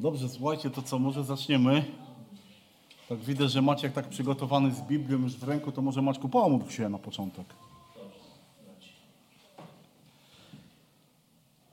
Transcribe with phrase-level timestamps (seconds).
[0.00, 1.84] Dobrze, słuchajcie, to co, może zaczniemy?
[3.08, 6.70] Tak widzę, że Maciek tak przygotowany z Biblią już w ręku, to może Maćku pomódl
[6.70, 7.46] się na początek.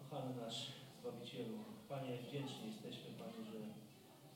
[0.10, 1.58] Kochany nasz Zbawicielu,
[1.90, 3.60] Panie, wdzięczni jesteśmy, Panie, że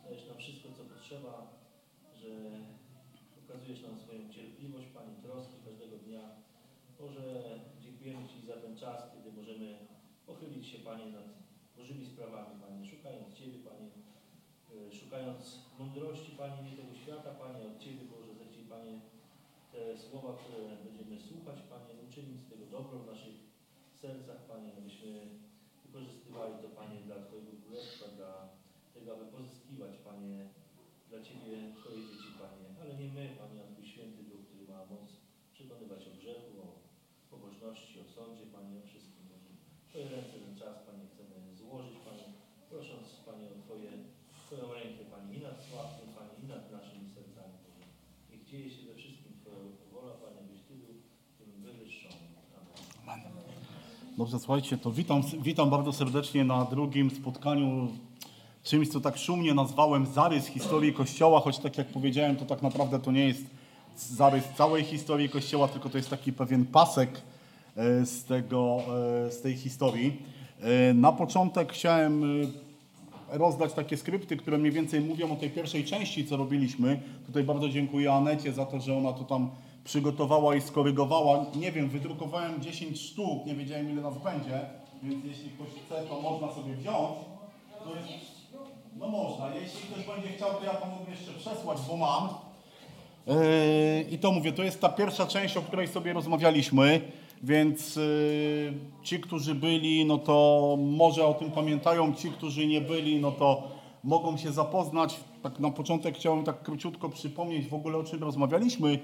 [0.04, 1.48] dajesz nam wszystko, co potrzeba,
[2.22, 2.30] że
[3.46, 6.24] okazujesz nam swoją cierpliwość, Panie, troskę każdego dnia.
[7.00, 7.24] Boże,
[7.84, 9.78] dziękujemy Ci za ten czas, kiedy możemy
[10.26, 11.28] pochylić się, Panie, nad
[11.78, 13.90] Bożymi sprawami, Panie, szukając Ciebie, Panie,
[14.74, 15.42] e, szukając
[15.80, 18.96] mądrości, Panie, nie tego świata, Panie, od Ciebie, Boże, za Ci, Panie,
[19.72, 23.38] te słowa, które będziemy słuchać, Panie, uczynić z tego dobro w naszych
[24.04, 25.12] sercach, Panie, abyśmy
[25.86, 28.34] wykorzystywali to, Panie, dla Twojego królestwa, dla
[28.94, 30.38] tego, aby pozyskiwać, Panie,
[31.10, 32.68] dla Ciebie Twoje dzieci, Panie.
[32.82, 35.10] Ale nie my, Panie, a Twój święty Duch, który ma moc
[35.56, 36.68] przekonywać o grzechu, o
[37.34, 39.24] pobożności, o sądzie, Panie, o wszystkim.
[39.32, 39.50] Boże.
[39.84, 42.28] W Twoje ręce ten czas, Panie, chcemy złożyć, Panie,
[42.70, 43.90] prosząc, Panie, o Twoje,
[44.46, 47.86] Twoją rękę, Panie, i nad sławnym, Panie, i nad naszymi sercami, Boże.
[48.30, 49.58] Niech dzieje się we wszystkim Twoja
[49.94, 50.94] wola, Panie, byś Ty był
[51.38, 52.26] tym wywyższony.
[53.08, 53.34] Amen.
[54.18, 57.88] Dobrze, słuchajcie, to witam, witam bardzo serdecznie na drugim spotkaniu
[58.64, 63.00] czymś, co tak szumnie nazwałem zarys historii Kościoła, choć tak jak powiedziałem, to tak naprawdę
[63.00, 63.44] to nie jest
[63.98, 67.22] zarys całej historii Kościoła, tylko to jest taki pewien pasek
[67.76, 68.80] e, z, tego,
[69.28, 70.22] e, z tej historii.
[70.62, 72.24] E, Na początek chciałem
[73.30, 77.00] rozdać takie skrypty, które mniej więcej mówią o tej pierwszej części, co robiliśmy.
[77.26, 79.50] Tutaj bardzo dziękuję Anecie za to, że ona to tam
[79.88, 81.46] przygotowała i skorygowała.
[81.56, 84.60] Nie wiem, wydrukowałem 10 sztuk, nie wiedziałem ile nas będzie,
[85.04, 87.16] więc jeśli ktoś chce, to można sobie wziąć.
[87.84, 88.10] To jest,
[89.00, 92.30] no można, jeśli ktoś będzie chciał, to ja to jeszcze przesłać, bo mam.
[93.28, 97.02] Yy, I to mówię, to jest ta pierwsza część, o której sobie rozmawialiśmy,
[97.44, 103.20] więc yy, ci, którzy byli, no to może o tym pamiętają, ci, którzy nie byli,
[103.20, 103.64] no to
[104.04, 105.20] mogą się zapoznać.
[105.44, 109.00] Tak na początek chciałem tak króciutko przypomnieć w ogóle o czym rozmawialiśmy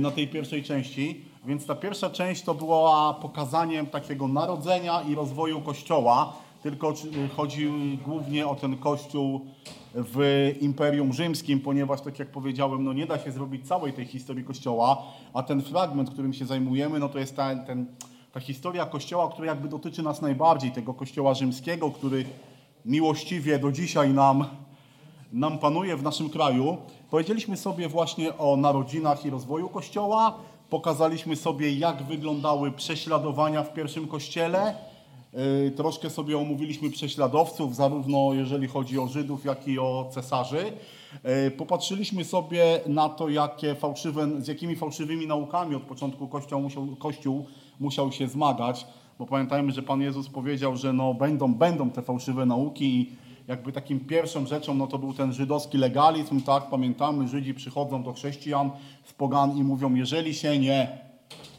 [0.00, 1.20] na tej pierwszej części.
[1.46, 7.70] Więc ta pierwsza część to była pokazaniem takiego narodzenia i rozwoju Kościoła, tylko czy- chodzi
[8.06, 9.40] głównie o ten Kościół
[9.94, 14.44] w Imperium Rzymskim, ponieważ tak jak powiedziałem, no nie da się zrobić całej tej historii
[14.44, 15.02] Kościoła,
[15.34, 17.86] a ten fragment, którym się zajmujemy, no to jest ta, ten,
[18.32, 22.24] ta historia Kościoła, która jakby dotyczy nas najbardziej, tego Kościoła rzymskiego, który
[22.84, 24.44] miłościwie do dzisiaj nam,
[25.32, 26.76] nam panuje w naszym kraju.
[27.10, 30.38] Powiedzieliśmy sobie właśnie o narodzinach i rozwoju Kościoła,
[30.70, 34.74] pokazaliśmy sobie jak wyglądały prześladowania w pierwszym Kościele,
[35.32, 40.72] Yy, Troszkę sobie omówiliśmy prześladowców, zarówno jeżeli chodzi o Żydów, jak i o cesarzy.
[41.24, 46.86] Yy, Popatrzyliśmy sobie na to, jakie fałszywe, z jakimi fałszywymi naukami od początku Kościół musiał,
[46.98, 47.46] Kościół
[47.80, 48.86] musiał się zmagać,
[49.18, 53.16] bo pamiętajmy, że Pan Jezus powiedział, że no będą, będą te fałszywe nauki i
[53.48, 58.12] jakby takim pierwszą rzeczą no to był ten żydowski legalizm, tak, pamiętamy, Żydzi przychodzą do
[58.12, 58.70] chrześcijan
[59.04, 60.98] z pogan i mówią, jeżeli się nie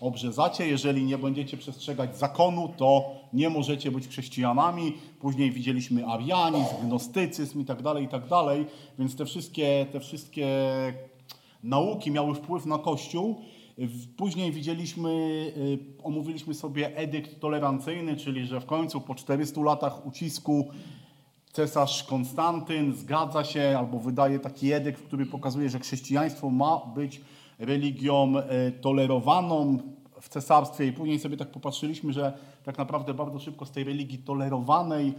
[0.02, 4.94] obrzezacie, jeżeli nie będziecie przestrzegać zakonu, to nie możecie być chrześcijanami.
[5.20, 8.66] Później widzieliśmy arianizm, gnostycyzm i tak dalej, i tak dalej.
[9.00, 10.48] Więc te wszystkie, te wszystkie
[11.64, 13.36] nauki miały wpływ na Kościół.
[13.78, 15.10] W- Później widzieliśmy,
[15.58, 20.68] y, omówiliśmy sobie edykt tolerancyjny, czyli że w końcu po 400 latach ucisku
[21.54, 27.22] cesarz Konstantyn zgadza się albo wydaje taki edykt, który pokazuje, że chrześcijaństwo ma być
[27.60, 29.78] religią e, tolerowaną
[30.22, 32.34] w cesarstwie i później sobie tak popatrzyliśmy, że
[32.64, 35.14] tak naprawdę bardzo szybko z tej religii tolerowanej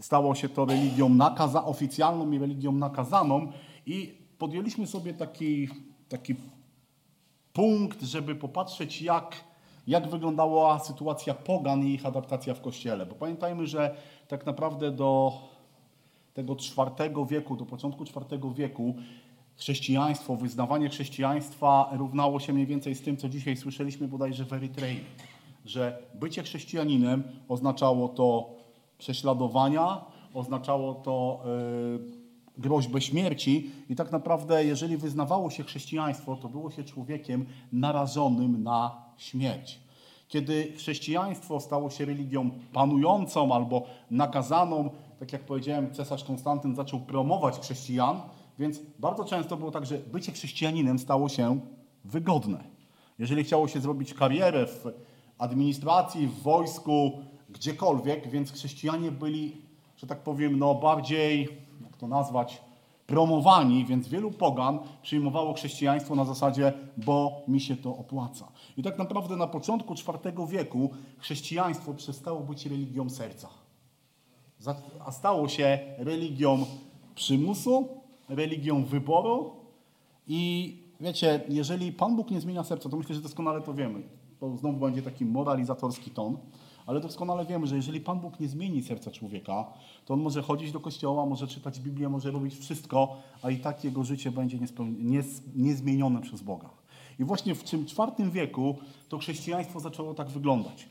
[0.00, 3.52] stało się to religią nakaza, oficjalną i religią nakazaną
[3.86, 5.68] i podjęliśmy sobie taki,
[6.08, 6.34] taki
[7.52, 9.36] punkt, żeby popatrzeć, jak,
[9.86, 13.06] jak wyglądała sytuacja pogan i ich adaptacja w kościele.
[13.06, 13.96] Bo pamiętajmy, że
[14.28, 15.32] tak naprawdę do
[16.34, 18.94] tego IV wieku, do początku IV wieku,
[19.56, 25.00] chrześcijaństwo, wyznawanie chrześcijaństwa równało się mniej więcej z tym, co dzisiaj słyszeliśmy bodajże w Erytrei.
[25.64, 28.50] Że bycie chrześcijaninem oznaczało to
[28.98, 30.04] prześladowania,
[30.34, 32.24] oznaczało to yy,
[32.58, 39.02] groźbę śmierci i tak naprawdę, jeżeli wyznawało się chrześcijaństwo, to było się człowiekiem narażonym na
[39.16, 39.80] śmierć.
[40.28, 44.90] Kiedy chrześcijaństwo stało się religią panującą albo nakazaną,
[45.24, 48.20] tak jak powiedziałem, cesarz Konstantyn zaczął promować chrześcijan,
[48.58, 51.60] więc bardzo często było tak, że bycie chrześcijaninem stało się
[52.04, 52.64] wygodne.
[53.18, 54.84] Jeżeli chciało się zrobić karierę w
[55.38, 57.12] administracji, w wojsku,
[57.48, 59.56] gdziekolwiek, więc chrześcijanie byli,
[59.96, 61.48] że tak powiem, no bardziej,
[61.84, 62.62] jak to nazwać,
[63.06, 68.48] promowani, więc wielu pogan przyjmowało chrześcijaństwo na zasadzie, bo mi się to opłaca.
[68.76, 73.63] I tak naprawdę na początku IV wieku chrześcijaństwo przestało być religią serca.
[75.04, 76.66] A stało się religią
[77.14, 77.88] przymusu,
[78.28, 79.52] religią wyboru
[80.28, 84.02] i wiecie, jeżeli Pan Bóg nie zmienia serca, to myślę, że doskonale to wiemy.
[84.40, 86.36] To znowu będzie taki moralizatorski ton,
[86.86, 89.66] ale doskonale wiemy, że jeżeli Pan Bóg nie zmieni serca człowieka,
[90.04, 93.84] to on może chodzić do kościoła, może czytać Biblię, może robić wszystko, a i tak
[93.84, 94.58] jego życie będzie
[95.54, 96.70] niezmienione przez Boga.
[97.18, 98.76] I właśnie w tym czwartym wieku
[99.08, 100.88] to chrześcijaństwo zaczęło tak wyglądać.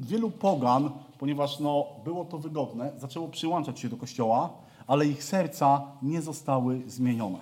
[0.00, 4.50] Wielu pogan, ponieważ no, było to wygodne, zaczęło przyłączać się do kościoła,
[4.86, 7.38] ale ich serca nie zostały zmienione.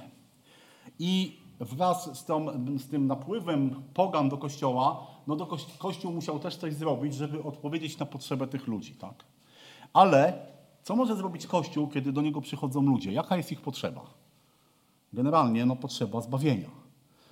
[0.99, 2.47] I wraz z, tą,
[2.79, 7.43] z tym napływem pogan do kościoła, no do kości- kościół musiał też coś zrobić, żeby
[7.43, 9.25] odpowiedzieć na potrzebę tych ludzi, tak?
[9.93, 10.39] Ale
[10.83, 13.13] co może zrobić kościół, kiedy do niego przychodzą ludzie?
[13.13, 14.01] Jaka jest ich potrzeba?
[15.13, 16.71] Generalnie no, potrzeba zbawienia.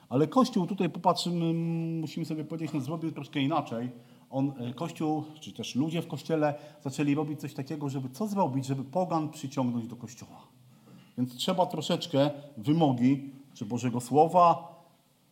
[0.09, 1.55] Ale Kościół, tutaj popatrzymy,
[2.01, 3.91] musimy sobie powiedzieć, no, zrobił troszkę inaczej.
[4.33, 8.67] On, e, Kościół, czy też ludzie w Kościele zaczęli robić coś takiego, żeby co zrobić,
[8.67, 10.47] żeby pogan przyciągnąć do Kościoła.
[11.19, 14.73] Więc trzeba troszeczkę wymogi, czy Bożego Słowa,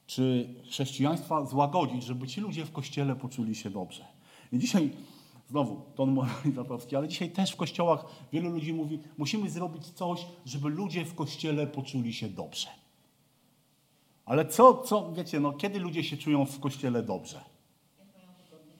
[0.06, 4.04] czy chrześcijaństwa złagodzić, żeby ci ludzie w Kościele poczuli się dobrze.
[4.52, 4.90] I dzisiaj,
[5.50, 10.68] znowu, ton moralizatorski, ale dzisiaj też w kościołach wielu ludzi mówi, musimy zrobić coś, żeby
[10.68, 12.68] ludzie w Kościele poczuli się dobrze.
[14.24, 17.49] Ale co, co, wiecie, no kiedy ludzie się czują w Kościele dobrze?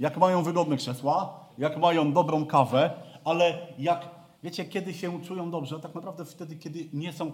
[0.01, 2.91] Jak mają wygodne krzesła, jak mają dobrą kawę,
[3.25, 4.09] ale jak,
[4.43, 5.81] wiecie, kiedy się czują dobrze?
[5.81, 7.33] Tak naprawdę wtedy, kiedy nie są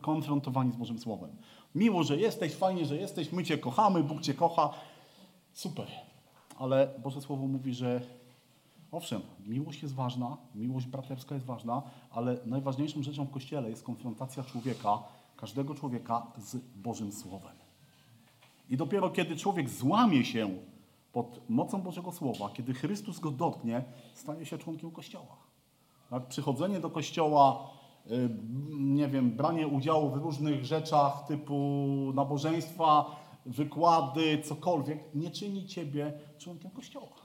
[0.00, 1.30] konfrontowani z Bożym Słowem.
[1.74, 4.70] Miło, że jesteś, fajnie, że jesteś, my Cię kochamy, Bóg Cię kocha,
[5.52, 5.86] super.
[6.58, 8.00] Ale Boże Słowo mówi, że
[8.90, 14.44] owszem, miłość jest ważna, miłość braterska jest ważna, ale najważniejszą rzeczą w Kościele jest konfrontacja
[14.44, 14.98] człowieka,
[15.36, 17.56] każdego człowieka z Bożym Słowem.
[18.70, 20.50] I dopiero kiedy człowiek złamie się
[21.12, 25.36] pod mocą Bożego Słowa, kiedy Chrystus go dotknie, stanie się członkiem Kościoła.
[26.10, 26.26] Tak?
[26.26, 27.70] Przychodzenie do Kościoła,
[28.10, 28.28] y,
[28.70, 31.54] nie wiem, branie udziału w różnych rzeczach typu
[32.14, 33.16] nabożeństwa,
[33.46, 37.22] wykłady, cokolwiek, nie czyni ciebie członkiem Kościoła.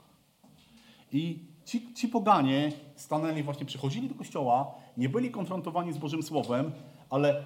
[1.12, 6.72] I ci, ci poganie stanęli właśnie, przychodzili do kościoła, nie byli konfrontowani z Bożym Słowem,
[7.10, 7.44] ale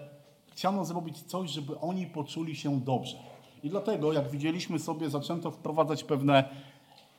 [0.53, 3.32] chciano zrobić coś, żeby oni poczuli się dobrze.
[3.63, 6.45] I dlatego, jak widzieliśmy sobie, zaczęto wprowadzać pewne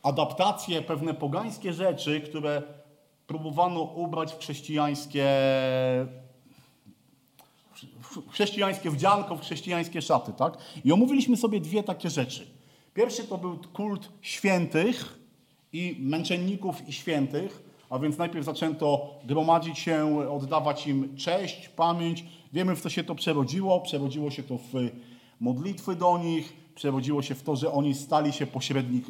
[0.03, 2.61] adaptacje, pewne pogańskie rzeczy, które
[3.27, 5.27] próbowano ubrać w chrześcijańskie,
[8.01, 10.57] w chrześcijańskie wdzianko, w chrześcijańskie szaty, tak?
[10.85, 12.47] I omówiliśmy sobie dwie takie rzeczy.
[12.93, 15.19] Pierwszy to był kult świętych
[15.73, 22.25] i męczenników i świętych, a więc najpierw zaczęto gromadzić się, oddawać im cześć, pamięć.
[22.53, 23.81] Wiemy, w co się to przerodziło.
[23.81, 24.73] Przerodziło się to w
[25.39, 29.05] modlitwy do nich, przerodziło się w to, że oni stali się pośrednik,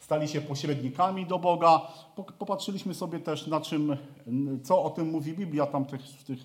[0.00, 1.80] stali się pośrednikami do Boga.
[2.16, 3.96] Po- Popatrzyliśmy sobie też na czym,
[4.62, 6.38] co o tym mówi Biblia, tam tych, w, tych,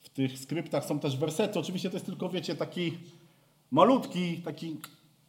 [0.00, 1.58] w tych skryptach są też wersety.
[1.58, 2.92] Oczywiście to jest tylko, wiecie, taki
[3.70, 4.76] malutki, taki,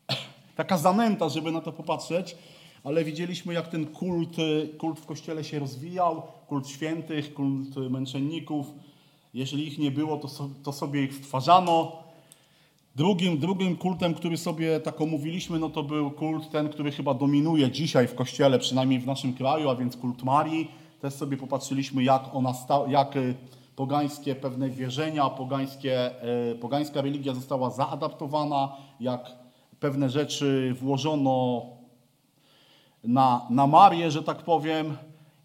[0.55, 2.37] taka zanęta, żeby na to popatrzeć,
[2.83, 4.35] ale widzieliśmy, jak ten kult,
[4.77, 8.67] kult w Kościele się rozwijał, kult świętych, kult męczenników.
[9.33, 12.02] Jeżeli ich nie było, to, so, to sobie ich stwarzano.
[12.95, 17.71] Drugim, drugim kultem, który sobie tak omówiliśmy, no to był kult ten, który chyba dominuje
[17.71, 20.71] dzisiaj w Kościele, przynajmniej w naszym kraju, a więc kult Marii.
[21.01, 23.35] Też sobie popatrzyliśmy, jak ona sta, jak y,
[23.75, 26.11] pogańskie pewne wierzenia, pogańskie,
[26.51, 29.31] y, pogańska religia została zaadaptowana, jak
[29.79, 31.65] pewne rzeczy włożono
[33.03, 34.97] na, na Marię, że tak powiem.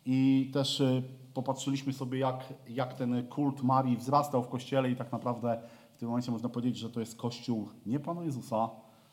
[0.07, 1.02] I też y,
[1.35, 5.59] popatrzyliśmy sobie, jak, jak ten kult Marii wzrastał w Kościele i tak naprawdę
[5.99, 8.71] w tym momencie można powiedzieć, że to jest Kościół nie Pana Jezusa,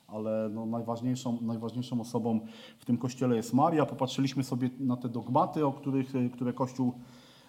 [0.08, 2.40] ale no najważniejszą, najważniejszą osobą
[2.80, 3.86] w tym Kościele jest Maria.
[3.86, 6.94] Popatrzyliśmy sobie na te dogmaty, o których, które Kościół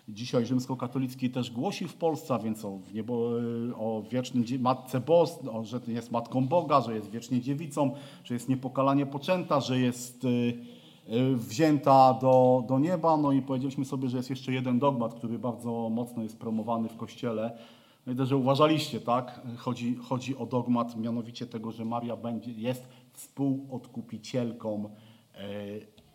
[0.09, 5.81] dzisiaj rzymskokatolicki też głosi w Polsce, więc o, niebo, y, o wiecznym Matce Bos, że
[5.87, 7.90] jest Matką Boga, że jest wiecznie dziewicą,
[8.25, 13.16] że jest niepokalanie poczęta, że jest y, y, wzięta do, do nieba.
[13.16, 16.97] No i powiedzieliśmy sobie, że jest jeszcze jeden dogmat, który bardzo mocno jest promowany w
[16.97, 17.59] Kościele.
[18.06, 19.40] No i też, że uważaliście, tak?
[19.56, 24.90] Chodzi, chodzi o dogmat mianowicie tego, że Maria będzie, jest współodkupicielką
[25.34, 25.38] e,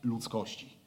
[0.04, 0.82] ludzkości.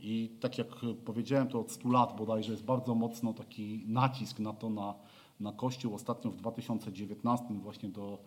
[0.00, 0.66] I tak jak
[1.04, 4.94] powiedziałem, to od 100 lat bodajże jest bardzo mocno taki nacisk na to, na,
[5.40, 5.94] na Kościół.
[5.94, 8.18] Ostatnio w 2019 właśnie do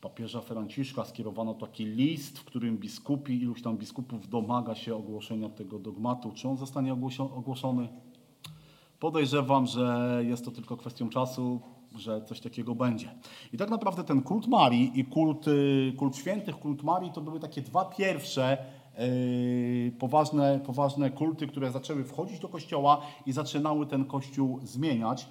[0.00, 5.78] papieża Franciszka skierowano taki list, w którym biskupi, iluś tam biskupów domaga się ogłoszenia tego
[5.78, 6.32] dogmatu.
[6.32, 7.88] Czy on zostanie ogłoszony?
[9.00, 11.60] Podejrzewam, że jest to tylko kwestią czasu,
[11.96, 13.14] że coś takiego będzie.
[13.52, 17.40] I tak naprawdę ten kult Marii i kult, y, kult świętych, kult Marii to były
[17.40, 18.58] takie dwa pierwsze
[18.98, 25.28] yy, poważne, poważne kulty, które zaczęły wchodzić do kościoła i zaczynały ten kościół zmieniać.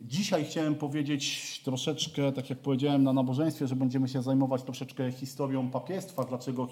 [0.00, 5.70] Dzisiaj chciałem powiedzieć troszeczkę, tak jak powiedziałem na nabożeństwie, że będziemy się zajmować troszeczkę historią
[5.70, 6.68] papiestwa, dlaczego,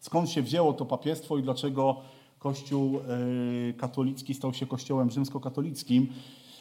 [0.00, 2.00] skąd się wzięło to papiestwo i dlaczego
[2.42, 6.06] Kościół yy, katolicki stał się kościołem rzymskokatolickim.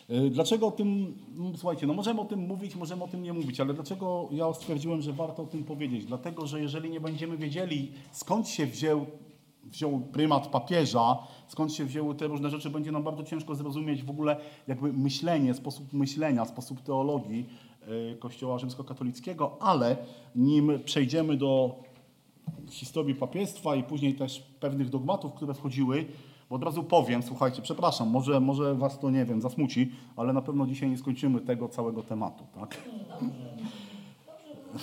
[0.09, 1.17] Yy, Dlaczego o tym,
[1.55, 5.01] słuchajcie, no możemy o tym mówić, możemy o tym nie mówić, ale dlaczego ja stwierdziłem,
[5.01, 6.05] że warto o tym powiedzieć?
[6.05, 9.05] Dlatego, że jeżeli nie będziemy wiedzieli, skąd się wziął,
[9.63, 14.09] wziął prymat papieża, skąd się wzięły te różne rzeczy, będzie nam bardzo ciężko zrozumieć w
[14.09, 17.45] ogóle jakby myślenie, sposób myślenia, sposób teologii
[17.87, 19.97] yy, Kościoła rzymskokatolickiego, ale
[20.35, 21.75] nim przejdziemy do
[22.69, 26.05] historii papiestwa i później też pewnych dogmatów, które wchodziły,
[26.49, 30.41] bo od razu powiem, słuchajcie, przepraszam, może, może was to, nie wiem, zasmuci, ale na
[30.41, 32.77] pewno dzisiaj nie skończymy tego całego tematu, tak?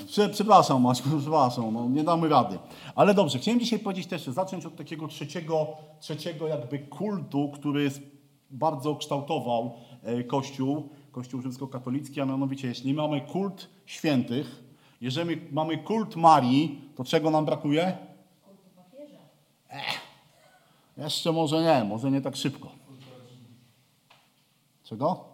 [0.06, 2.58] Prze, przepraszam, Maćku, przepraszam, no, nie damy rady.
[2.94, 5.66] Ale dobrze, chciałem dzisiaj powiedzieć też, zacząć od takiego trzeciego,
[6.00, 7.90] trzeciego jakby kultu, który
[8.50, 9.72] bardzo kształtował
[10.02, 14.67] e, Kościół, Kościół rzymskokatolicki, a mianowicie jeśli mamy kult świętych,
[15.00, 17.96] jeżeli mamy kult Marii, to czego nam brakuje?
[20.96, 22.70] Jeszcze może nie, może nie tak szybko.
[24.84, 25.24] Czego?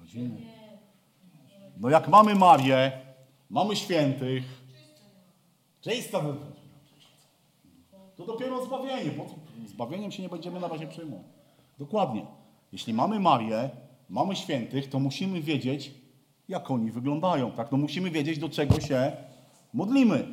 [0.00, 0.40] Rodziny.
[1.76, 2.92] No jak mamy Marię,
[3.50, 4.44] mamy świętych,
[5.80, 6.22] czysta.
[8.16, 9.10] To dopiero zbawienie.
[9.66, 11.26] Zbawieniem się nie będziemy na razie przejmować.
[11.78, 12.26] Dokładnie.
[12.72, 13.70] Jeśli mamy Marię,
[14.08, 15.92] mamy świętych, to musimy wiedzieć,
[16.50, 17.52] jak oni wyglądają.
[17.52, 17.72] Tak?
[17.72, 19.12] No musimy wiedzieć, do czego się
[19.74, 20.26] modlimy.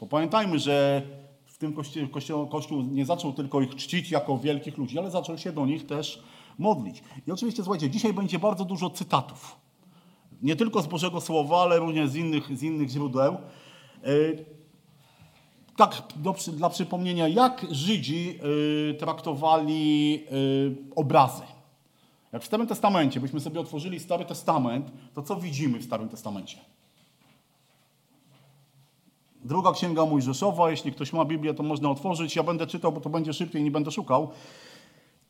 [0.00, 1.02] Bo pamiętajmy, że
[1.44, 5.38] w tym kościół, kościół, kościół nie zaczął tylko ich czcić jako wielkich ludzi, ale zaczął
[5.38, 6.22] się do nich też
[6.58, 7.02] modlić.
[7.26, 9.56] I oczywiście, słuchajcie, dzisiaj będzie bardzo dużo cytatów.
[10.42, 13.36] Nie tylko z Bożego Słowa, ale również z innych, z innych źródeł.
[14.04, 14.44] Yy,
[15.76, 21.42] tak, do, dla przypomnienia, jak Żydzi yy, traktowali yy, obrazy.
[22.32, 26.58] Jak w Starym Testamencie, byśmy sobie otworzyli Stary Testament, to co widzimy w Starym Testamencie?
[29.44, 32.36] Druga księga Mojżeszowa, jeśli ktoś ma Biblię, to można otworzyć.
[32.36, 34.30] Ja będę czytał, bo to będzie szybciej, nie będę szukał.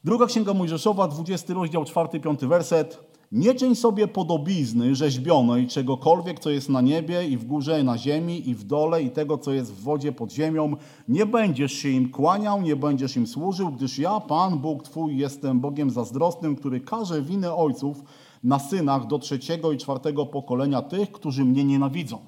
[0.05, 3.12] Druga księga Mojżeszowa, 20 rozdział, 4-5 werset.
[3.33, 7.99] Nie czyń sobie podobizny rzeźbionej czegokolwiek, co jest na niebie i w górze, i na
[7.99, 10.77] ziemi, i w dole, i tego, co jest w wodzie pod ziemią.
[11.09, 15.61] Nie będziesz się im kłaniał, nie będziesz im służył, gdyż ja, Pan Bóg Twój, jestem
[15.61, 18.03] Bogiem zazdrosnym, który każe winę ojców
[18.45, 22.19] na synach do trzeciego i czwartego pokolenia tych, którzy mnie nienawidzą.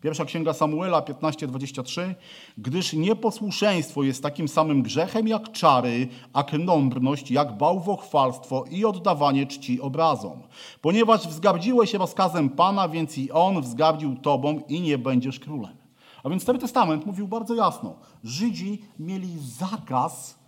[0.00, 2.14] Pierwsza księga Samuela 15:23
[2.58, 9.80] Gdyż nieposłuszeństwo jest takim samym grzechem jak czary, a knąbrność jak bałwochwalstwo i oddawanie czci
[9.80, 10.42] obrazom.
[10.80, 15.76] Ponieważ wzgardziłeś rozkazem Pana, więc i On wzgardził Tobą i nie będziesz królem.
[16.22, 17.94] A więc Stary Testament mówił bardzo jasno.
[18.24, 20.38] Żydzi mieli zakaz,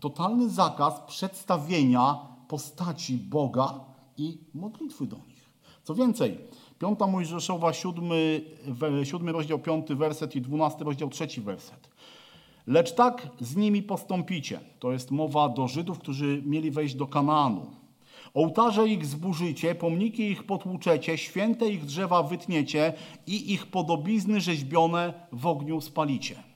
[0.00, 3.80] totalny zakaz przedstawienia postaci Boga
[4.16, 5.50] i modlitwy do nich.
[5.82, 6.38] Co więcej,
[6.82, 8.40] Piąta Mojżeszowa, siódmy,
[9.04, 11.88] siódmy rozdział, piąty werset i dwunasty rozdział, trzeci werset.
[12.66, 14.60] Lecz tak z nimi postąpicie.
[14.78, 17.66] To jest mowa do Żydów, którzy mieli wejść do Kanaanu.
[18.34, 22.92] Ołtarze ich zburzycie, pomniki ich potłuczecie, święte ich drzewa wytniecie
[23.26, 26.51] i ich podobizny rzeźbione w ogniu spalicie.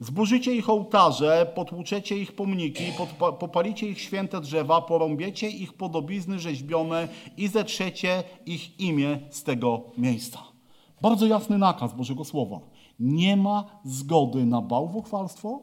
[0.00, 7.08] Zburzycie ich ołtarze, potłuczecie ich pomniki, podpa- popalicie ich święte drzewa, porąbiecie ich podobizny rzeźbione
[7.36, 10.38] i zetrzecie ich imię z tego miejsca.
[11.02, 12.60] Bardzo jasny nakaz Bożego Słowa.
[13.00, 15.62] Nie ma zgody na bałwochwalstwo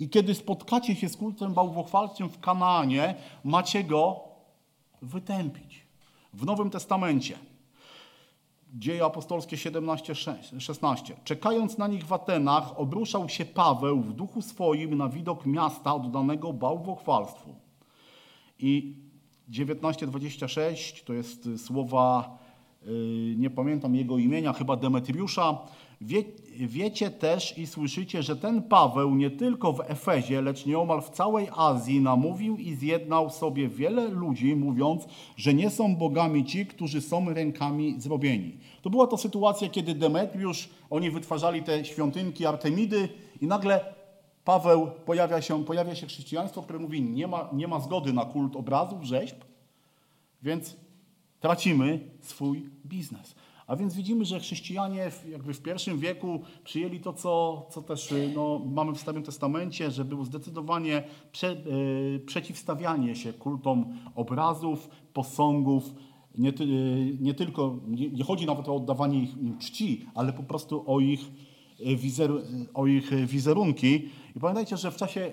[0.00, 4.20] i kiedy spotkacie się z kultem bałwochwalczym w Kanaanie, macie go
[5.02, 5.86] wytępić.
[6.34, 7.38] W Nowym Testamencie
[8.74, 10.14] Dzieje apostolskie 17,
[10.58, 11.16] 16.
[11.24, 16.52] Czekając na nich w Atenach, obruszał się Paweł w duchu swoim na widok miasta oddanego
[16.52, 17.54] bałwochwalstwu.
[18.58, 18.96] I
[19.50, 22.38] 19:26 to jest słowa,
[22.86, 25.58] y, nie pamiętam jego imienia, chyba Demetriusza.
[26.00, 26.24] Wie,
[26.58, 31.48] wiecie też i słyszycie, że ten Paweł nie tylko w Efezie, lecz nieomal w całej
[31.56, 35.04] Azji namówił i zjednał sobie wiele ludzi, mówiąc,
[35.36, 38.58] że nie są bogami ci, którzy są rękami zrobieni.
[38.82, 43.08] To była to sytuacja, kiedy Demetriusz, oni wytwarzali te świątynki Artemidy
[43.40, 43.94] i nagle
[44.44, 48.56] Paweł pojawia się, pojawia się chrześcijaństwo, które mówi, nie ma, nie ma zgody na kult
[48.56, 49.36] obrazów, rzeźb,
[50.42, 50.76] więc
[51.40, 53.34] tracimy swój biznes.
[53.68, 58.32] A więc widzimy, że chrześcijanie jakby w pierwszym wieku przyjęli to, co, co też y,
[58.34, 65.94] no, mamy w Starym Testamencie, że było zdecydowanie prze, y, przeciwstawianie się kultom obrazów, posągów.
[66.38, 70.42] Nie, ty- y, nie tylko, nie, nie chodzi nawet o oddawanie ich czci, ale po
[70.42, 71.20] prostu o ich
[71.80, 72.30] y, wizer,
[72.74, 74.08] o ich wizerunki.
[74.36, 75.32] I pamiętajcie, że w czasie,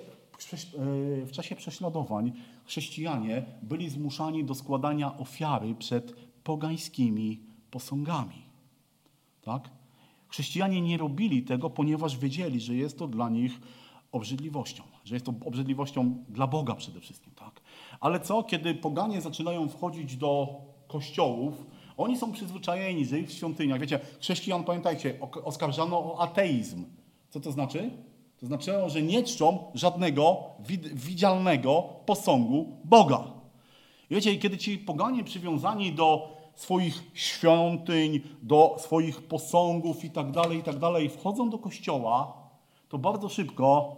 [1.25, 2.31] w czasie prześladowań
[2.65, 8.41] chrześcijanie byli zmuszani do składania ofiary przed pogańskimi posągami.
[9.41, 9.69] Tak?
[10.27, 13.59] Chrześcijanie nie robili tego, ponieważ wiedzieli, że jest to dla nich
[14.11, 17.33] obrzydliwością, że jest to obrzydliwością dla Boga przede wszystkim.
[17.33, 17.61] Tak?
[17.99, 21.65] Ale co, kiedy poganie zaczynają wchodzić do kościołów,
[21.97, 26.85] oni są przyzwyczajeni, że ich w świątyniach, wiecie, chrześcijan, pamiętajcie, oskarżano o ateizm.
[27.29, 27.91] Co to znaczy?
[28.37, 33.23] To znaczyło, że nie czczą żadnego wid- widzialnego posągu Boga.
[34.09, 40.59] I Wiecie, kiedy ci poganie przywiązani do swoich świątyń, do swoich posągów i tak dalej,
[40.59, 42.33] i tak dalej, wchodzą do kościoła,
[42.89, 43.95] to bardzo szybko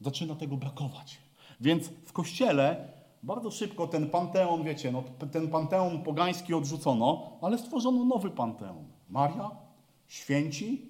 [0.00, 1.18] zaczyna tego brakować.
[1.60, 2.88] Więc w kościele
[3.22, 8.84] bardzo szybko ten panteon, wiecie, no, ten panteon pogański odrzucono, ale stworzono nowy panteon.
[9.08, 9.50] Maria,
[10.08, 10.82] święci,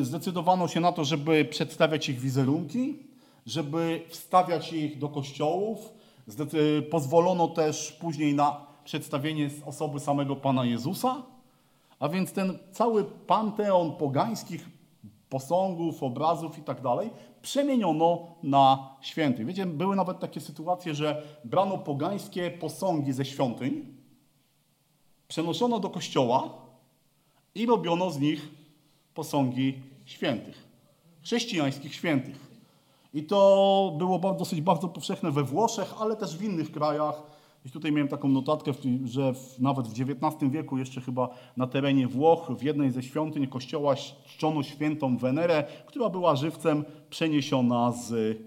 [0.00, 2.98] y, Zdecydowano się na to, żeby przedstawiać ich wizerunki,
[3.46, 5.92] żeby wstawiać ich do kościołów.
[6.28, 11.22] Zdecy- Pozwolono też później na przedstawienie osoby samego Pana Jezusa.
[11.98, 14.68] A więc ten cały panteon pogańskich
[15.28, 17.10] posągów, obrazów i tak dalej
[17.42, 19.46] przemieniono na świętych.
[19.46, 23.86] Wiecie, były nawet takie sytuacje, że brano pogańskie posągi ze świątyń,
[25.28, 26.50] przenoszono do kościoła
[27.54, 28.48] i robiono z nich
[29.14, 30.68] posągi świętych,
[31.22, 32.50] chrześcijańskich świętych.
[33.14, 37.39] I to było dosyć bardzo powszechne we Włoszech, ale też w innych krajach.
[37.66, 38.72] I tutaj miałem taką notatkę,
[39.04, 43.94] że nawet w XIX wieku jeszcze chyba na terenie Włoch w jednej ze świątyń kościoła
[44.26, 48.38] czczono świętą Wenerę, która była żywcem przeniesiona z,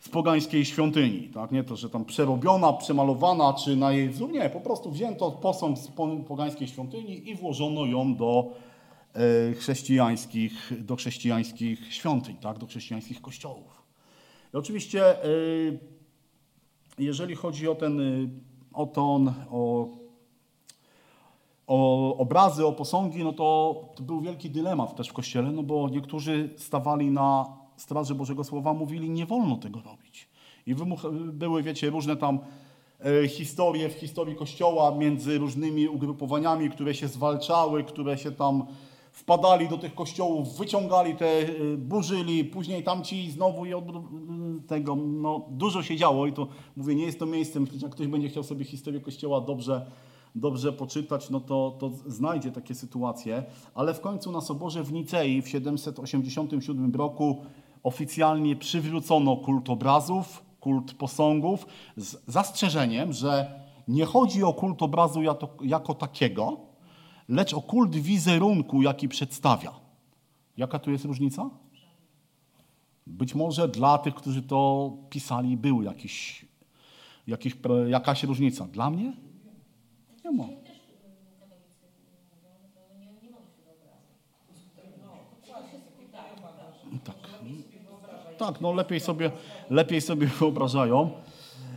[0.00, 1.28] z pogańskiej świątyni.
[1.28, 1.52] Tak?
[1.52, 4.32] Nie to, że tam przerobiona, przemalowana, czy na jej wzór.
[4.32, 8.52] Nie, po prostu wzięto posąg z po- pogańskiej świątyni i włożono ją do
[9.14, 12.58] e, chrześcijańskich, do chrześcijańskich świątyń, tak?
[12.58, 13.82] do chrześcijańskich kościołów.
[14.54, 15.28] I oczywiście, e,
[16.98, 18.04] jeżeli chodzi o ten, e,
[18.72, 19.88] o, ton, o,
[21.66, 25.88] o obrazy, o posągi, no to, to był wielki dylemat też w kościele, no bo
[25.88, 30.28] niektórzy stawali na straży Bożego Słowa, mówili, nie wolno tego robić.
[30.66, 30.74] I
[31.32, 32.38] były, wiecie, różne tam
[33.00, 38.66] e, historie w historii Kościoła między różnymi ugrupowaniami, które się zwalczały, które się tam
[39.18, 43.84] wpadali do tych kościołów, wyciągali te, e, burzyli, później tamci znowu i od
[44.66, 48.28] tego, no dużo się działo i to mówię, nie jest to miejscem, jak ktoś będzie
[48.28, 49.86] chciał sobie historię Kościoła dobrze,
[50.34, 55.42] dobrze poczytać, no to, to znajdzie takie sytuacje, ale w końcu na Soborze w Nicei
[55.42, 57.36] w 787 roku
[57.82, 65.20] oficjalnie przywrócono kult obrazów, kult posągów z zastrzeżeniem, że nie chodzi o kult obrazu
[65.62, 66.67] jako takiego,
[67.28, 69.72] lecz o kult wizerunku, jaki przedstawia.
[70.56, 71.50] Jaka tu jest różnica?
[73.06, 76.46] Być może dla tych, którzy to pisali, był jakiś,
[77.26, 78.66] jakiś, jakaś różnica.
[78.66, 79.12] Dla mnie?
[80.24, 80.44] Nie ma.
[87.04, 87.16] Tak.
[88.38, 89.30] Tak, no lepiej sobie,
[89.70, 91.10] lepiej sobie wyobrażają.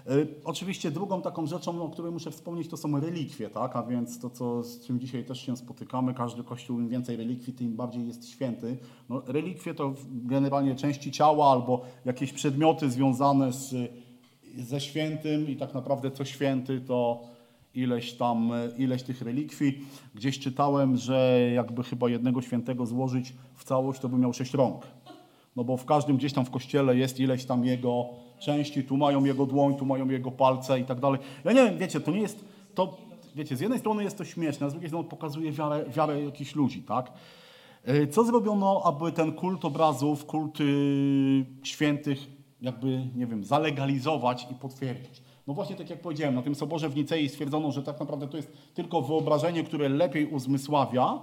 [0.10, 3.76] Y, Oczywiście drugą taką rzeczą, o której muszę wspomnieć, to są relikwie, tak?
[3.76, 7.54] A więc to, co, z czym dzisiaj też się spotykamy, każdy kościół im więcej relikwii,
[7.54, 8.78] tym bardziej jest święty.
[9.10, 13.76] No, relikwie to generalnie części ciała albo jakieś przedmioty związane z,
[14.58, 17.22] ze świętym i tak naprawdę co święty to
[17.74, 19.86] ileś tam, ileś tych relikwii.
[20.16, 24.88] Gdzieś czytałem, że jakby chyba jednego świętego złożyć w całość, to by miał sześć rąk.
[25.56, 28.10] No bo w każdym gdzieś tam w kościele jest ileś tam jego
[28.41, 31.19] części, tu mają jego dłoń, tu mają jego palce i tak dalej.
[31.45, 32.97] Ja nie wiem, wiecie, to nie jest, to,
[33.36, 36.56] wiecie, z jednej strony jest to śmieszne, a z drugiej strony pokazuje wiarę, wiarę jakichś
[36.56, 37.12] ludzi, tak?
[37.89, 44.56] Y, Co zrobiono, aby ten kult obrazów, kult y, świętych jakby, nie wiem, zalegalizować i
[44.56, 45.21] potwierdzić?
[45.47, 48.38] No właśnie tak jak powiedziałem, na tym Soborze w Nicei stwierdzono, że tak naprawdę to
[48.38, 51.19] jest tylko wyobrażenie, które lepiej uzmysławia,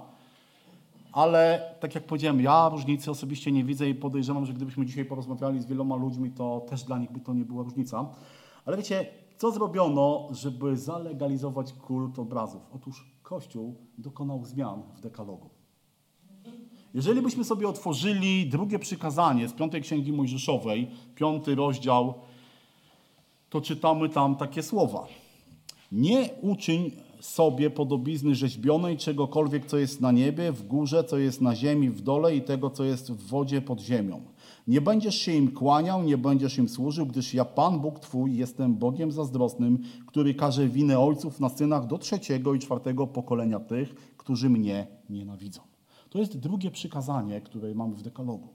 [1.11, 5.61] ale tak jak powiedziałem, ja różnicy osobiście nie widzę i podejrzewam, że gdybyśmy dzisiaj porozmawiali
[5.61, 8.09] z wieloma ludźmi, to też dla nich by to nie była różnica.
[8.65, 9.05] Ale wiecie,
[9.37, 12.61] co zrobiono, żeby zalegalizować kult obrazów?
[12.75, 15.49] Otóż Kościół dokonał zmian w dekalogu.
[16.93, 22.13] Jeżeli byśmy sobie otworzyli drugie przykazanie z piątej księgi Mojżeszowej, piąty rozdział,
[23.49, 25.07] to czytamy tam takie słowa.
[25.91, 31.55] Nie uczyń sobie podobizny rzeźbionej czegokolwiek, co jest na niebie, w górze, co jest na
[31.55, 34.21] ziemi, w dole i tego, co jest w wodzie pod ziemią.
[34.67, 38.75] Nie będziesz się im kłaniał, nie będziesz im służył, gdyż ja, Pan Bóg Twój, jestem
[38.75, 44.49] Bogiem zazdrosnym, który każe winę ojców na synach do trzeciego i czwartego pokolenia tych, którzy
[44.49, 45.61] mnie nienawidzą.
[46.09, 48.47] To jest drugie przykazanie, które mamy w dekalogu.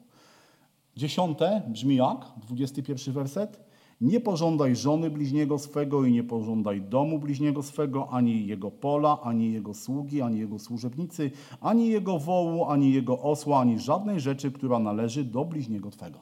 [0.96, 2.26] Dziesiąte brzmi jak?
[2.36, 3.60] 21 werset.
[4.00, 9.52] Nie pożądaj żony bliźniego swego i nie pożądaj domu bliźniego swego, ani jego pola, ani
[9.52, 11.30] jego sługi, ani jego służebnicy,
[11.60, 16.18] ani jego wołu, ani jego osła, ani żadnej rzeczy, która należy do bliźniego twego.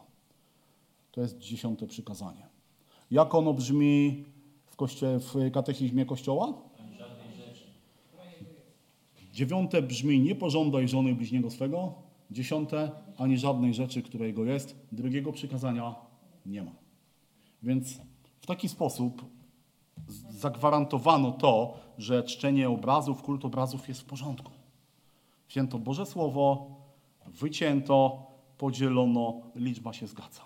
[1.13, 2.47] To jest dziesiąte przykazanie.
[3.11, 4.25] Jak ono brzmi
[4.67, 6.55] w, koście, w katechizmie Kościoła?
[9.33, 11.95] Dziewiąte brzmi nie pożądaj żony bliźniego swego.
[12.31, 14.77] Dziesiąte ani żadnej rzeczy, która jego jest.
[14.93, 15.95] Drugiego przykazania
[16.47, 16.82] nie ma.
[17.63, 18.01] Więc
[18.41, 19.25] w taki sposób
[20.31, 24.53] zagwarantowano to, że czczenie obrazów, kult obrazów jest w porządku.
[25.49, 26.67] Wzięto Boże Słowo,
[27.27, 28.27] wycięto,
[28.59, 30.43] podzielono, liczba się zgadza.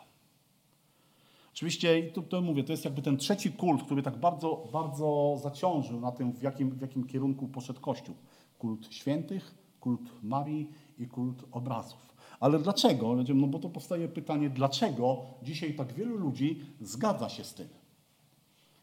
[1.52, 6.00] Oczywiście, to, to mówię, to jest jakby ten trzeci kult, który tak bardzo, bardzo zaciążył
[6.00, 8.14] na tym, w jakim, w jakim kierunku poszedł Kościół.
[8.58, 12.15] Kult świętych, kult Marii i kult obrazów.
[12.40, 13.16] Ale dlaczego?
[13.34, 17.68] No bo to powstaje pytanie, dlaczego dzisiaj tak wielu ludzi zgadza się z tym?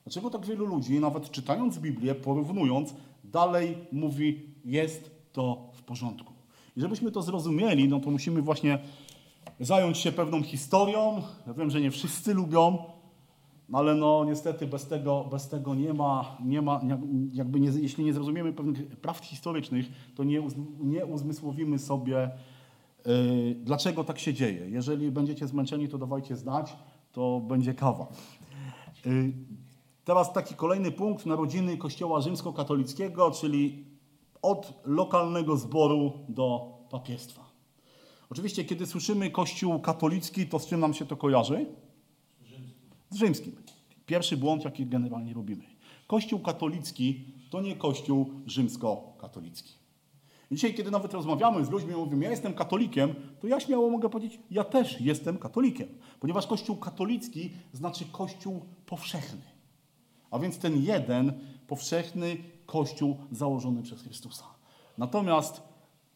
[0.03, 6.33] Dlaczego tak wielu ludzi, nawet czytając Biblię, porównując, dalej mówi, jest to w porządku?
[6.77, 8.79] I żebyśmy to zrozumieli, no to musimy właśnie
[9.59, 11.21] zająć się pewną historią.
[11.47, 12.77] Ja wiem, że nie wszyscy lubią,
[13.73, 16.81] ale no niestety bez tego, bez tego nie ma, nie ma
[17.33, 19.85] jakby nie, jeśli nie zrozumiemy pewnych prawd historycznych,
[20.15, 22.31] to nie, uz, nie uzmysłowimy sobie,
[23.55, 24.69] dlaczego tak się dzieje.
[24.69, 26.75] Jeżeli będziecie zmęczeni, to dawajcie znać,
[27.11, 28.07] to będzie kawa.
[29.05, 29.33] Yy,
[30.05, 33.85] teraz taki kolejny punkt, narodziny Kościoła Rzymskokatolickiego, czyli
[34.41, 37.53] od lokalnego zboru do papiestwa.
[38.29, 41.65] Oczywiście, kiedy słyszymy Kościół katolicki, to z czym nam się to kojarzy?
[43.09, 43.55] Z rzymskim.
[44.05, 45.63] Pierwszy błąd, jaki generalnie robimy.
[46.07, 49.82] Kościół katolicki to nie Kościół rzymskokatolicki.
[50.51, 54.39] Dzisiaj, kiedy nawet rozmawiamy z ludźmi, mówimy, ja jestem katolikiem, to ja śmiało mogę powiedzieć,
[54.51, 55.87] ja też jestem katolikiem.
[56.19, 59.41] Ponieważ Kościół katolicki znaczy Kościół powszechny.
[60.31, 61.33] A więc ten jeden
[61.67, 64.45] powszechny Kościół założony przez Chrystusa.
[64.97, 65.61] Natomiast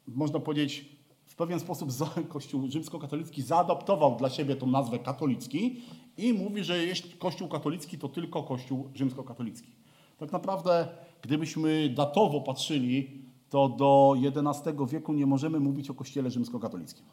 [0.08, 0.98] można powiedzieć,
[1.38, 1.90] pewien sposób
[2.34, 5.82] Kościół rzymskokatolicki zaadoptował dla siebie tą nazwę katolicki
[6.18, 9.72] i mówi, że jeśli Kościół katolicki to tylko Kościół rzymskokatolicki.
[10.18, 10.88] Tak naprawdę,
[11.22, 17.05] gdybyśmy datowo patrzyli, to do XI wieku nie możemy mówić o Kościele rzymskokatolickim.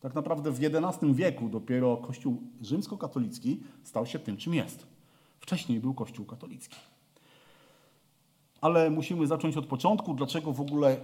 [0.00, 4.86] Tak naprawdę w XI wieku dopiero Kościół rzymskokatolicki stał się tym, czym jest.
[5.40, 6.76] Wcześniej był Kościół katolicki.
[8.60, 10.96] Ale musimy zacząć od początku, dlaczego w ogóle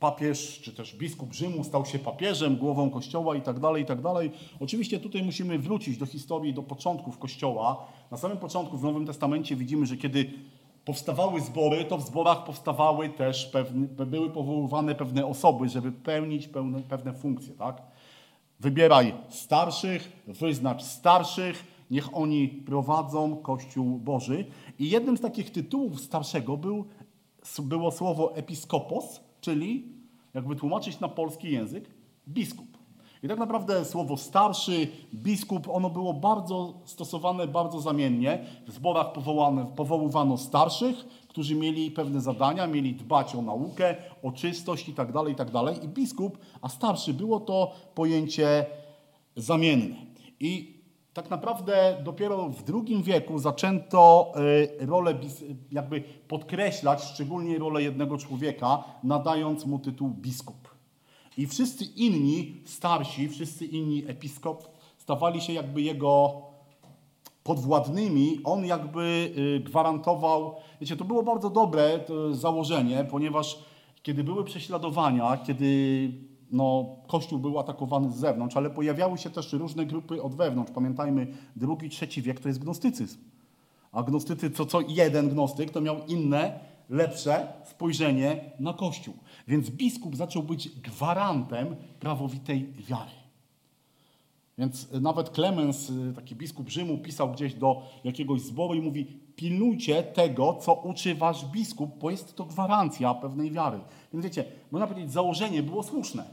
[0.00, 4.00] papież czy też biskup Rzymu stał się papieżem, głową kościoła i tak dalej, i tak
[4.00, 4.30] dalej.
[4.60, 7.86] Oczywiście tutaj musimy wrócić do historii, do początków kościoła.
[8.10, 10.32] Na samym początku w Nowym Testamencie widzimy, że kiedy
[10.86, 16.80] powstawały zbory, to w zborach powstawały też pewne, były powoływane pewne osoby, żeby pełnić pełne,
[16.80, 17.82] pewne funkcje, tak?
[18.60, 24.44] Wybieraj starszych, wyznacz starszych, niech oni prowadzą Kościół Boży.
[24.78, 26.84] I jednym z takich tytułów starszego był,
[27.62, 29.84] było słowo episkopos, czyli,
[30.34, 31.90] jak wytłumaczyć na polski język,
[32.28, 32.75] biskup.
[33.22, 38.44] I tak naprawdę słowo starszy, biskup, ono było bardzo stosowane, bardzo zamiennie.
[38.66, 39.12] W zborach
[39.76, 45.52] powoływano starszych, którzy mieli pewne zadania, mieli dbać o naukę, o czystość itd., tak itd.
[45.52, 48.66] Tak I biskup, a starszy było to pojęcie
[49.36, 49.96] zamienne.
[50.40, 50.76] I
[51.12, 54.32] tak naprawdę dopiero w II wieku zaczęto
[54.80, 55.14] e, rolę,
[55.72, 60.65] jakby podkreślać szczególnie rolę jednego człowieka, nadając mu tytuł biskup.
[61.36, 64.68] I wszyscy inni starsi, wszyscy inni episkop
[64.98, 66.42] stawali się jakby jego
[67.44, 68.40] podwładnymi.
[68.44, 73.58] On jakby e, gwarantował, wiecie, to było bardzo dobre założenie, ponieważ
[74.02, 76.10] kiedy były prześladowania, kiedy
[76.50, 80.72] no, Kościół był atakowany z zewnątrz, ale pojawiały się też różne grupy od wewnątrz.
[80.72, 83.18] Pamiętajmy, drugi, trzeci wiek to jest gnostycyzm.
[83.92, 89.14] A gnostycy, co, co jeden gnostyk, to miał inne, lepsze spojrzenie na Kościół.
[89.46, 93.10] Więc biskup zaczął być gwarantem prawowitej wiary.
[94.58, 99.04] Więc nawet Klemens, taki biskup Rzymu, pisał gdzieś do jakiegoś zboru i mówi:
[99.36, 103.80] pilnujcie tego, co uczy wasz biskup, bo jest to gwarancja pewnej wiary.
[104.12, 106.24] Więc wiecie, można powiedzieć, założenie było słuszne,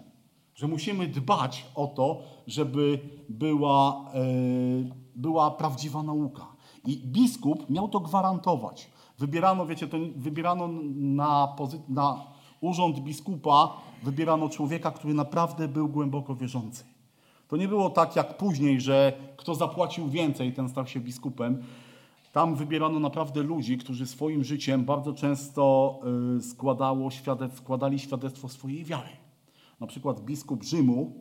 [0.55, 2.99] że musimy dbać o to, żeby
[3.29, 6.47] była, yy, była prawdziwa nauka.
[6.85, 8.89] I biskup miał to gwarantować.
[9.19, 11.55] Wybierano, wiecie, to wybierano na,
[11.89, 12.32] na
[12.63, 16.83] urząd biskupa, wybierano człowieka, który naprawdę był głęboko wierzący.
[17.47, 21.63] To nie było tak jak później, że kto zapłacił więcej, ten stał się biskupem.
[22.33, 25.99] Tam wybierano naprawdę ludzi, którzy swoim życiem bardzo często
[26.37, 27.09] y, składało
[27.55, 29.09] składali świadectwo swojej wiary.
[29.79, 31.13] na przykład biskup Rzymu,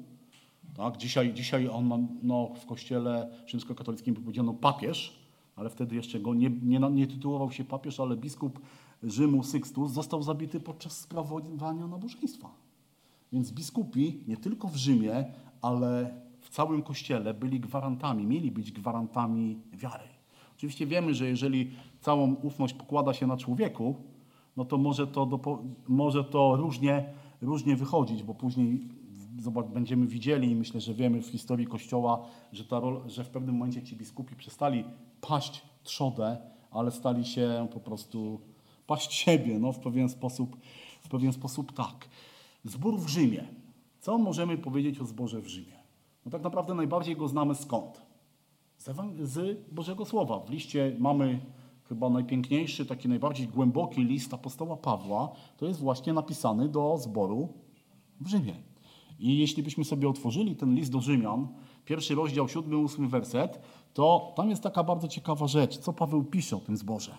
[0.77, 5.19] tak, dzisiaj, dzisiaj on ma, no, w kościele rzymskokatolickim powiedziano papież,
[5.57, 8.59] ale wtedy jeszcze go nie, nie, nie tytułował się papież, ale biskup
[9.03, 12.51] Rzymu Sykstus został zabity podczas sprawowania nabożeństwa.
[13.33, 15.25] Więc biskupi nie tylko w Rzymie,
[15.63, 20.05] ale w całym kościele byli gwarantami, mieli być gwarantami wiary.
[20.57, 23.97] Oczywiście wiemy, że jeżeli całą ufność pokłada się na człowieku,
[24.57, 25.41] no to może to,
[25.89, 28.89] może to różnie, różnie wychodzić, bo później
[29.39, 33.55] zobacz, będziemy widzieli i myślę, że wiemy w historii Kościoła, że, ta, że w pewnym
[33.55, 34.85] momencie ci biskupi przestali
[35.21, 36.37] paść trzodę,
[36.71, 38.41] ale stali się po prostu
[38.87, 40.57] paść siebie, no w pewien sposób,
[41.01, 42.09] w pewien sposób tak.
[42.65, 43.45] Zbór w Rzymie.
[44.01, 45.83] Co możemy powiedzieć o zborze w Rzymie?
[46.25, 48.03] No tak naprawdę najbardziej go znamy skąd?
[49.23, 50.41] Z, Bożego Słowa.
[50.41, 51.41] W liście mamy
[51.89, 55.33] chyba najpiękniejszy, taki najbardziej głęboki list apostoła Pawła.
[55.57, 57.49] To jest właśnie napisany do zboru
[58.21, 58.55] w Rzymie.
[59.19, 61.49] I jeśli byśmy sobie otworzyli ten list do Rzymian,
[61.85, 63.61] pierwszy rozdział, siódmy, ósmy werset,
[63.95, 67.19] to tam jest taka bardzo ciekawa rzecz, co Paweł pisze o tym zborze.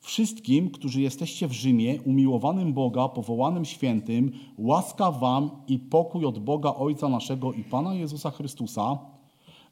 [0.00, 6.74] Wszystkim, którzy jesteście w Rzymie, umiłowanym Boga, powołanym świętym, łaska wam i pokój od Boga
[6.74, 8.98] Ojca naszego i Pana Jezusa Chrystusa.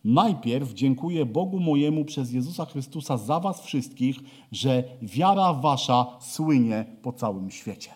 [0.05, 4.17] Najpierw dziękuję Bogu mojemu przez Jezusa Chrystusa za was wszystkich,
[4.53, 7.91] że wiara wasza słynie po całym świecie.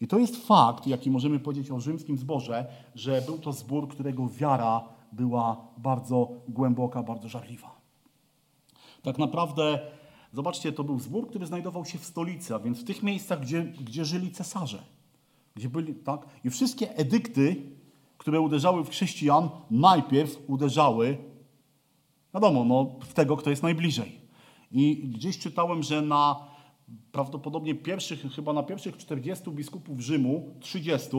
[0.00, 4.28] I to jest fakt, jaki możemy powiedzieć o rzymskim zborze, że był to zbór, którego
[4.28, 7.76] wiara była bardzo głęboka, bardzo żarliwa.
[9.02, 9.80] Tak naprawdę,
[10.36, 13.64] zobaczcie, to był zbór, który znajdował się w stolicy, a więc w tych miejscach, gdzie,
[13.64, 14.82] gdzie żyli cesarze.
[15.54, 16.26] Gdzie byli, tak?
[16.44, 17.62] I wszystkie edykty,
[18.18, 21.18] które uderzały w chrześcijan, najpierw uderzały,
[22.34, 24.20] wiadomo, no, w tego, kto jest najbliżej.
[24.72, 26.46] I gdzieś czytałem, że na
[27.12, 31.16] prawdopodobnie pierwszych, chyba na pierwszych 40 biskupów Rzymu, 30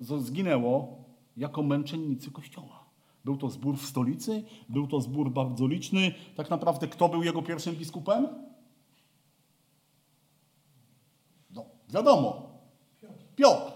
[0.00, 1.04] zginęło
[1.36, 2.85] jako męczennicy Kościoła.
[3.26, 6.14] Był to zbór w stolicy, był to zbór bardzo liczny.
[6.36, 8.28] Tak naprawdę kto był jego pierwszym biskupem?
[11.50, 12.50] No, wiadomo.
[13.36, 13.72] Piotr.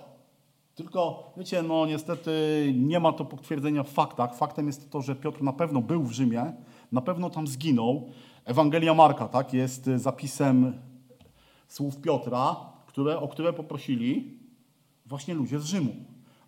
[0.75, 2.31] Tylko, wiecie, no niestety
[2.77, 4.37] nie ma to potwierdzenia w faktach.
[4.37, 6.53] Faktem jest to, że Piotr na pewno był w Rzymie,
[6.93, 8.11] na pewno tam zginął.
[8.45, 10.73] Ewangelia Marka, tak, jest zapisem
[11.69, 14.39] słów Piotra, które, o które poprosili
[15.07, 15.95] właśnie ludzie z Rzymu.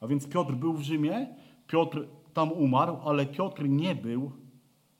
[0.01, 1.35] A więc Piotr był w Rzymie,
[1.67, 4.33] Piotr tam umarł, ale Piotr nie był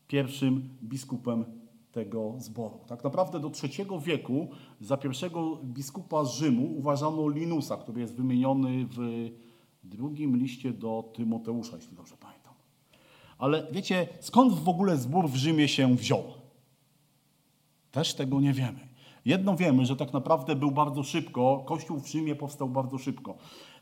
[0.09, 1.45] pierwszym biskupem
[1.93, 2.81] tego zboru.
[2.87, 4.49] Tak naprawdę do III wieku
[4.81, 9.31] za pierwszego biskupa z Rzymu uważano Linusa, który jest wymieniony w
[9.85, 12.53] drugim liście do Tymoteusza, jeśli dobrze pamiętam.
[13.39, 16.23] Ale wiecie, skąd w ogóle zbór w Rzymie się wziął?
[17.91, 18.89] Też tego nie wiemy.
[19.25, 23.35] Jedno wiemy, że tak naprawdę był bardzo szybko, Kościół w Rzymie powstał bardzo szybko.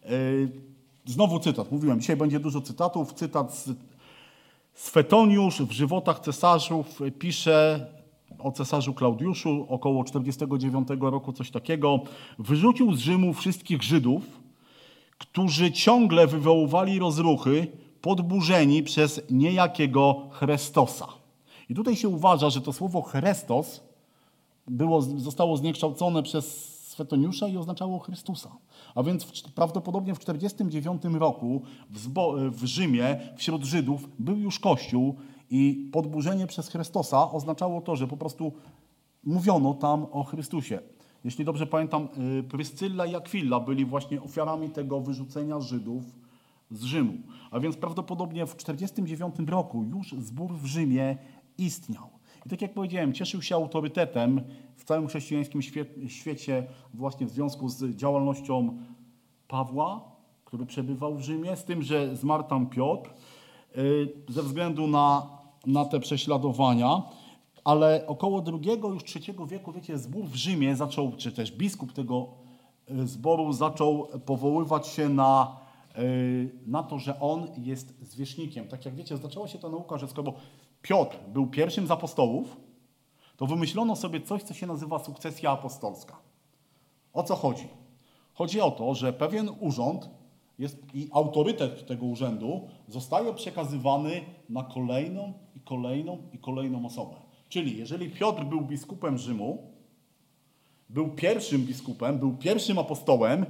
[0.02, 0.08] E,
[1.04, 3.14] znowu cytat, mówiłem, dzisiaj będzie dużo cytatów.
[3.14, 3.70] Cytat z
[4.74, 7.86] Swetoniusz w żywotach cesarzów pisze
[8.38, 12.00] o cesarzu Klaudiuszu około 49 roku, coś takiego.
[12.38, 14.22] Wyrzucił z Rzymu wszystkich Żydów,
[15.18, 17.66] którzy ciągle wywoływali rozruchy,
[18.00, 21.06] podburzeni przez niejakiego Chrystosa.
[21.68, 23.80] I tutaj się uważa, że to słowo Chrystos
[24.68, 28.50] było, zostało zniekształcone przez Swetoniusza i oznaczało Chrystusa.
[29.00, 34.58] A więc w, prawdopodobnie w 49 roku w, Zbo, w Rzymie wśród Żydów był już
[34.58, 35.16] Kościół
[35.50, 38.52] i podburzenie przez Chrystusa oznaczało to, że po prostu
[39.24, 40.78] mówiono tam o Chrystusie.
[41.24, 42.08] Jeśli dobrze pamiętam,
[42.38, 46.02] y, Pryscylla i Aquilla byli właśnie ofiarami tego wyrzucenia Żydów
[46.70, 47.14] z Rzymu.
[47.50, 51.16] A więc prawdopodobnie w 49 roku już zbór w Rzymie
[51.58, 52.19] istniał.
[52.46, 54.40] I tak jak powiedziałem, cieszył się autorytetem
[54.76, 55.62] w całym chrześcijańskim
[56.09, 58.76] świecie właśnie w związku z działalnością
[59.48, 60.11] Pawła,
[60.44, 63.11] który przebywał w Rzymie, z tym, że zmarł tam Piotr
[63.79, 65.26] y, ze względu na,
[65.66, 67.03] na te prześladowania.
[67.64, 72.29] Ale około drugiego, już trzeciego wieku, wiecie, zbór w Rzymie zaczął, czy też biskup tego
[72.90, 75.57] y, zboru zaczął powoływać się na,
[75.98, 78.68] y, na to, że on jest zwierzchnikiem.
[78.68, 80.33] Tak jak wiecie, zaczęła się ta nauka, że skoro
[80.82, 82.56] Piotr był pierwszym z apostołów,
[83.36, 86.16] to wymyślono sobie coś, co się nazywa sukcesja apostolska.
[87.12, 87.68] O co chodzi?
[88.34, 90.10] Chodzi o to, że pewien urząd
[90.58, 97.16] jest, i autorytet tego urzędu zostaje przekazywany na kolejną i kolejną i kolejną osobę.
[97.48, 99.70] Czyli jeżeli Piotr był biskupem Rzymu,
[100.88, 103.46] był pierwszym biskupem, był pierwszym apostołem,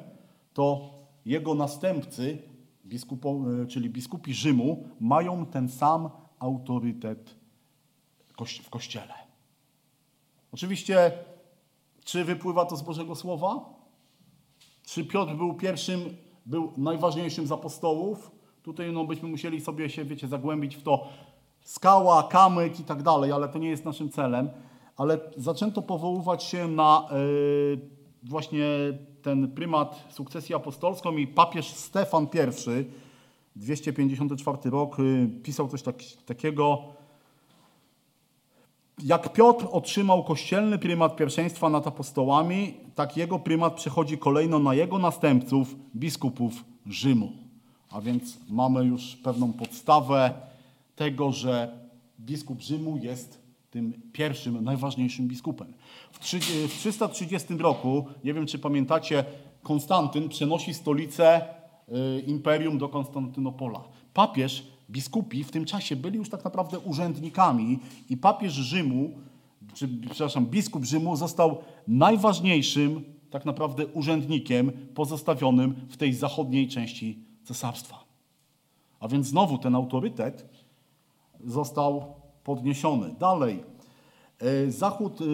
[0.54, 0.90] to
[1.26, 2.38] jego następcy,
[2.86, 6.10] biskupo, czyli biskupi Rzymu, mają ten sam
[6.40, 7.34] autorytet
[8.62, 9.14] w Kościele.
[10.52, 11.12] Oczywiście,
[12.04, 13.64] czy wypływa to z Bożego Słowa?
[14.86, 18.30] Czy Piotr był pierwszym był najważniejszym z apostołów.
[18.62, 21.08] Tutaj no, byśmy musieli sobie się, wiecie, zagłębić w to
[21.62, 24.50] skała, kamyk i tak dalej, ale to nie jest naszym celem.
[24.96, 27.80] Ale zaczęto powoływać się na yy,
[28.22, 28.66] właśnie
[29.22, 32.84] ten prymat sukcesji apostolską i papież Stefan I,
[33.56, 36.82] 254 rok, yy, pisał coś tak, takiego,
[39.02, 44.98] jak Piotr otrzymał kościelny prymat pierwszeństwa nad apostołami, tak jego prymat przechodzi kolejno na jego
[44.98, 47.32] następców, biskupów Rzymu.
[47.90, 50.34] A więc mamy już pewną podstawę
[50.96, 51.78] tego, że
[52.20, 55.72] biskup Rzymu jest tym pierwszym, najważniejszym biskupem.
[56.12, 59.24] W 330 roku, nie wiem czy pamiętacie,
[59.62, 61.59] Konstantyn przenosi stolicę y,
[62.26, 63.80] imperium do Konstantynopola.
[64.14, 67.78] Papież biskupi w tym czasie byli już tak naprawdę urzędnikami
[68.10, 69.10] i papież Rzymu,
[69.74, 78.04] czy przepraszam, biskup Rzymu został najważniejszym tak naprawdę urzędnikiem pozostawionym w tej zachodniej części cesarstwa.
[79.00, 80.48] A więc znowu ten autorytet
[81.44, 83.14] został podniesiony.
[83.18, 83.64] Dalej,
[84.38, 85.24] e, Zachód, e,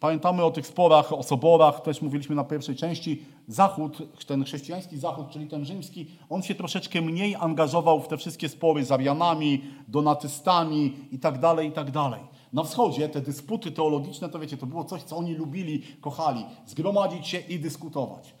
[0.00, 5.30] pamiętamy o tych sporach, o soborach, też mówiliśmy na pierwszej części, Zachód, ten chrześcijański Zachód,
[5.30, 10.96] czyli ten rzymski, on się troszeczkę mniej angażował w te wszystkie spory z Arianami, donatystami
[11.12, 12.20] i tak dalej, i tak dalej.
[12.52, 17.28] Na wschodzie te dysputy teologiczne, to wiecie, to było coś, co oni lubili, kochali, zgromadzić
[17.28, 18.34] się i dyskutować.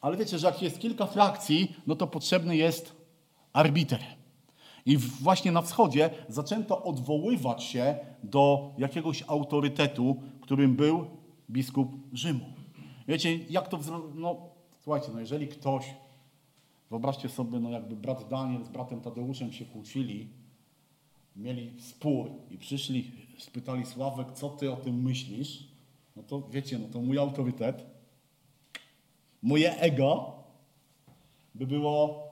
[0.00, 2.96] Ale wiecie, że jak jest kilka frakcji, no to potrzebny jest
[3.52, 4.00] arbiter.
[4.86, 11.06] I właśnie na wschodzie zaczęto odwoływać się do jakiegoś autorytetu, którym był
[11.50, 12.44] biskup Rzymu.
[13.08, 13.78] Wiecie, jak to...
[14.14, 14.53] No,
[14.84, 15.94] słuchajcie, no jeżeli ktoś...
[16.90, 20.28] Wyobraźcie sobie, no jakby brat Daniel z bratem Tadeuszem się kłócili,
[21.36, 25.68] mieli spór i przyszli, spytali Sławek, co ty o tym myślisz?
[26.16, 27.86] No to wiecie, no to mój autorytet,
[29.42, 30.32] moje ego
[31.54, 32.24] by było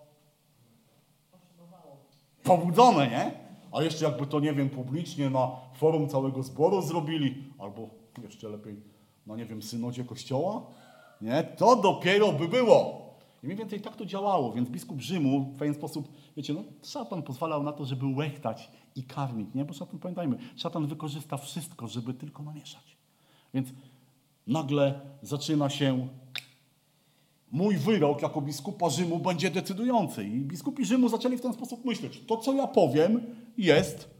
[2.42, 3.32] pobudzone, nie?
[3.72, 7.90] A jeszcze jakby to, nie wiem, publicznie na forum całego zboru zrobili, albo
[8.22, 8.76] jeszcze lepiej
[9.26, 10.66] na, nie wiem, synodzie kościoła,
[11.22, 11.44] nie?
[11.44, 13.02] To dopiero by było.
[13.42, 17.22] I mniej więcej tak to działało, więc biskup Rzymu w pewien sposób, wiecie, no szatan
[17.22, 19.64] pozwalał na to, żeby łechtać i karmić, nie?
[19.64, 22.96] Bo szatan, pamiętajmy, szatan wykorzysta wszystko, żeby tylko namieszać.
[23.54, 23.68] Więc
[24.46, 26.08] nagle zaczyna się
[27.52, 30.24] mój wyrok jako biskupa Rzymu będzie decydujący.
[30.24, 32.20] I biskupi Rzymu zaczęli w ten sposób myśleć.
[32.26, 33.20] To, co ja powiem,
[33.58, 34.10] jest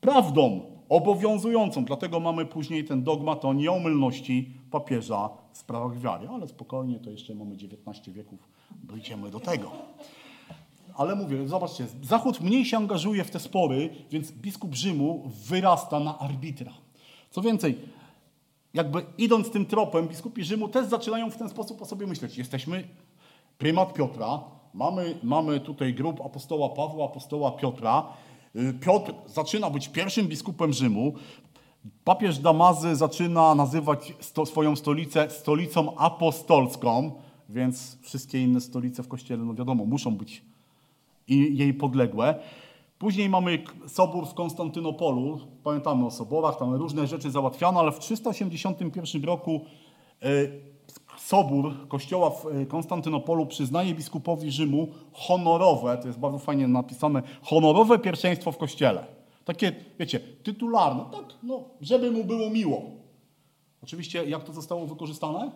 [0.00, 1.84] prawdą obowiązującą.
[1.84, 6.28] Dlatego mamy później ten dogmat o nieomylności papieża w sprawach wiary.
[6.28, 8.48] Ale spokojnie, to jeszcze mamy 19 wieków,
[8.84, 9.70] dojdziemy do tego.
[10.94, 16.18] Ale mówię, zobaczcie, Zachód mniej się angażuje w te spory, więc biskup Rzymu wyrasta na
[16.18, 16.72] arbitra.
[17.30, 17.78] Co więcej,
[18.74, 22.38] jakby idąc tym tropem, biskupi Rzymu też zaczynają w ten sposób o sobie myśleć.
[22.38, 22.88] Jesteśmy
[23.58, 24.40] prymat Piotra,
[24.74, 28.06] mamy, mamy tutaj grup apostoła Pawła, apostoła Piotra.
[28.56, 31.12] Y, Piotr zaczyna być pierwszym biskupem Rzymu.
[32.04, 37.12] Papież Damazy zaczyna nazywać sto, swoją stolicę stolicą apostolską,
[37.48, 40.42] więc wszystkie inne stolice w kościele, no wiadomo, muszą być
[41.28, 42.34] jej podległe.
[42.98, 45.40] Później mamy sobór w Konstantynopolu.
[45.64, 49.60] Pamiętamy o soborach, tam różne rzeczy załatwiano, ale w 381 roku
[50.22, 50.28] e,
[51.18, 57.98] sobór kościoła w e, Konstantynopolu przyznaje biskupowi Rzymu honorowe, to jest bardzo fajnie napisane, honorowe
[57.98, 59.15] pierwszeństwo w kościele.
[59.46, 62.82] Takie, wiecie, tytularne, tak, no, żeby mu było miło.
[63.82, 65.50] Oczywiście, jak to zostało wykorzystane?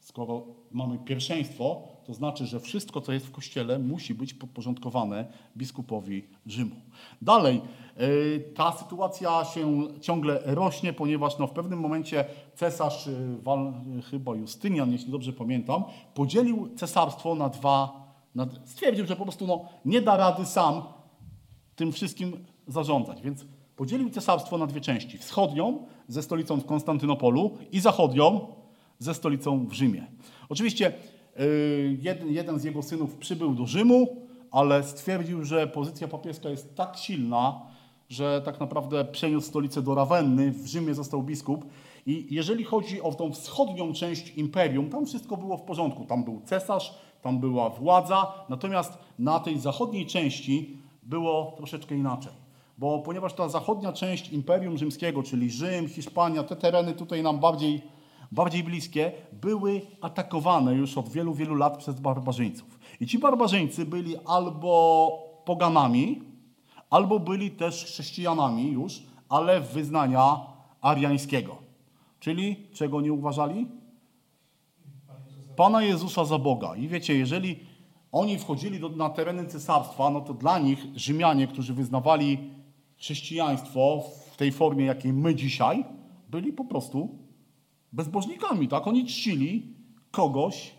[0.00, 0.42] Skoro
[0.72, 6.76] mamy pierwszeństwo, to znaczy, że wszystko, co jest w Kościele, musi być podporządkowane biskupowi Rzymu.
[7.22, 7.60] Dalej,
[8.00, 14.92] y, ta sytuacja się ciągle rośnie, ponieważ no, w pewnym momencie cesarz, y, chyba Justynian,
[14.92, 20.16] jeśli dobrze pamiętam, podzielił cesarstwo na dwa, na, stwierdził, że po prostu no, nie da
[20.16, 20.82] rady sam
[21.76, 23.44] tym wszystkim zarządzać, więc
[23.76, 25.18] podzielił cesarstwo na dwie części.
[25.18, 28.46] Wschodnią ze stolicą w Konstantynopolu i zachodnią
[28.98, 30.06] ze stolicą w Rzymie.
[30.48, 30.92] Oczywiście
[31.40, 34.16] y, jeden, jeden z jego synów przybył do Rzymu,
[34.50, 37.60] ale stwierdził, że pozycja papieska jest tak silna,
[38.08, 41.64] że tak naprawdę przeniósł stolicę do Rawenny, w Rzymie został biskup.
[42.06, 46.04] I jeżeli chodzi o tą wschodnią część imperium, tam wszystko było w porządku.
[46.04, 52.43] Tam był cesarz, tam była władza, natomiast na tej zachodniej części było troszeczkę inaczej.
[52.78, 57.82] Bo ponieważ ta zachodnia część imperium rzymskiego, czyli Rzym, Hiszpania, te tereny tutaj nam bardziej
[58.32, 62.78] bardziej bliskie, były atakowane już od wielu, wielu lat przez barbarzyńców.
[63.00, 65.10] I ci barbarzyńcy byli albo
[65.44, 66.22] poganami,
[66.90, 70.40] albo byli też chrześcijanami już, ale wyznania
[70.80, 71.56] ariańskiego.
[72.20, 73.66] Czyli czego nie uważali?
[75.56, 76.76] Pana Jezusa za Boga.
[76.76, 77.60] I wiecie, jeżeli
[78.12, 82.50] oni wchodzili do, na tereny cesarstwa, no to dla nich Rzymianie, którzy wyznawali
[83.04, 84.02] chrześcijaństwo
[84.32, 85.84] w tej formie, jakiej my dzisiaj,
[86.30, 87.18] byli po prostu
[87.92, 88.86] bezbożnikami, tak?
[88.86, 89.62] Oni czcili
[90.10, 90.74] kogoś,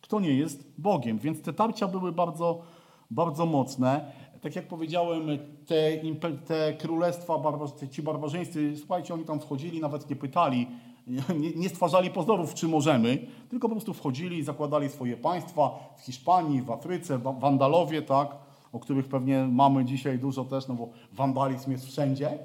[0.00, 1.18] kto nie jest Bogiem.
[1.18, 2.62] Więc te tarcia były bardzo,
[3.10, 4.12] bardzo mocne.
[4.40, 5.28] Tak jak powiedziałem,
[5.66, 6.00] te,
[6.46, 7.42] te królestwa,
[7.90, 10.66] ci barbarzyńcy, słuchajcie, oni tam wchodzili, nawet nie pytali,
[11.40, 16.62] nie, nie stwarzali pozorów, czy możemy, tylko po prostu wchodzili, zakładali swoje państwa w Hiszpanii,
[16.62, 21.70] w Afryce, wa- Wandalowie, tak, o których pewnie mamy dzisiaj dużo też, no bo wandalizm
[21.70, 22.38] jest wszędzie.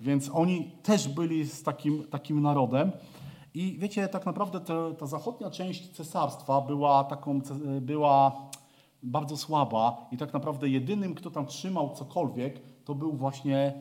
[0.00, 2.92] Więc oni też byli z takim, takim narodem.
[3.54, 7.40] I wiecie, tak naprawdę te, ta zachodnia część cesarstwa była taką,
[7.80, 8.32] była
[9.02, 13.74] bardzo słaba i tak naprawdę jedynym, kto tam trzymał cokolwiek, to był właśnie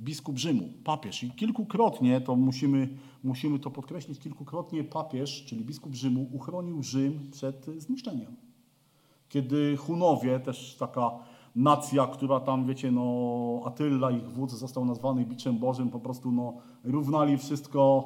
[0.00, 1.22] biskup Rzymu, papież.
[1.22, 2.88] I kilkukrotnie, to musimy,
[3.24, 8.45] musimy to podkreślić, kilkukrotnie papież, czyli biskup Rzymu, uchronił Rzym przed zniszczeniem
[9.28, 11.10] kiedy Hunowie, też taka
[11.56, 16.54] nacja, która tam, wiecie, no, Atylla, ich wódz, został nazwany biczem Bożym, po prostu no,
[16.84, 18.04] równali wszystko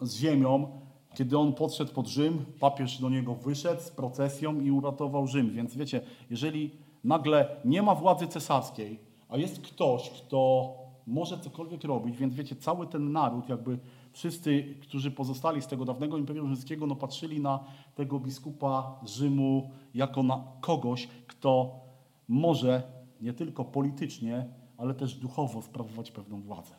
[0.00, 0.68] z ziemią.
[1.14, 5.50] Kiedy on podszedł pod Rzym, papież do niego wyszedł z procesją i uratował Rzym.
[5.50, 6.00] Więc wiecie,
[6.30, 6.70] jeżeli
[7.04, 10.72] nagle nie ma władzy cesarskiej, a jest ktoś, kto
[11.06, 13.78] może cokolwiek robić, więc wiecie, cały ten naród, jakby
[14.16, 17.64] wszyscy, którzy pozostali z tego dawnego Imperium Rzymskiego, no patrzyli na
[17.94, 21.80] tego biskupa Rzymu jako na kogoś, kto
[22.28, 22.82] może
[23.20, 24.46] nie tylko politycznie,
[24.76, 26.74] ale też duchowo sprawować pewną władzę.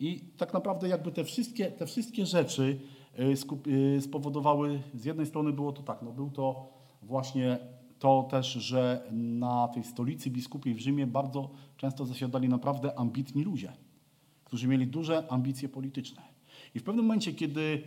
[0.00, 2.80] I tak naprawdę jakby te wszystkie, te wszystkie rzeczy
[3.18, 6.68] y, y, spowodowały, z jednej strony było to tak, no był to
[7.02, 7.58] właśnie
[7.98, 13.72] to też, że na tej stolicy biskupiej w Rzymie bardzo często zasiadali naprawdę ambitni ludzie,
[14.44, 16.33] którzy mieli duże ambicje polityczne.
[16.74, 17.82] I w pewnym momencie, kiedy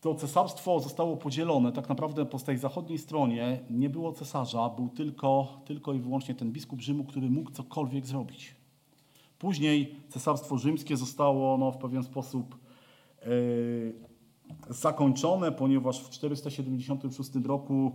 [0.00, 5.60] to cesarstwo zostało podzielone, tak naprawdę po tej zachodniej stronie nie było cesarza, był tylko,
[5.64, 8.54] tylko i wyłącznie ten biskup Rzymu, który mógł cokolwiek zrobić.
[9.38, 12.58] Później cesarstwo rzymskie zostało no, w pewien sposób
[13.22, 13.26] e,
[14.70, 17.92] zakończone, ponieważ w 476 roku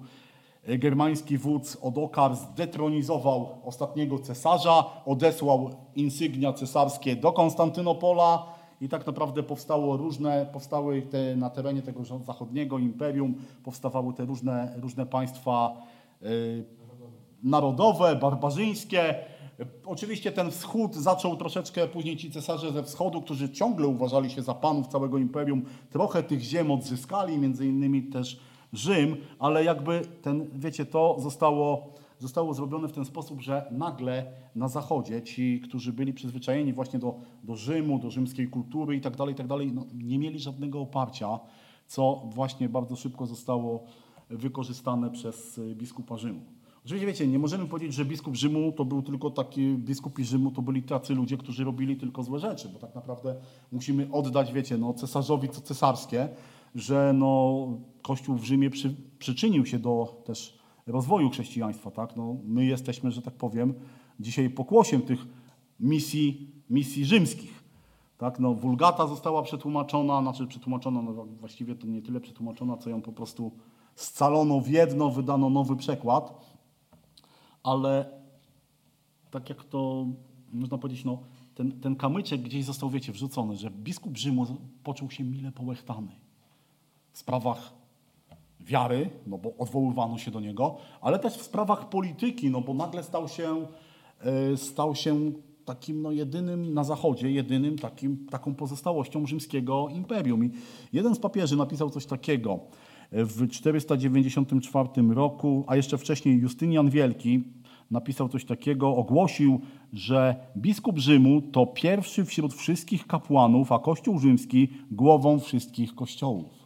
[0.68, 9.97] germański wódz Odokar zdetronizował ostatniego cesarza, odesłał insygnia cesarskie do Konstantynopola i tak naprawdę powstało
[9.97, 15.73] różne, powstały te, na terenie tego zachodniego imperium, powstawały te różne, różne państwa
[16.21, 16.28] e,
[17.43, 19.15] narodowe, barbarzyńskie.
[19.86, 24.53] Oczywiście ten wschód zaczął troszeczkę później ci cesarze ze wschodu, którzy ciągle uważali się za
[24.53, 28.39] panów całego imperium, trochę tych ziem odzyskali, między innymi też
[28.73, 34.68] Rzym, ale jakby ten, wiecie, to zostało, zostało zrobione w ten sposób, że nagle na
[34.68, 39.36] zachodzie ci, którzy byli przyzwyczajeni właśnie do, do Rzymu, do rzymskiej kultury i tak dalej,
[39.36, 41.39] tak dalej, no, nie mieli żadnego oparcia,
[41.88, 43.84] co właśnie bardzo szybko zostało
[44.30, 46.41] wykorzystane przez y, biskupa Rzymu.
[46.86, 50.61] Oczywiście wiecie, nie możemy powiedzieć, że biskup Rzymu to był tylko taki, biskupi Rzymu to
[50.61, 53.36] byli tacy ludzie, którzy robili tylko złe rzeczy, bo tak naprawdę
[53.72, 56.30] musimy oddać, wiecie, no, cesarzowi co cesarskie,
[56.76, 57.68] że no,
[58.01, 60.57] Kościół w Rzymie przy, przyczynił się do też
[60.88, 62.16] rozwoju chrześcijaństwa, tak?
[62.16, 63.74] No, my jesteśmy, że tak powiem,
[64.20, 65.26] dzisiaj pokłosiem tych
[65.80, 67.64] misji, misji rzymskich.
[68.18, 73.02] Tak, no, Wulgata została przetłumaczona, znaczy przetłumaczona, no, właściwie to nie tyle przetłumaczona, co ją
[73.02, 73.52] po prostu
[73.96, 76.56] scalono w jedno, wydano nowy przekład,
[77.64, 78.12] ale
[79.32, 80.06] tak jak to
[80.54, 81.20] można powiedzieć, no,
[81.56, 84.46] ten, ten kamyczek gdzieś został, wiecie, wrzucony, że biskup Rzymu
[84.84, 86.12] poczuł się mile połechtany
[87.12, 87.74] w sprawach
[88.68, 93.03] wiary, no bo odwoływano się do niego, ale też w sprawach polityki, no bo nagle
[93.03, 93.68] stał się,
[94.53, 95.32] e, stał się
[95.65, 100.45] takim no, jedynym na zachodzie, jedynym takim, taką pozostałością rzymskiego imperium.
[100.45, 100.51] I
[100.93, 102.59] jeden z papieży napisał coś takiego
[103.11, 107.43] w 494 roku, a jeszcze wcześniej Justynian Wielki
[107.91, 109.61] napisał coś takiego, ogłosił,
[109.93, 116.57] że biskup Rzymu to pierwszy wśród wszystkich kapłanów, a Kościół rzymski głową wszystkich kościołów.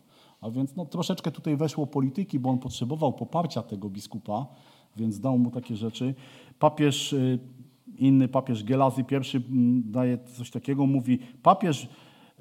[0.41, 4.45] A więc no, troszeczkę tutaj weszło polityki, bo on potrzebował poparcia tego biskupa,
[4.97, 6.15] więc dał mu takie rzeczy.
[6.59, 7.39] Papież, y,
[7.97, 11.87] inny papież Gelazy I mm, daje coś takiego, mówi, papież,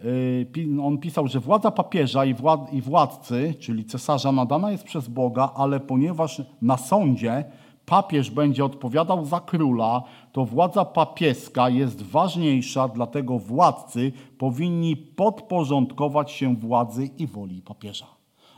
[0.05, 2.25] y, on pisał, że władza papieża
[2.73, 7.45] i władcy, czyli cesarza, nadana jest przez Boga, ale ponieważ na sądzie
[7.91, 16.57] papież będzie odpowiadał za króla, to władza papieska jest ważniejsza, dlatego władcy powinni podporządkować się
[16.57, 18.07] władzy i woli papieża.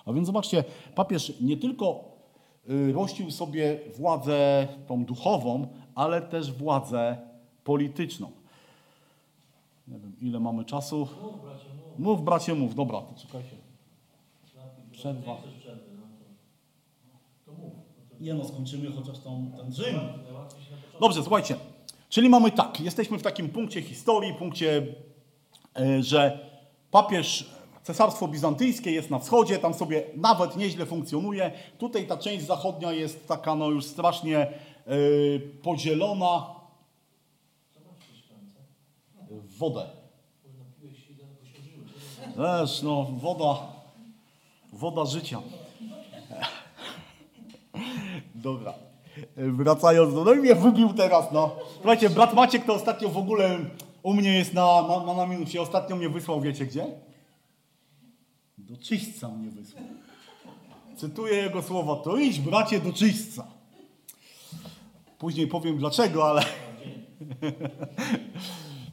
[0.07, 0.65] A więc zobaczcie,
[0.95, 2.05] papież nie tylko
[2.71, 7.17] y, rościł sobie władzę tą duchową, ale też władzę
[7.65, 8.31] polityczną.
[9.89, 11.09] Nie wiem, ile mamy czasu.
[11.23, 11.99] Mów, bracie, mów.
[11.99, 12.75] Mów, bracie, mów.
[12.75, 13.57] Dobra, czekajcie.
[14.93, 15.33] Przerwa.
[15.33, 16.03] Nie chcesz przerwy, no
[17.47, 17.73] to, to mów.
[18.11, 20.01] Nie no, skończymy chociaż tą, ten Rzym.
[21.01, 21.57] Dobrze, słuchajcie.
[22.09, 24.87] Czyli mamy tak, jesteśmy w takim punkcie historii, punkcie,
[25.77, 26.49] e, że
[26.91, 27.51] papież,
[27.83, 31.53] cesarstwo bizantyjskie jest na wschodzie, tam sobie nawet nieźle funkcjonuje.
[31.79, 34.51] Tutaj ta część zachodnia jest taka no już strasznie e,
[35.63, 36.55] podzielona
[39.59, 39.87] wodę.
[42.37, 43.59] Też, no, woda,
[44.73, 45.43] woda życia.
[48.43, 48.75] Dobra.
[49.37, 50.25] Wracając do...
[50.25, 51.57] No i mnie wybił teraz, no.
[51.75, 53.59] Słuchajcie, brat Maciek to ostatnio w ogóle
[54.03, 55.59] u mnie jest na, na, na, minusie.
[55.59, 56.87] Ostatnio mnie wysłał, wiecie gdzie?
[58.59, 59.85] Do czyśćca mnie wysłał.
[60.97, 61.97] Cytuję jego słowa.
[61.97, 63.47] To idź, bracie, do czyśćca.
[65.19, 66.45] Później powiem dlaczego, ale...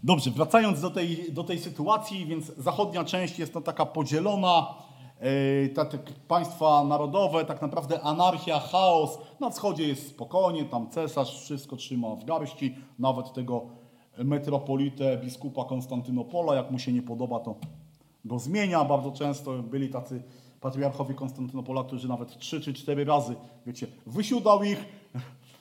[0.04, 4.68] Dobrze, wracając do tej, do tej sytuacji, więc zachodnia część jest to taka podzielona,
[5.22, 5.98] yy, tak,
[6.28, 9.20] państwa narodowe, tak naprawdę anarchia, chaos.
[9.40, 13.66] Na wschodzie jest spokojnie, tam cesarz wszystko trzyma w garści, nawet tego
[14.18, 17.56] metropolitę, biskupa Konstantynopola, jak mu się nie podoba, to
[18.26, 18.86] go zmienia.
[18.86, 20.24] Bardzo często byli tacy
[20.62, 24.86] patriarchowie Konstantynopola, którzy nawet trzy czy cztery razy, wiecie, wysiudał ich,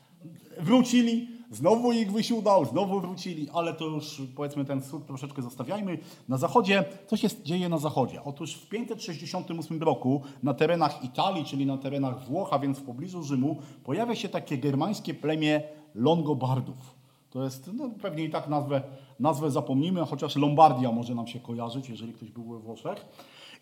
[0.67, 5.99] wrócili, znowu ich wysiudał, znowu wrócili, ale to już powiedzmy ten wschód troszeczkę zostawiajmy.
[6.29, 8.25] Na zachodzie, co się dzieje na zachodzie?
[8.25, 13.23] Otóż w 568 roku na terenach Italii, czyli na terenach Włoch, a więc w pobliżu
[13.23, 15.63] Rzymu, pojawia się takie germańskie plemię
[15.95, 16.99] Longobardów.
[17.31, 18.83] To jest, no pewnie i tak nazwę,
[19.21, 23.07] nazwę zapomnimy, chociaż Lombardia może nam się kojarzyć, jeżeli ktoś był we Włoszech.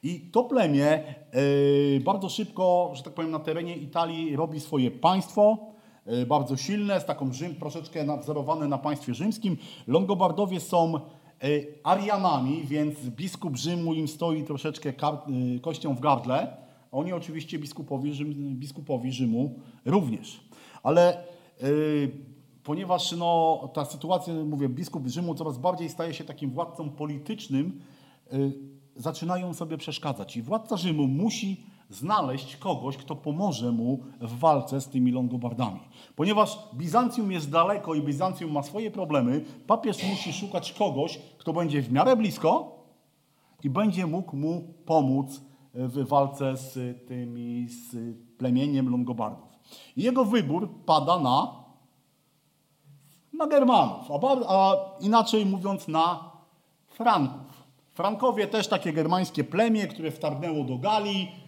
[0.02, 1.14] I to plemię
[1.94, 5.58] yy, bardzo szybko, że tak powiem, na terenie Italii robi swoje państwo,
[6.26, 9.56] bardzo silne, z taką Rzym troszeczkę na- wzorowane na państwie rzymskim.
[9.86, 10.92] Longobardowie są
[11.42, 14.92] yy, Arianami, więc biskup Rzymu im stoi troszeczkę
[15.28, 16.56] yy, kością w gardle.
[16.92, 20.40] Oni oczywiście biskupowi, Rzym, biskupowi Rzymu również.
[20.82, 21.24] Ale
[22.62, 27.80] ponieważ no, ta sytuacja, mówię, biskup Rzymu coraz bardziej staje się takim władcą politycznym,
[28.96, 30.36] zaczynają sobie przeszkadzać.
[30.36, 35.80] I władca Rzymu musi znaleźć kogoś, kto pomoże mu w walce z tymi Longobardami.
[36.16, 41.82] Ponieważ Bizancjum jest daleko i Bizancjum ma swoje problemy, papież musi szukać kogoś, kto będzie
[41.82, 42.76] w miarę blisko
[43.64, 45.40] i będzie mógł mu pomóc
[45.74, 46.74] w walce z
[47.08, 49.48] tymi, z plemieniem Longobardów.
[49.96, 51.66] Jego wybór pada na
[53.32, 56.30] na Germanów, a, bar- a inaczej mówiąc na
[56.88, 57.66] Franków.
[57.94, 61.45] Frankowie też takie germańskie plemię, które wtargnęło do Galii.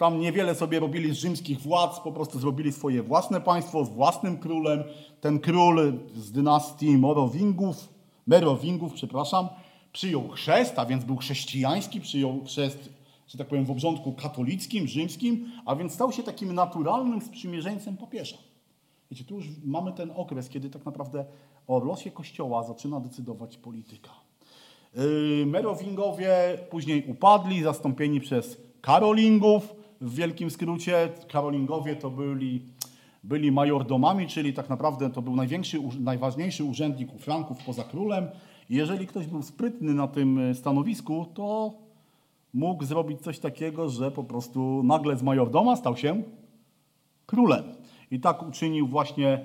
[0.00, 4.38] Tam niewiele sobie robili z rzymskich władz, po prostu zrobili swoje własne państwo z własnym
[4.38, 4.84] królem.
[5.20, 7.88] Ten król z dynastii Morowingów,
[8.26, 9.48] Merowingów, przepraszam,
[9.92, 12.90] przyjął chrzest, a więc był chrześcijański, przyjął chrzest,
[13.28, 18.36] że tak powiem, w obrządku katolickim, rzymskim, a więc stał się takim naturalnym sprzymierzeńcem papieża.
[19.10, 21.24] Wiecie, tu już mamy ten okres, kiedy tak naprawdę
[21.66, 24.10] o losie Kościoła zaczyna decydować polityka.
[24.94, 29.79] Yy, Merowingowie później upadli, zastąpieni przez Karolingów.
[30.00, 32.62] W wielkim skrócie Karolingowie to byli,
[33.24, 38.28] byli majordomami, czyli tak naprawdę to był największy, najważniejszy urzędnik u Franków poza królem.
[38.70, 41.74] Jeżeli ktoś był sprytny na tym y, stanowisku, to
[42.54, 46.22] mógł zrobić coś takiego, że po prostu nagle z majordoma stał się
[47.26, 47.64] królem.
[48.10, 49.40] I tak uczynił właśnie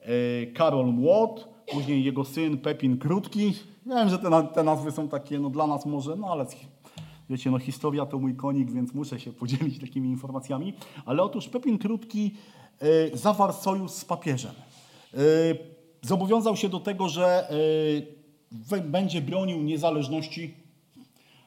[0.00, 3.54] e, Karol Młot, później jego syn Pepin Krótki.
[3.86, 6.46] Wiem, że te, te nazwy są takie no, dla nas może, no ale
[7.30, 10.74] wiecie, no historia to mój konik, więc muszę się podzielić takimi informacjami.
[11.06, 12.34] Ale otóż Pepin Krótki
[13.12, 14.52] e, zawarł sojusz z papieżem.
[15.14, 15.18] E,
[16.02, 17.50] zobowiązał się do tego, że
[18.72, 20.54] e, będzie bronił niezależności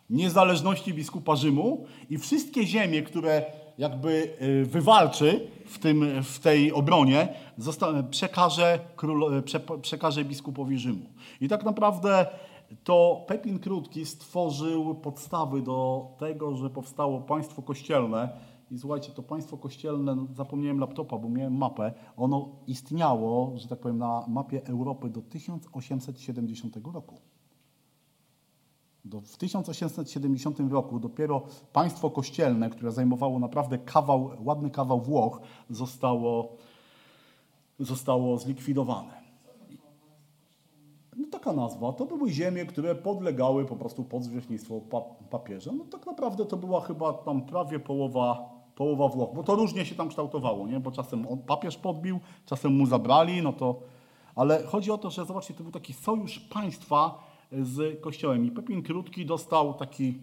[0.09, 3.45] niezależności biskupa Rzymu i wszystkie ziemie, które
[3.77, 7.27] jakby wywalczy w, tym, w tej obronie,
[8.11, 11.05] przekaże, król, prze, przekaże biskupowi Rzymu.
[11.41, 12.25] I tak naprawdę
[12.83, 18.29] to Pepin Krótki stworzył podstawy do tego, że powstało państwo kościelne.
[18.71, 23.79] I słuchajcie, to państwo kościelne, no, zapomniałem laptopa, bo miałem mapę, ono istniało, że tak
[23.79, 27.21] powiem, na mapie Europy do 1870 roku.
[29.05, 31.41] Do, w 1870 roku dopiero
[31.73, 36.57] państwo kościelne, które zajmowało naprawdę kawał, ładny kawał Włoch, zostało,
[37.79, 39.22] zostało zlikwidowane.
[41.43, 41.93] Taka nazwa.
[41.93, 45.71] To były ziemie, które podlegały po prostu pod zwierzchnictwo pa, papieża.
[45.71, 49.95] No tak naprawdę to była chyba tam prawie połowa, połowa Włoch, bo to różnie się
[49.95, 50.79] tam kształtowało, nie?
[50.79, 53.79] bo czasem papież podbił, czasem mu zabrali, no to...
[54.35, 57.23] Ale chodzi o to, że zobaczcie, to był taki sojusz państwa
[57.61, 58.45] z Kościołem.
[58.45, 60.13] I Pepin Krótki dostał taki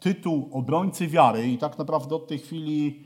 [0.00, 3.04] tytuł obrońcy wiary i tak naprawdę od tej chwili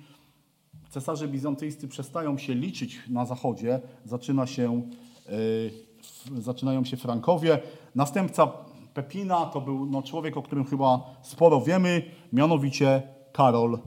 [0.90, 4.82] cesarze bizantyjscy przestają się liczyć na zachodzie, zaczyna się,
[5.28, 5.32] y,
[5.66, 5.93] f-
[6.38, 7.58] zaczynają się Frankowie.
[7.94, 8.46] Następca
[8.94, 12.02] Pepina to był no, człowiek, o którym chyba sporo wiemy,
[12.32, 13.02] mianowicie
[13.32, 13.78] Karol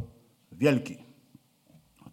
[0.51, 0.97] Wielki.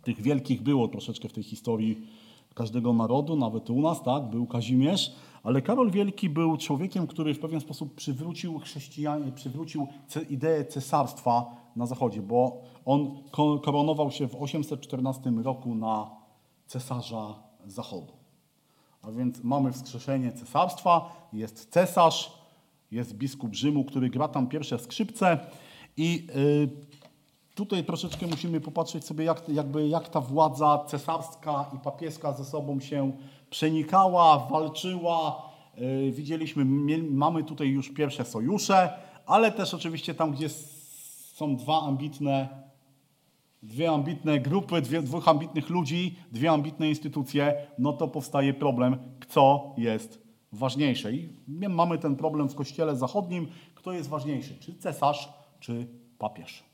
[0.02, 2.06] Tych wielkich było troszeczkę w tej historii
[2.54, 7.38] każdego narodu, nawet u nas, tak, był Kazimierz, ale Karol Wielki był człowiekiem, który w
[7.38, 9.86] pewien sposób przywrócił chrześcijanie, przywrócił
[10.30, 11.46] ideę cesarstwa
[11.76, 16.10] na zachodzie, bo on ko- koronował się w 814 roku na
[16.66, 17.34] cesarza
[17.66, 18.23] zachodu.
[19.06, 22.32] A więc mamy wskrzeszenie cesarstwa, jest cesarz,
[22.90, 25.38] jest biskup Rzymu, który gra tam pierwsze skrzypce
[25.96, 26.68] i y,
[27.54, 32.80] tutaj troszeczkę musimy popatrzeć sobie, jak, jakby, jak ta władza cesarska i papieska ze sobą
[32.80, 33.12] się
[33.50, 35.42] przenikała, walczyła.
[35.78, 36.64] Y, widzieliśmy,
[37.10, 38.92] mamy tutaj już pierwsze sojusze,
[39.26, 40.48] ale też oczywiście tam, gdzie
[41.34, 42.63] są dwa ambitne
[43.64, 48.98] dwie ambitne grupy, dwie, dwóch ambitnych ludzi, dwie ambitne instytucje, no to powstaje problem,
[49.28, 51.12] co jest ważniejsze.
[51.12, 55.28] I my mamy ten problem w Kościele Zachodnim, kto jest ważniejszy, czy cesarz,
[55.60, 55.86] czy
[56.18, 56.64] papież.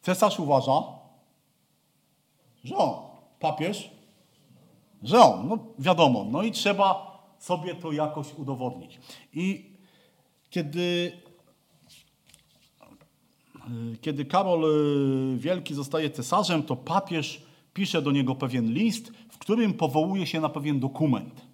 [0.00, 0.82] Cesarz uważa,
[2.64, 2.90] że on,
[3.40, 3.90] papież,
[5.02, 9.00] że on, no wiadomo, no i trzeba sobie to jakoś udowodnić.
[9.32, 9.72] I
[10.50, 11.12] kiedy
[14.00, 17.42] kiedy Karol y, Wielki zostaje cesarzem, to papież
[17.74, 21.46] pisze do niego pewien list, w którym powołuje się na pewien dokument.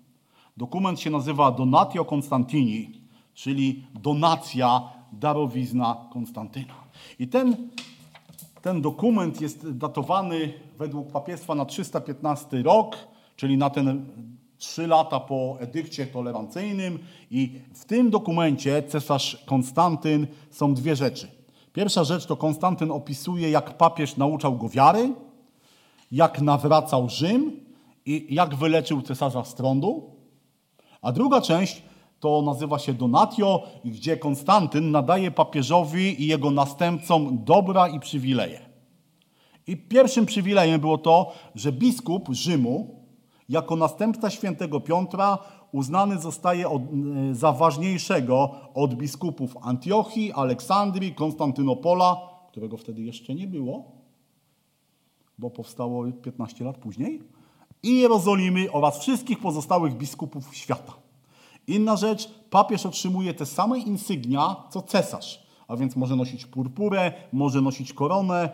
[0.57, 3.01] Dokument się nazywa Donatio Constantini,
[3.35, 4.83] czyli donacja,
[5.13, 6.75] darowizna Konstantyna.
[7.19, 7.69] I ten,
[8.63, 12.97] ten dokument jest datowany według papiestwa na 315 rok,
[13.37, 14.07] czyli na ten
[14.59, 16.99] trzy lata po edykcie tolerancyjnym.
[17.31, 21.38] I w tym dokumencie cesarz Konstantyn są dwie rzeczy.
[21.73, 25.13] Pierwsza rzecz to Konstantyn opisuje, jak papież nauczał go wiary,
[26.13, 27.61] jak nawracał Rzym
[28.07, 30.11] i jak wyleczył cesarza z trądu.
[31.03, 31.83] A druga część
[32.21, 38.61] to nazywa się Donatio, gdzie Konstantyn nadaje papieżowi i jego następcom dobra i przywileje.
[39.67, 43.05] I pierwszym przywilejem było to, że biskup Rzymu
[43.49, 45.39] jako następca świętego Piotra
[45.73, 46.83] uznany zostaje od,
[47.31, 52.17] y, za ważniejszego od biskupów Antiochii, Aleksandrii, Konstantynopola,
[52.49, 53.85] którego wtedy jeszcze nie było,
[55.39, 57.23] bo powstało 15 lat później,
[57.83, 60.93] i Jerozolimy oraz wszystkich pozostałych biskupów świata.
[61.67, 67.61] Inna rzecz, papież otrzymuje te same insygnia, co cesarz, a więc może nosić purpurę, może
[67.61, 68.51] nosić koronę.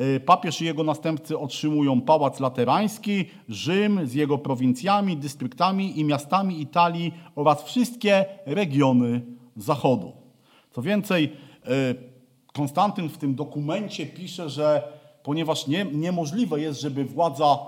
[0.00, 6.60] Y, Papież i jego następcy otrzymują pałac laterański, Rzym z jego prowincjami, dystryktami i miastami
[6.60, 9.22] Italii oraz wszystkie regiony
[9.56, 10.12] zachodu.
[10.70, 11.32] Co więcej,
[11.68, 12.16] y,
[12.52, 14.82] Konstantyn w tym dokumencie pisze, że
[15.22, 17.58] ponieważ nie, niemożliwe jest, żeby władza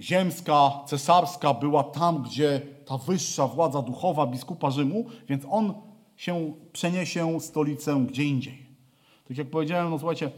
[0.00, 5.74] ziemska, cesarska była tam, gdzie ta wyższa władza duchowa biskupa Rzymu, więc on
[6.16, 8.66] się przeniesie stolicę gdzie indziej.
[9.28, 10.30] Tak jak powiedziałem, no słuchajcie,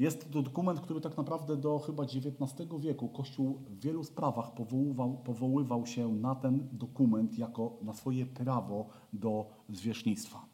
[0.00, 5.16] jest to dokument, który tak naprawdę do chyba XIX wieku Kościół w wielu sprawach powoływał,
[5.24, 10.44] powoływał się na ten dokument jako na swoje prawo do zwierzchnictwa.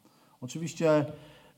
[0.41, 1.05] Oczywiście,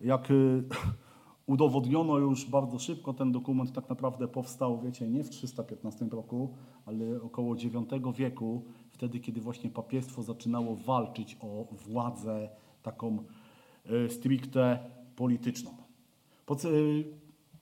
[0.01, 0.63] jak y,
[1.53, 6.53] udowodniono już bardzo szybko, ten dokument tak naprawdę powstał, wiecie, nie w 315 roku,
[6.85, 12.49] ale około IX wieku, wtedy, kiedy właśnie papiestwo zaczynało walczyć o władzę
[12.83, 13.23] taką
[13.91, 14.79] y, stricte
[15.15, 15.71] polityczną.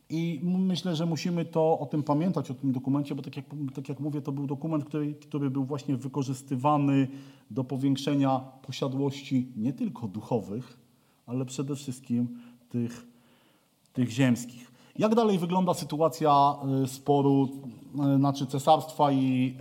[0.10, 3.46] I myślę, że musimy to o tym pamiętać, o tym dokumencie, bo tak jak,
[3.76, 7.08] tak jak mówię, to był dokument, który, który był właśnie wykorzystywany
[7.52, 10.78] do powiększenia posiadłości nie tylko duchowych,
[11.26, 12.40] ale przede wszystkim
[12.70, 13.08] tych,
[13.94, 14.72] tych ziemskich.
[14.98, 17.50] Jak dalej wygląda sytuacja y, sporu
[18.16, 19.58] y, znaczy cesarstwa i,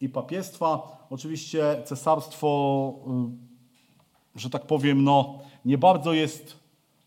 [0.00, 0.98] i papiestwa?
[1.10, 2.94] Oczywiście cesarstwo,
[4.36, 6.56] y, że tak powiem, no, nie bardzo jest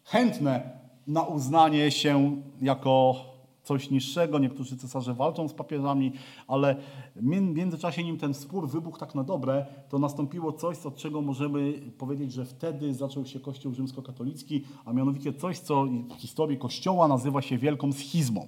[0.03, 3.16] chętne na uznanie się jako
[3.64, 4.39] coś niższego.
[4.39, 6.12] Niektórzy cesarze walczą z papieżami,
[6.47, 6.76] ale
[7.16, 11.74] w międzyczasie, nim ten spór wybuchł tak na dobre, to nastąpiło coś, od czego możemy
[11.97, 17.41] powiedzieć, że wtedy zaczął się Kościół rzymskokatolicki, a mianowicie coś, co w historii Kościoła nazywa
[17.41, 18.47] się wielką schizmą.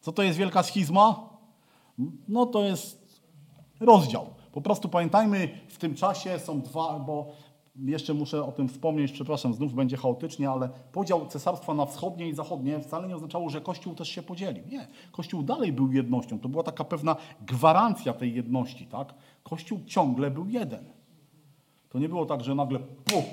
[0.00, 1.28] Co to jest wielka schizma?
[2.28, 3.20] No to jest
[3.80, 4.26] rozdział.
[4.52, 7.26] Po prostu pamiętajmy, w tym czasie są dwa, bo
[7.84, 12.34] jeszcze muszę o tym wspomnieć, przepraszam, znów będzie chaotycznie, ale podział cesarstwa na wschodnie i
[12.34, 14.64] zachodnie wcale nie oznaczało, że Kościół też się podzielił.
[14.68, 16.38] Nie, Kościół dalej był jednością.
[16.38, 17.16] To była taka pewna
[17.46, 19.14] gwarancja tej jedności, tak?
[19.42, 20.84] Kościół ciągle był jeden.
[21.88, 23.24] To nie było tak, że nagle puf,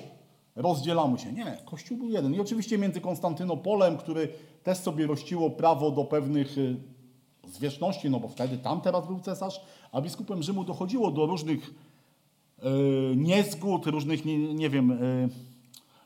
[0.56, 1.34] rozdzielamy się.
[1.34, 2.34] Nie, Kościół był jeden.
[2.34, 4.30] I oczywiście między Konstantynopolem, który
[4.64, 6.78] też sobie rościło prawo do pewnych y,
[7.48, 11.74] zwierzchności, no bo wtedy tam teraz był cesarz, a biskupem Rzymu dochodziło do różnych
[13.16, 14.98] niezgód, różnych, nie, nie wiem, e,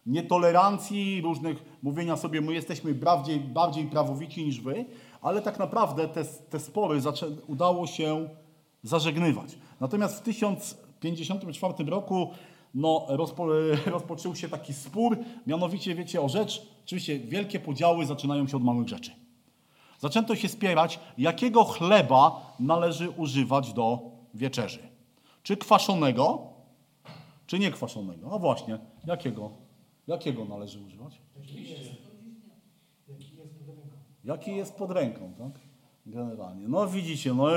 [0.05, 4.85] nietolerancji, różnych mówienia sobie, my jesteśmy bardziej, bardziej prawowici niż wy,
[5.21, 7.01] ale tak naprawdę te, te spory
[7.47, 8.29] udało się
[8.83, 9.57] zażegnywać.
[9.79, 12.29] Natomiast w 1054 roku
[12.75, 13.47] no, rozpo,
[13.85, 18.87] rozpoczął się taki spór, mianowicie wiecie o rzecz, oczywiście wielkie podziały zaczynają się od małych
[18.87, 19.11] rzeczy.
[19.99, 23.99] Zaczęto się spierać, jakiego chleba należy używać do
[24.33, 24.90] wieczerzy.
[25.43, 26.47] Czy kwaszonego,
[27.47, 28.29] czy niekwaszonego?
[28.29, 29.51] No właśnie, jakiego?
[30.07, 31.21] Jakiego należy używać?
[34.23, 35.51] Jaki jest pod ręką, tak?
[36.05, 36.67] Generalnie.
[36.67, 37.47] No widzicie, no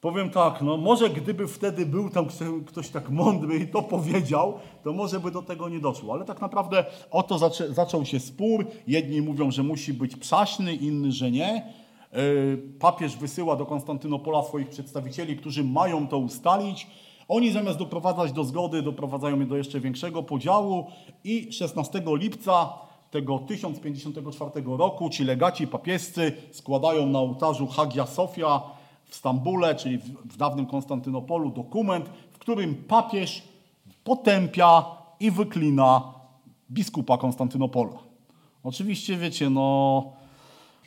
[0.00, 4.58] powiem tak, no może gdyby wtedy był tam kto- ktoś tak mądry i to powiedział,
[4.84, 6.14] to może by do tego nie doszło.
[6.14, 8.66] Ale tak naprawdę oto zaczę, zaczął się spór.
[8.86, 11.72] Jedni mówią, że musi być przaśny, inni, że nie.
[12.16, 16.86] Yy, Papież wysyła do Konstantynopola swoich przedstawicieli, którzy mają to ustalić.
[17.28, 20.86] Oni zamiast doprowadzać do zgody, doprowadzają je do jeszcze większego podziału
[21.24, 22.72] i 16 lipca
[23.10, 28.62] tego 1054 roku ci legaci papiescy składają na ołtarzu Hagia Sofia
[29.04, 33.42] w Stambule, czyli w dawnym Konstantynopolu, dokument, w którym papież
[34.04, 34.84] potępia
[35.20, 36.14] i wyklina
[36.70, 37.98] biskupa Konstantynopola.
[38.62, 40.12] Oczywiście wiecie, no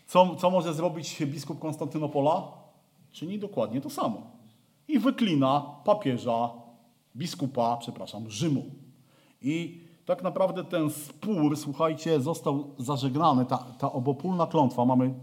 [0.10, 2.52] co, co może zrobić biskup Konstantynopola?
[3.12, 4.22] Czyni dokładnie to samo.
[4.88, 6.50] I wyklina papieża,
[7.16, 8.64] biskupa, przepraszam, Rzymu.
[9.42, 13.46] I tak naprawdę ten spór, słuchajcie, został zażegnany.
[13.46, 15.14] Ta, ta obopólna klątwa, mamy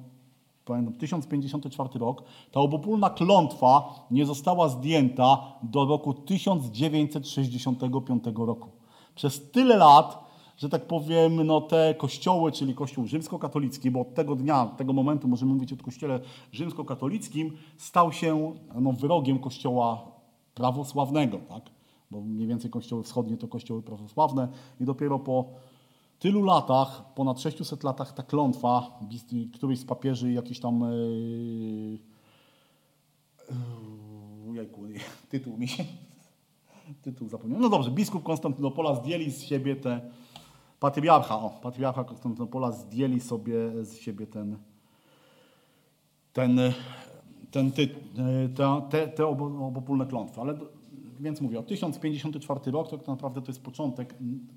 [0.65, 2.23] pamiętam, 1054 rok,
[2.53, 8.69] ta obopólna klątwa nie została zdjęta do roku 1965 roku.
[9.15, 10.26] Przez tyle lat,
[10.57, 15.29] że tak powiem, no te kościoły, czyli kościół rzymskokatolicki, bo od tego dnia, tego momentu
[15.29, 16.21] możemy mówić o kościele
[16.53, 20.07] rzymskokatolickim, stał się no, wyrogiem kościoła
[20.55, 21.63] prawosławnego, tak?
[22.11, 24.49] bo mniej więcej kościoły wschodnie to kościoły prawosławne
[24.81, 25.45] i dopiero po
[26.19, 28.99] tylu latach, ponad 600 latach ta klątwa,
[29.55, 31.99] któryś z papieży jakiś tam yy,
[34.49, 34.83] yy, jajku,
[35.29, 35.85] tytuł mi się
[37.03, 37.63] tytuł zapomniałem.
[37.63, 40.01] No dobrze, biskup Konstantynopola zdjęli z siebie te
[40.81, 44.57] patriarcha, o, patriarcha Konstantynopola zdjęli sobie z siebie ten
[46.33, 46.61] ten,
[47.51, 47.89] ten ty,
[48.57, 50.41] te, te, te obo- obopólne klątwy.
[50.41, 50.59] Ale
[51.21, 54.15] więc mówię, o 1054 rok to tak naprawdę to jest początek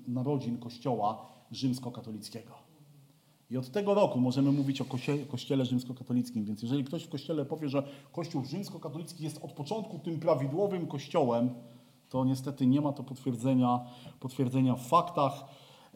[0.08, 2.52] narodzin kościoła rzymskokatolickiego.
[3.50, 6.44] I od tego roku możemy mówić o koście- kościele rzymskokatolickim.
[6.44, 11.50] Więc jeżeli ktoś w kościele powie, że kościół rzymskokatolicki jest od początku tym prawidłowym kościołem,
[12.08, 13.80] to niestety nie ma to potwierdzenia,
[14.20, 15.44] potwierdzenia w faktach.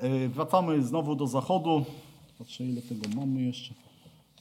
[0.02, 1.84] Yy, Wracamy znowu do zachodu.
[2.38, 3.74] Patrzę, ile tego mamy jeszcze.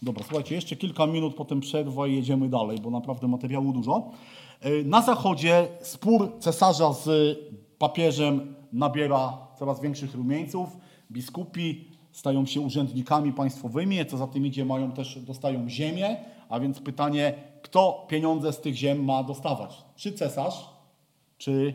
[0.02, 4.12] Dobra, słuchajcie, jeszcze kilka minut, potem przerwa i jedziemy dalej, bo naprawdę materiału dużo.
[4.66, 7.38] Yy, Na zachodzie spór cesarza z
[7.78, 10.78] papieżem nabiera coraz większych rumieńców.
[11.12, 16.18] Biskupi stają się urzędnikami państwowymi, co za tym idzie, mają też, dostają ziemię,
[16.50, 19.84] a więc pytanie, kto pieniądze z tych ziem ma dostawać?
[19.96, 20.66] Czy cesarz,
[21.38, 21.74] czy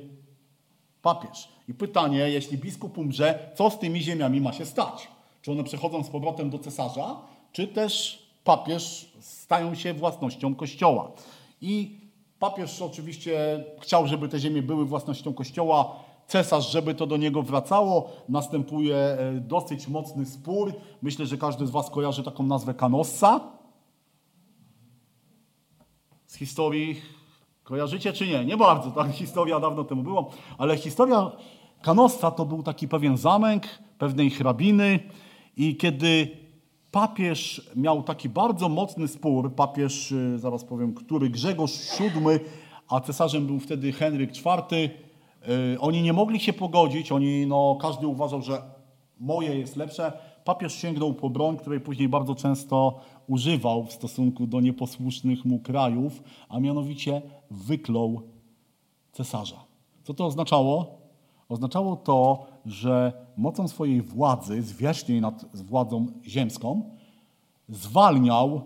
[1.02, 1.48] papież.
[1.68, 5.08] I pytanie, jeśli biskup umrze, co z tymi ziemiami ma się stać?
[5.42, 7.16] Czy one przechodzą z powrotem do cesarza,
[7.52, 11.10] czy też papież stają się własnością kościoła?
[11.60, 12.00] I
[12.38, 15.96] papież oczywiście chciał, żeby te ziemie były własnością kościoła,
[16.26, 18.10] cesarz, żeby to do niego wracało.
[18.28, 20.72] Następuje e, dosyć mocny spór.
[21.02, 23.40] Myślę, że każdy z Was kojarzy taką nazwę Canossa
[26.26, 27.17] z historii.
[27.68, 28.44] Kojarzycie czy nie?
[28.44, 29.12] Nie bardzo, tak?
[29.12, 31.30] Historia dawno temu było, ale historia
[31.82, 35.00] Canossa to był taki pewien zamek pewnej hrabiny
[35.56, 36.28] i kiedy
[36.90, 42.40] papież miał taki bardzo mocny spór, papież, y, zaraz powiem, który Grzegorz VII,
[42.88, 44.90] a cesarzem był wtedy Henryk IV,
[45.74, 48.62] y, oni nie mogli się pogodzić, oni, no, każdy uważał, że
[49.20, 50.12] moje jest lepsze.
[50.44, 56.22] Papież sięgnął po broń, której później bardzo często używał w stosunku do nieposłusznych mu krajów,
[56.48, 58.22] a mianowicie wyklął
[59.12, 59.64] cesarza.
[60.04, 60.98] Co to oznaczało?
[61.48, 66.90] Oznaczało to, że mocą swojej władzy, zwierzchniej nad władzą ziemską,
[67.68, 68.62] zwalniał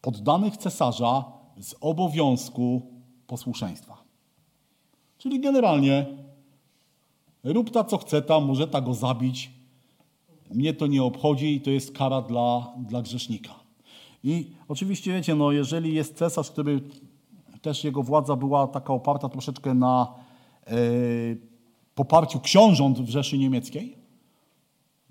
[0.00, 1.24] poddanych cesarza
[1.58, 2.82] z obowiązku
[3.26, 4.02] posłuszeństwa.
[5.18, 6.06] Czyli generalnie
[7.44, 9.50] rób ta co chce ta, może ta go zabić.
[10.54, 13.54] Mnie to nie obchodzi i to jest kara dla, dla grzesznika.
[14.24, 16.80] I oczywiście wiecie, no jeżeli jest cesarz, który
[17.62, 20.14] też jego władza była taka oparta troszeczkę na
[20.66, 20.72] e,
[21.94, 24.02] poparciu książąt w Rzeszy Niemieckiej,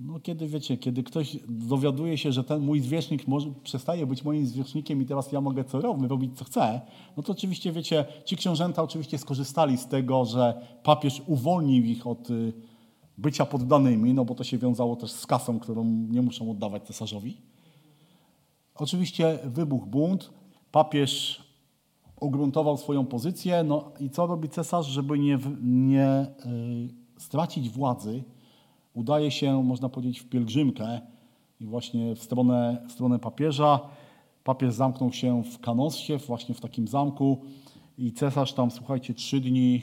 [0.06, 4.46] No kiedy wiecie, kiedy ktoś dowiaduje się, że ten mój zwierzchnik może, przestaje być moim
[4.46, 6.82] zwierzchnikiem i teraz ja mogę co robić, robić co chcę,
[7.18, 12.30] no to oczywiście wiecie, ci książęta oczywiście skorzystali z tego, że papież uwolnił ich od
[12.30, 12.54] y,
[13.18, 17.38] bycia poddanymi, no bo to się wiązało też z kasą, którą nie muszą oddawać cesarzowi.
[18.76, 20.30] Oczywiście wybuchł bunt,
[20.72, 21.44] papież
[22.20, 28.24] ugruntował swoją pozycję, no i co robi cesarz, żeby nie, nie y, stracić władzy,
[28.94, 31.02] udaje się, można powiedzieć, w pielgrzymkę
[31.60, 33.80] i właśnie w stronę, w stronę papieża.
[34.44, 37.42] Papież zamknął się w Kanossie, właśnie w takim zamku
[37.98, 39.82] i cesarz tam, słuchajcie, trzy dni,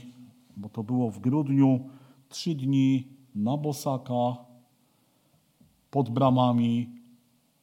[0.57, 1.81] bo to było w grudniu,
[2.29, 4.36] trzy dni na bosaka,
[5.91, 6.99] pod bramami,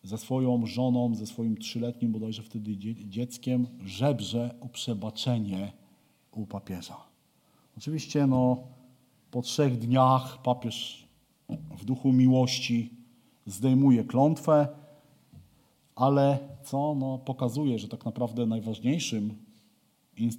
[0.04, 5.72] ze swoją żoną, ze swoim trzyletnim bodajże wtedy dzie- dzieckiem, żebrze o przebaczenie
[6.32, 6.98] u papieża.
[7.78, 8.58] Oczywiście no,
[9.32, 11.08] po trzech dniach papież
[11.78, 12.94] w duchu miłości
[13.46, 14.68] zdejmuje klątwę,
[15.96, 19.38] ale co no, pokazuje, że tak naprawdę najważniejszym,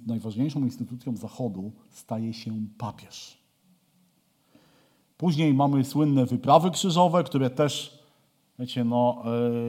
[0.07, 3.37] najważniejszą instytucją Zachodu staje się papież.
[5.17, 7.99] Później mamy słynne wyprawy krzyżowe, które też,
[8.59, 9.23] wiecie, no,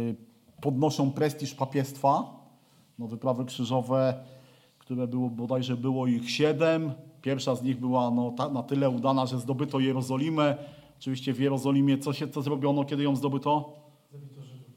[0.07, 0.17] yy,
[0.61, 2.39] podnoszą prestiż papiestwa.
[2.99, 4.25] No, wyprawy krzyżowe,
[4.79, 6.93] które było, bodajże było ich siedem.
[7.23, 10.57] Pierwsza z nich była no, ta, na tyle udana, że zdobyto Jerozolimę.
[10.99, 13.79] Oczywiście w Jerozolimie co, się, co zrobiono, kiedy ją zdobyto?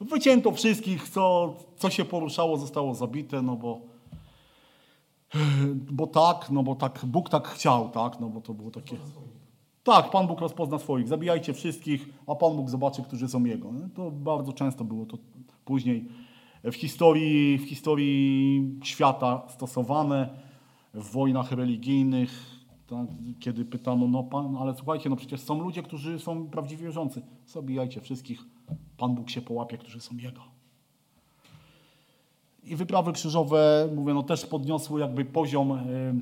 [0.01, 3.81] Wycięto wszystkich, co, co się poruszało, zostało zabite, no bo,
[5.91, 8.97] bo tak, no bo tak, Bóg tak chciał, tak, no bo to było takie...
[9.83, 11.07] Tak, Pan Bóg rozpozna swoich.
[11.07, 13.71] Zabijajcie wszystkich, a Pan Bóg zobaczy, którzy są Jego.
[13.71, 15.17] No, To bardzo często było to
[15.65, 16.05] później
[16.63, 20.29] w historii, w historii świata stosowane,
[20.93, 23.07] w wojnach religijnych, tak,
[23.39, 27.21] kiedy pytano, no Pan, ale słuchajcie, no przecież są ludzie, którzy są prawdziwie wierzący.
[27.47, 28.43] Zabijajcie wszystkich,
[28.97, 30.41] Pan Bóg się połapie, którzy są Jego.
[32.63, 36.13] I wyprawy krzyżowe, mówię, no też podniosły jakby poziom y,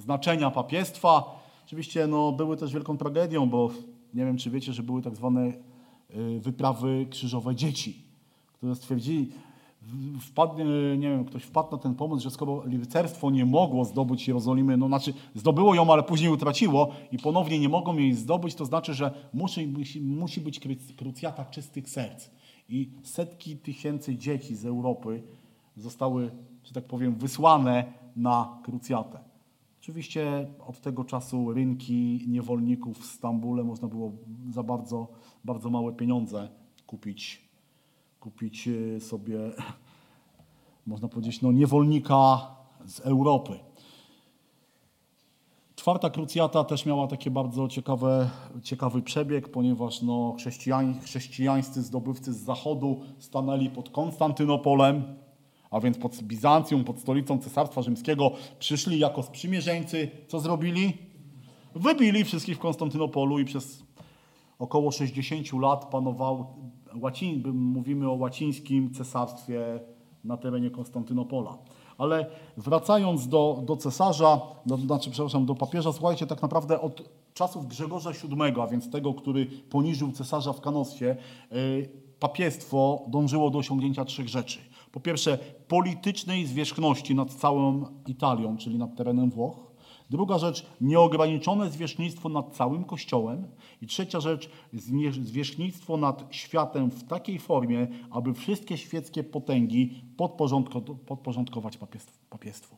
[0.00, 1.35] znaczenia papiestwa.
[1.66, 3.70] Oczywiście no, były też wielką tragedią, bo
[4.14, 5.52] nie wiem, czy wiecie, że były tak zwane
[6.16, 8.02] y, wyprawy krzyżowe dzieci,
[8.52, 9.32] które stwierdzili,
[10.20, 14.28] wpadł, y, nie wiem, ktoś wpadł na ten pomysł, że skoro rycerstwo nie mogło zdobyć
[14.28, 18.64] Jerozolimy, no znaczy zdobyło ją, ale później utraciło i ponownie nie mogą jej zdobyć, to
[18.64, 22.30] znaczy, że musi, musi, musi być kru- krucjata czystych serc.
[22.68, 25.22] I setki tysięcy dzieci z Europy
[25.76, 26.30] zostały,
[26.64, 29.25] że tak powiem, wysłane na krucjatę.
[29.86, 34.12] Oczywiście od tego czasu rynki niewolników w Stambule można było
[34.50, 35.08] za bardzo,
[35.44, 36.48] bardzo małe pieniądze
[36.86, 37.48] kupić,
[38.20, 39.38] kupić e, sobie,
[40.86, 42.50] można powiedzieć, no, niewolnika
[42.84, 43.52] z Europy.
[45.76, 48.30] Czwarta krucjata też miała taki bardzo ciekawe,
[48.62, 55.16] ciekawy przebieg, ponieważ no, chrześcijań, chrześcijańscy zdobywcy z zachodu stanęli pod Konstantynopolem,
[55.70, 60.10] a więc pod Bizancjum, pod stolicą Cesarstwa Rzymskiego, przyszli jako sprzymierzeńcy.
[60.28, 60.92] Co zrobili?
[61.74, 63.82] Wybili wszystkich w Konstantynopolu i przez
[64.58, 66.46] około 60 lat panował,
[67.00, 69.80] łaciń, mówimy o łacińskim cesarstwie
[70.24, 71.58] na terenie Konstantynopola.
[71.98, 77.02] Ale wracając do, do cesarza, do, znaczy, przepraszam, do papieża, słuchajcie, tak naprawdę od
[77.34, 81.04] czasów Grzegorza VII, a więc tego, który poniżył cesarza w Kanossie,
[81.52, 81.88] y,
[82.20, 84.58] papiestwo dążyło do osiągnięcia trzech rzeczy.
[84.96, 85.38] Po pierwsze,
[85.68, 89.72] politycznej zwierzchności nad całą Italią, czyli nad terenem Włoch.
[90.10, 93.46] Druga rzecz, nieograniczone zwierzchnictwo nad całym Kościołem.
[93.82, 94.50] I trzecia rzecz,
[95.22, 102.76] zwierzchnictwo nad światem w takiej formie, aby wszystkie świeckie potęgi podporządko- podporządkować papiestw- papiestwu.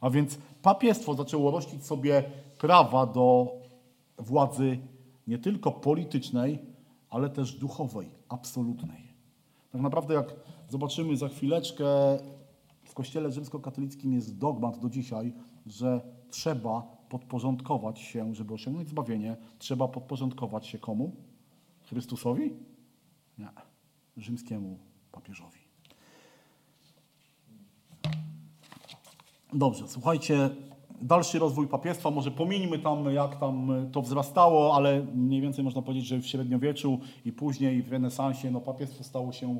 [0.00, 2.22] A więc papiestwo zaczęło rościć sobie
[2.58, 3.48] prawa do
[4.18, 4.78] władzy
[5.26, 6.58] nie tylko politycznej,
[7.10, 9.10] ale też duchowej, absolutnej.
[9.72, 10.34] Tak naprawdę jak
[10.70, 11.84] zobaczymy za chwileczkę,
[12.84, 15.32] w kościele rzymskokatolickim jest dogmat do dzisiaj,
[15.66, 16.00] że
[16.30, 21.12] trzeba podporządkować się, żeby osiągnąć zbawienie, trzeba podporządkować się komu?
[21.82, 22.52] Chrystusowi?
[23.38, 23.48] Nie.
[24.16, 24.78] Rzymskiemu
[25.12, 25.60] papieżowi.
[29.52, 30.50] Dobrze, słuchajcie,
[31.02, 36.06] dalszy rozwój papiestwa, może pomieńmy tam, jak tam to wzrastało, ale mniej więcej można powiedzieć,
[36.06, 39.58] że w średniowieczu i później w renesansie no, papiestwo stało się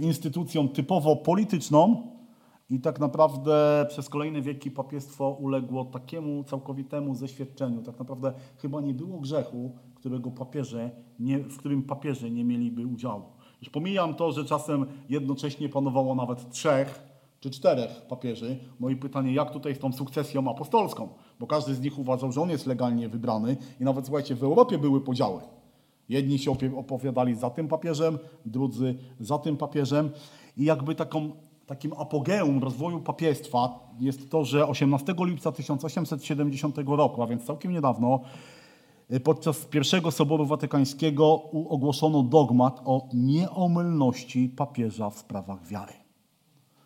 [0.00, 2.02] instytucją typowo polityczną
[2.70, 7.82] i tak naprawdę przez kolejne wieki papiestwo uległo takiemu całkowitemu zeświadczeniu.
[7.82, 13.22] Tak naprawdę chyba nie było grzechu, którego papieże nie, w którym papieże nie mieliby udziału.
[13.60, 18.58] Już pomijam to, że czasem jednocześnie panowało nawet trzech czy czterech papieży.
[18.80, 21.08] No i pytanie, jak tutaj z tą sukcesją apostolską?
[21.40, 24.78] Bo każdy z nich uważał, że on jest legalnie wybrany i nawet, słuchajcie, w Europie
[24.78, 25.40] były podziały.
[26.10, 30.10] Jedni się opowiadali za tym papieżem, drudzy za tym papieżem.
[30.56, 31.30] I jakby taką,
[31.66, 38.20] takim apogeum rozwoju papiestwa jest to, że 18 lipca 1870 roku, a więc całkiem niedawno,
[39.12, 45.92] y, podczas pierwszego Soboru Watykańskiego ogłoszono dogmat o nieomylności papieża w sprawach wiary.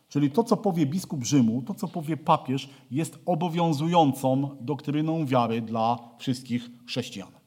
[0.09, 5.99] Czyli to, co powie biskup Rzymu, to, co powie papież, jest obowiązującą doktryną wiary dla
[6.19, 7.44] wszystkich chrześcijan.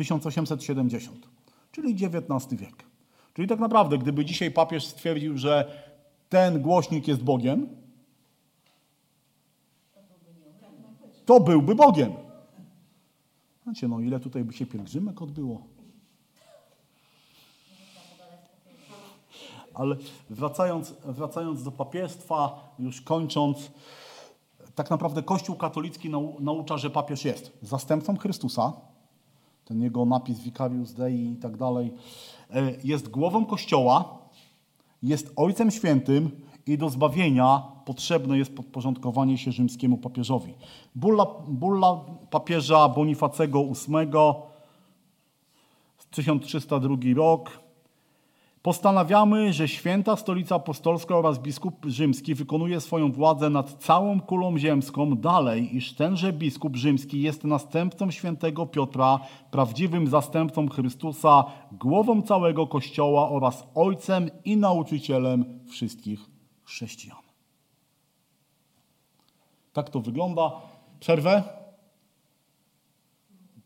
[0.00, 1.28] 1870,
[1.72, 2.84] czyli XIX wiek.
[3.34, 5.82] Czyli tak naprawdę, gdyby dzisiaj papież stwierdził, że
[6.28, 7.68] ten głośnik jest Bogiem,
[11.26, 12.12] to byłby Bogiem.
[13.62, 15.62] Znacie, no ile tutaj by się pielgrzymek odbyło?
[19.74, 19.96] Ale
[20.30, 23.70] wracając, wracając do papiestwa, już kończąc,
[24.74, 28.72] tak naprawdę Kościół katolicki nau, naucza, że papież jest zastępcą Chrystusa,
[29.70, 31.92] ten jego napis Vicarius Dei i tak dalej,
[32.50, 34.18] e, jest głową Kościoła,
[35.02, 36.30] jest Ojcem Świętym
[36.66, 40.54] i do zbawienia potrzebne jest podporządkowanie się rzymskiemu papieżowi.
[40.94, 42.00] Bulla, bulla
[42.30, 44.10] papieża Bonifacego VIII,
[46.10, 47.60] 1302 rok,
[48.62, 55.16] Postanawiamy, że święta stolica apostolska oraz biskup rzymski wykonuje swoją władzę nad całą kulą ziemską
[55.16, 63.30] dalej, iż tenże biskup rzymski jest następcą świętego Piotra, prawdziwym zastępcą Chrystusa, głową całego Kościoła
[63.30, 66.20] oraz ojcem i nauczycielem wszystkich
[66.64, 67.18] chrześcijan.
[69.72, 70.52] Tak to wygląda.
[71.00, 71.42] Przerwę?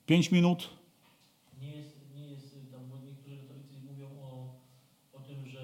[0.06, 0.70] Pięć minut.
[1.60, 4.54] Nie jest, nie jest y, tam, bo niektórzy katolicy mówią o,
[5.12, 5.60] o tym, że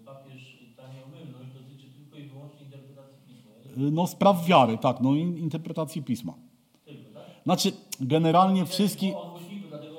[0.00, 3.50] y, papież ta nieomylność dotyczy tylko i wyłącznie interpretacji pisma.
[3.63, 3.63] Nie?
[3.76, 6.34] No spraw wiary, tak, no in- interpretacji pisma.
[7.44, 9.14] Znaczy, generalnie wszystkich,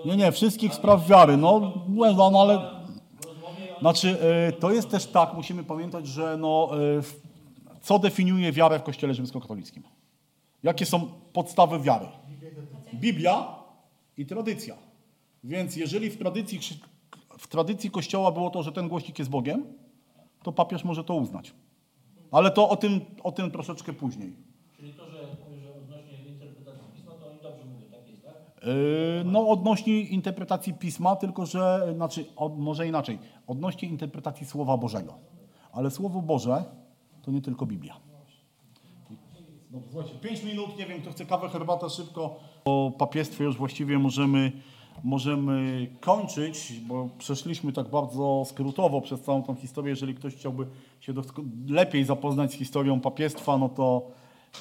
[0.05, 2.71] nie, nie, wszystkich spraw wiary, no, no, no ale,
[3.80, 6.69] znaczy, e, to jest też tak, musimy pamiętać, że no,
[7.01, 7.21] w-
[7.82, 9.84] co definiuje wiarę w Kościele rzymskokatolickim?
[10.63, 12.05] Jakie są podstawy wiary?
[12.93, 13.55] Biblia
[14.17, 14.76] i tradycja.
[15.43, 16.59] Więc jeżeli w tradycji,
[17.38, 19.65] w tradycji Kościoła było to, że ten głośnik jest Bogiem,
[20.43, 21.53] to papież może to uznać.
[22.36, 24.36] Ale to o tym, o tym troszeczkę później.
[24.78, 28.34] Czyli to, że mówię, że odnośnie interpretacji pisma, to oni dobrze mówią, tak jest, tak?
[28.66, 35.14] Yy, No, odnośnie interpretacji pisma, tylko że, znaczy, od, może inaczej, odnośnie interpretacji Słowa Bożego.
[35.72, 36.64] Ale Słowo Boże
[37.22, 37.96] to nie tylko Biblia.
[39.72, 42.40] Dobrze, słuchajcie, 5 minut, nie wiem, kto chce kawę, herbatę, szybko.
[42.66, 44.52] O papiestwie już właściwie możemy,
[45.04, 49.89] możemy kończyć, bo przeszliśmy tak bardzo skrótowo przez całą tą historię.
[49.89, 50.68] Jeżeli ktoś chciałby
[51.00, 51.14] się
[51.70, 54.12] lepiej zapoznać z historią papiestwa, no to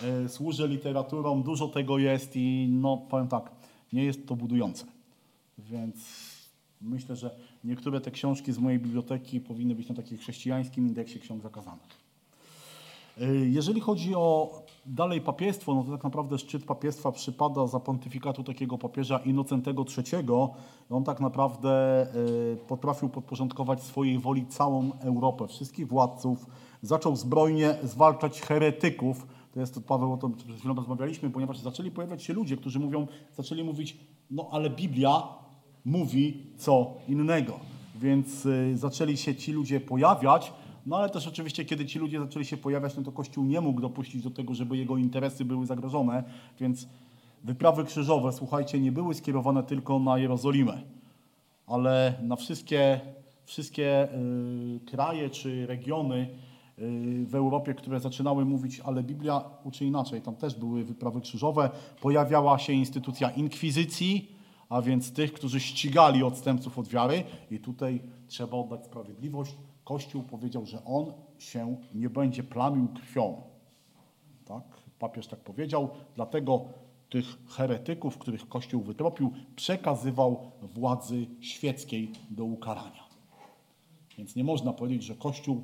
[0.05, 3.51] e, służę literaturą, dużo tego jest i no powiem tak,
[3.93, 4.85] nie jest to budujące.
[5.59, 5.97] Więc
[6.81, 7.31] myślę, że
[7.65, 12.04] niektóre te książki z mojej biblioteki powinny być na takim chrześcijańskim indeksie ksiąg zakazanych.
[13.23, 14.51] Y, Jeżeli chodzi o
[14.87, 20.29] dalej papiestwo, no to tak naprawdę szczyt papiestwa przypada za pontyfikatu takiego papieża Innocentego III.
[20.91, 22.07] On tak naprawdę
[22.53, 26.47] y, potrafił podporządkować swojej woli całą Europę, wszystkich władców.
[26.83, 29.27] Zaczął zbrojnie zwalczać heretyków.
[29.53, 32.81] To jest to, Paweł, o tym przed chwilą rozmawialiśmy, ponieważ zaczęli pojawiać się ludzie, którzy
[32.81, 33.07] mówią,
[33.37, 33.97] zaczęli mówić,
[34.31, 35.23] no ale Biblia
[35.85, 37.61] mówi co innego.
[37.95, 40.53] Więc y, zaczęli się ci ludzie pojawiać,
[40.87, 43.81] no ale też oczywiście, kiedy ci ludzie zaczęli się pojawiać, no to Kościół nie mógł
[43.81, 46.25] dopuścić do tego, żeby jego interesy były zagrożone,
[46.61, 46.89] więc
[47.45, 50.83] wyprawy krzyżowe, słuchajcie, nie były skierowane tylko na Jerozolimę,
[51.67, 53.01] ale na wszystkie,
[53.45, 56.29] wszystkie y, kraje czy regiony
[56.79, 60.23] y, w Europie, które zaczynały mówić, ale Biblia uczy inaczej.
[60.23, 61.71] Tam też były wyprawy krzyżowe.
[62.01, 64.35] Pojawiała się instytucja inkwizycji,
[64.69, 67.25] a więc tych, którzy ścigali odstępców od wiary.
[67.51, 69.55] I tutaj trzeba oddać sprawiedliwość.
[69.85, 73.43] Kościół powiedział, że on się nie będzie plamił krwią.
[74.45, 74.63] Tak?
[74.99, 76.65] Papież tak powiedział, dlatego
[77.11, 83.05] tych heretyków, których Kościół wytropił, przekazywał władzy świeckiej do ukarania.
[84.19, 85.63] Więc nie można powiedzieć, że Kościół.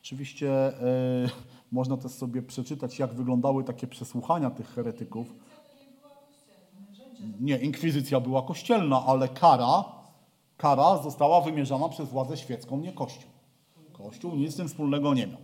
[0.00, 0.72] Oczywiście e,
[1.72, 5.34] można też sobie przeczytać, jak wyglądały takie przesłuchania tych heretyków.
[7.40, 9.84] Nie, inkwizycja była kościelna, ale kara,
[10.60, 13.30] kara została wymierzana przez władzę świecką, nie Kościół.
[13.92, 15.38] Kościół nic z tym wspólnego nie miał.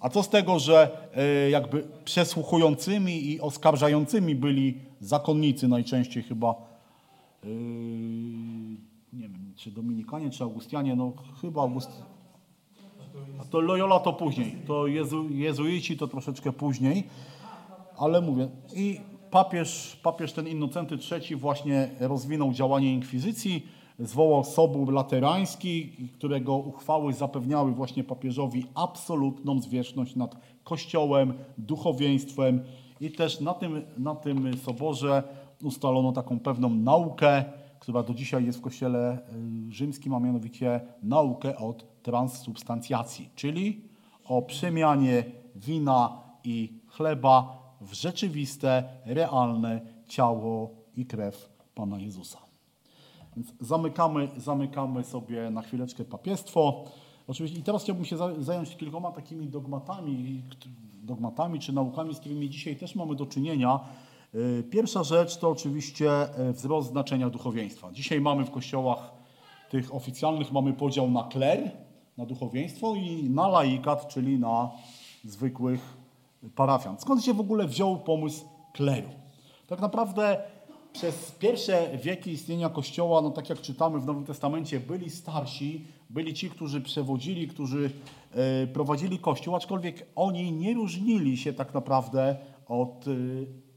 [0.00, 7.46] A co z tego, że e, jakby przesłuchującymi i oskarżającymi byli zakonnicy najczęściej chyba, e,
[9.12, 11.90] nie wiem, czy Dominikanie, czy Augustianie, no chyba August...
[13.40, 17.04] A to Loyola to później, to jezu, jezuici to troszeczkę później,
[17.98, 19.00] ale mówię, i
[19.30, 23.66] papież, papież ten Innocenty III właśnie rozwinął działanie inkwizycji,
[24.02, 32.62] zwołał sobór laterański, którego uchwały zapewniały właśnie papieżowi absolutną zwierzchność nad Kościołem, duchowieństwem
[33.00, 35.22] i też na tym, na tym soborze
[35.62, 37.44] ustalono taką pewną naukę,
[37.78, 39.18] która do dzisiaj jest w Kościele
[39.68, 43.80] y, rzymskim, a mianowicie naukę od transsubstancjacji, czyli
[44.24, 45.24] o przemianie
[45.56, 52.51] wina i chleba w rzeczywiste, realne ciało i krew Pana Jezusa.
[53.36, 56.84] Więc zamykamy, zamykamy sobie na chwileczkę papiestwo.
[57.28, 60.42] Oczywiście, I teraz chciałbym się zająć kilkoma takimi dogmatami,
[61.02, 63.80] dogmatami czy naukami, z którymi dzisiaj też mamy do czynienia.
[64.34, 67.92] Y, pierwsza rzecz to oczywiście y, wzrost znaczenia duchowieństwa.
[67.92, 69.12] Dzisiaj mamy w kościołach
[69.70, 71.70] tych oficjalnych mamy podział na kler,
[72.16, 74.70] na duchowieństwo i na laikat, czyli na
[75.24, 75.96] zwykłych
[76.54, 76.96] parafian.
[76.98, 79.08] Skąd się w ogóle wziął pomysł kleru?
[79.66, 80.40] Tak naprawdę
[80.92, 86.34] przez pierwsze wieki istnienia Kościoła, no tak jak czytamy w Nowym Testamencie, byli starsi, byli
[86.34, 87.90] ci, którzy przewodzili, którzy
[88.32, 92.36] e, prowadzili Kościół, aczkolwiek oni nie różnili się tak naprawdę
[92.68, 93.10] od, e,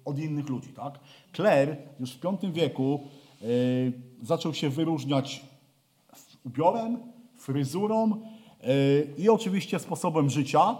[0.05, 0.69] od innych ludzi.
[0.69, 0.99] Tak?
[1.31, 2.99] Kler już w V wieku
[3.41, 3.45] e,
[4.21, 5.41] zaczął się wyróżniać
[6.45, 6.97] ubiorem,
[7.37, 8.21] fryzurą
[9.17, 10.77] i oczywiście sposobem życia.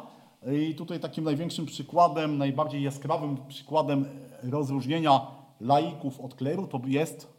[0.70, 4.06] I tutaj takim największym przykładem, najbardziej jaskrawym przykładem
[4.44, 7.34] rozróżnienia laików od kleru to jest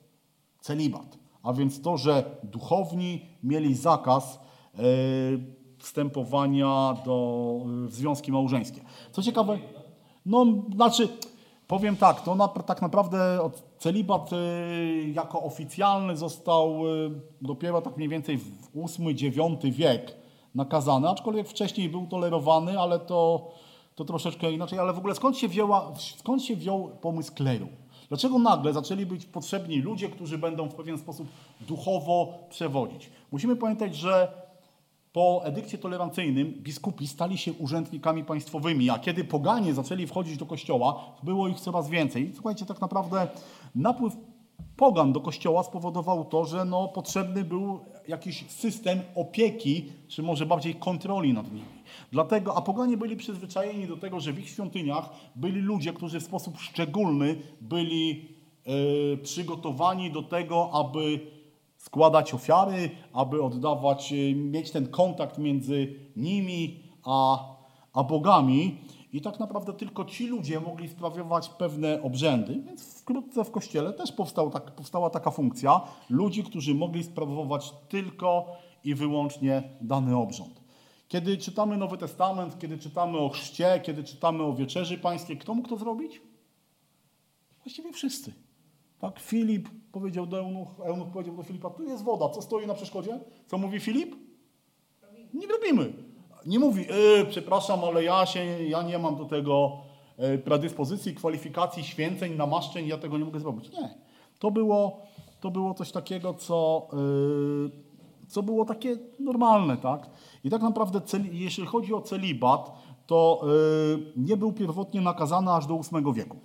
[0.60, 1.18] celibat.
[1.42, 4.40] A więc to, że duchowni mieli zakaz
[4.74, 4.82] e,
[5.78, 8.80] wstępowania do, w związki małżeńskie.
[9.12, 9.58] Co ciekawe,
[10.26, 11.08] no znaczy,
[11.66, 14.36] powiem tak, to na, tak naprawdę celibat e,
[15.08, 17.10] jako oficjalny został e,
[17.42, 20.16] dopiero tak mniej więcej w VIII-IX wiek
[20.54, 23.50] nakazany, aczkolwiek wcześniej był tolerowany, ale to,
[23.94, 24.78] to troszeczkę inaczej.
[24.78, 27.68] Ale w ogóle skąd się, wzięła, skąd się wziął pomysł kleru?
[28.08, 31.28] Dlaczego nagle zaczęli być potrzebni ludzie, którzy będą w pewien sposób
[31.60, 33.10] duchowo przewodzić?
[33.32, 34.32] Musimy pamiętać, że
[35.12, 41.04] po edykcie tolerancyjnym biskupi stali się urzędnikami państwowymi, a kiedy poganie zaczęli wchodzić do kościoła,
[41.22, 42.32] było ich coraz więcej.
[42.34, 43.28] Słuchajcie, tak naprawdę
[43.74, 44.16] napływ
[44.76, 50.74] pogan do kościoła spowodował to, że no, potrzebny był jakiś system opieki, czy może bardziej
[50.74, 51.75] kontroli nad nimi.
[52.12, 56.24] Dlatego, a poganie byli przyzwyczajeni do tego, że w ich świątyniach byli ludzie, którzy w
[56.24, 58.28] sposób szczególny byli
[58.64, 61.20] e, przygotowani do tego, aby
[61.76, 67.44] składać ofiary, aby oddawać, e, mieć ten kontakt między nimi a,
[67.92, 68.78] a bogami.
[69.12, 74.12] I tak naprawdę tylko ci ludzie mogli sprawować pewne obrzędy, więc wkrótce w kościele też
[74.52, 75.80] tak, powstała taka funkcja
[76.10, 78.46] ludzi, którzy mogli sprawować tylko
[78.84, 80.65] i wyłącznie dany obrząd.
[81.08, 85.68] Kiedy czytamy Nowy Testament, kiedy czytamy o chrzcie, kiedy czytamy o wieczerzy pańskiej, kto mógł
[85.68, 86.22] to zrobić?
[87.64, 88.32] Właściwie wszyscy.
[88.98, 92.74] Tak, Filip powiedział do Eunuch, Eunuch powiedział do Filipa, tu jest woda, co stoi na
[92.74, 93.20] przeszkodzie?
[93.46, 94.16] Co mówi Filip?
[95.34, 95.92] Nie robimy.
[96.46, 96.86] Nie mówi,
[97.16, 99.72] yy, przepraszam, ale ja, się, ja nie mam do tego
[100.16, 103.72] e, predyspozycji, kwalifikacji, święceń, namaszczeń, ja tego nie mogę zrobić.
[103.72, 103.94] Nie.
[104.38, 105.02] To było,
[105.40, 107.70] to było coś takiego, co, yy,
[108.28, 110.10] co było takie normalne, tak?
[110.44, 111.00] I tak naprawdę,
[111.32, 112.72] jeśli chodzi o celibat,
[113.06, 116.36] to yy, nie był pierwotnie nakazany aż do VIII wieku.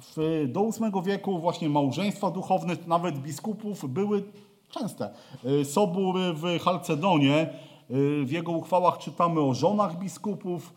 [0.00, 4.24] W, do VIII wieku właśnie małżeństwa duchowne, nawet biskupów, były
[4.70, 5.10] częste.
[5.44, 7.48] Y, Sobór w Halcedonie,
[7.90, 10.72] y, w jego uchwałach czytamy o żonach biskupów,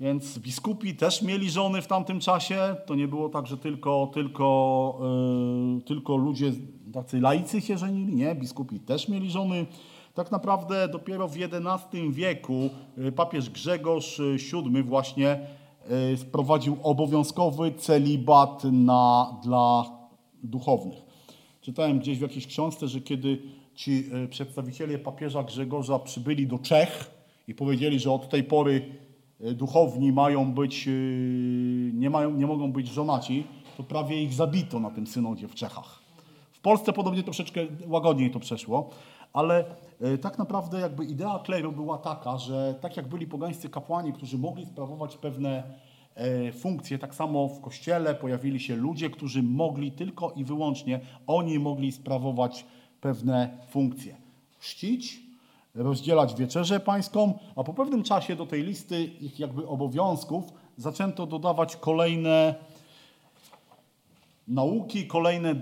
[0.00, 2.76] więc biskupi też mieli żony w tamtym czasie.
[2.86, 4.98] To nie było tak, że tylko, tylko,
[5.74, 6.52] yy, tylko ludzie,
[6.92, 8.14] tacy laicy się żenili.
[8.14, 9.66] Nie, biskupi też mieli żony.
[10.14, 12.70] Tak naprawdę dopiero w XI wieku
[13.16, 14.20] papież Grzegorz
[14.52, 15.46] VII właśnie
[16.16, 19.84] wprowadził obowiązkowy celibat na, dla
[20.42, 20.98] duchownych.
[21.60, 23.42] Czytałem gdzieś w jakiejś książce, że kiedy
[23.74, 27.10] ci e, przedstawiciele papieża Grzegorza przybyli do Czech
[27.48, 29.07] i powiedzieli, że od tej pory e,
[29.40, 30.90] duchowni mają być, e,
[31.92, 33.46] nie, mają, nie mogą być żonaci,
[33.76, 35.98] to prawie ich zabito na tym synodzie w Czechach.
[36.52, 38.90] W Polsce podobnie troszeczkę łagodniej to przeszło,
[39.32, 39.64] ale
[40.20, 44.66] tak naprawdę jakby idea kleru była taka, że tak jak byli pogańscy kapłani, którzy mogli
[44.66, 45.62] sprawować pewne
[46.18, 46.98] E, funkcje.
[46.98, 52.64] Tak samo w kościele pojawili się ludzie, którzy mogli tylko i wyłącznie, oni mogli sprawować
[53.00, 54.16] pewne funkcje.
[54.58, 55.22] Chrzcić,
[55.78, 60.44] rozdzielać wieczerzę pańską, a po pewnym czasie do tej listy ich jakby obowiązków
[60.76, 62.54] zaczęto dodawać kolejne
[64.48, 65.54] nauki, kolejne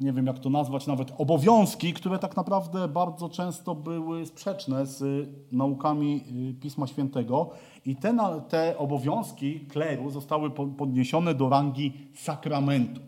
[0.00, 5.28] nie wiem jak to nazwać, nawet obowiązki, które tak naprawdę bardzo często były sprzeczne z
[5.52, 7.50] naukami y, Pisma Świętego.
[7.86, 8.16] I te,
[8.48, 13.00] te obowiązki kleru zostały po- podniesione do rangi sakramentu.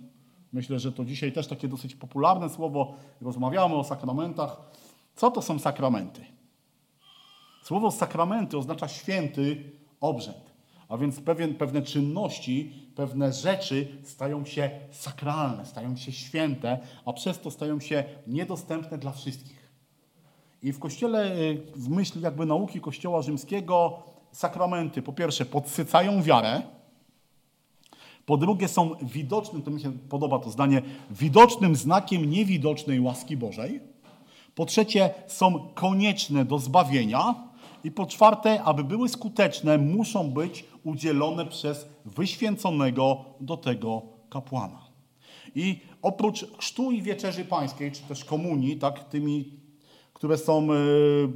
[0.53, 2.95] Myślę, że to dzisiaj też takie dosyć popularne słowo.
[3.21, 4.71] Rozmawiamy o sakramentach.
[5.19, 6.25] Co to są sakramenty?
[7.63, 10.53] Słowo sakramenty oznacza święty obrzęd.
[10.89, 17.41] A więc pewien, pewne czynności, pewne rzeczy stają się sakralne, stają się święte, a przez
[17.41, 19.69] to stają się niedostępne dla wszystkich.
[20.63, 26.63] I w kościele, y, w myśl jakby nauki Kościoła rzymskiego, sakramenty po pierwsze podsycają wiarę,
[28.27, 33.98] po drugie są widocznym, to mi się podoba to zdanie, widocznym znakiem niewidocznej łaski Bożej.
[34.59, 37.35] Po trzecie, są konieczne do zbawienia.
[37.85, 44.81] I po czwarte, aby były skuteczne, muszą być udzielone przez wyświęconego do tego kapłana.
[45.55, 49.53] I oprócz chrztu i wieczerzy pańskiej, czy też komunii, tak, tymi,
[50.13, 50.77] które są, e,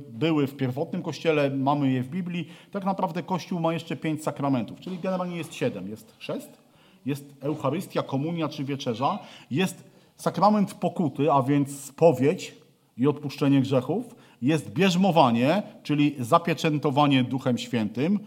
[0.08, 4.80] były w pierwotnym kościele, mamy je w Biblii, tak naprawdę Kościół ma jeszcze pięć sakramentów,
[4.80, 5.88] czyli generalnie jest siedem.
[5.88, 6.50] Jest chrzest,
[7.06, 9.18] jest Eucharystia, komunia czy wieczerza,
[9.50, 9.84] jest
[10.16, 12.61] sakrament pokuty, a więc spowiedź
[12.98, 18.18] i odpuszczenie grzechów, jest bierzmowanie, czyli zapieczętowanie Duchem Świętym,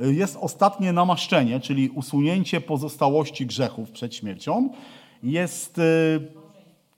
[0.00, 4.68] jest ostatnie namaszczenie, czyli usunięcie pozostałości grzechów przed śmiercią,
[5.22, 5.82] jest y,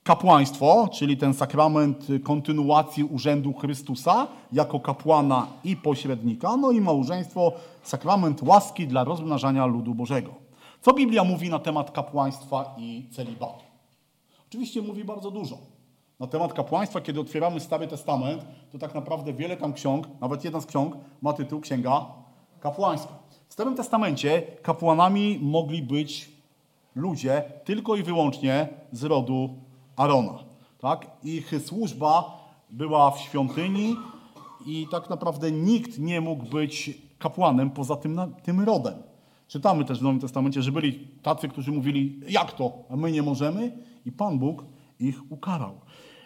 [0.03, 8.43] kapłaństwo, czyli ten sakrament kontynuacji urzędu Chrystusa jako kapłana i pośrednika, no i małżeństwo, sakrament
[8.43, 10.33] łaski dla rozmnażania ludu Bożego.
[10.81, 13.63] Co Biblia mówi na temat kapłaństwa i celibatu?
[14.49, 15.57] Oczywiście mówi bardzo dużo.
[16.19, 20.61] Na temat kapłaństwa, kiedy otwieramy Stary Testament, to tak naprawdę wiele tam ksiąg, nawet jedna
[20.61, 22.05] z ksiąg ma tytuł Księga
[22.59, 23.13] Kapłańska.
[23.47, 26.31] W Starym Testamencie kapłanami mogli być
[26.95, 29.49] ludzie tylko i wyłącznie z rodu
[29.95, 30.39] Arona.
[30.79, 31.07] Tak?
[31.23, 32.37] Ich służba
[32.69, 33.95] była w świątyni
[34.65, 38.93] i tak naprawdę nikt nie mógł być kapłanem poza tym, tym rodem.
[39.47, 43.21] Czytamy też w Nowym Testamencie, że byli tacy, którzy mówili, jak to, a my nie
[43.21, 43.77] możemy?
[44.05, 44.63] I Pan Bóg
[44.99, 45.81] ich ukarał.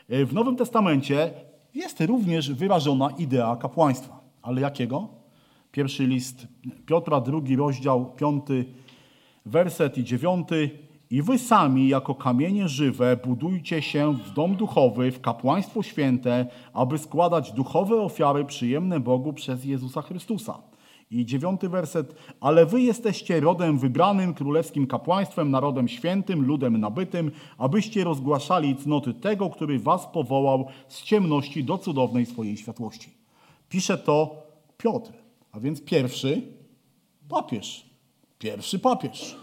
[0.10, 1.32] E, W Nowym Testamencie
[1.76, 4.20] jest również wyrażona idea kapłaństwa.
[4.42, 5.08] Ale jakiego?
[5.72, 6.48] Pierwszy list
[6.86, 8.66] Piotra, drugi rozdział, piąty
[9.46, 10.70] werset i dziewiąty.
[11.12, 16.98] I wy sami, jako kamienie żywe, budujcie się w dom duchowy, w kapłaństwo święte, aby
[16.98, 20.69] składać duchowe ofiary przyjemne Bogu przez Jezusa Chrystusa.
[21.12, 22.16] I dziewiąty werset.
[22.40, 29.50] Ale wy jesteście rodem wybranym, królewskim kapłaństwem, narodem świętym, ludem nabytym, abyście rozgłaszali cnoty tego,
[29.50, 33.10] który was powołał z ciemności do cudownej swojej światłości.
[33.70, 34.36] Pisze to
[34.78, 35.12] Piotr,
[35.52, 36.42] a więc pierwszy
[37.30, 37.86] papież.
[38.40, 39.36] Pierwszy papież.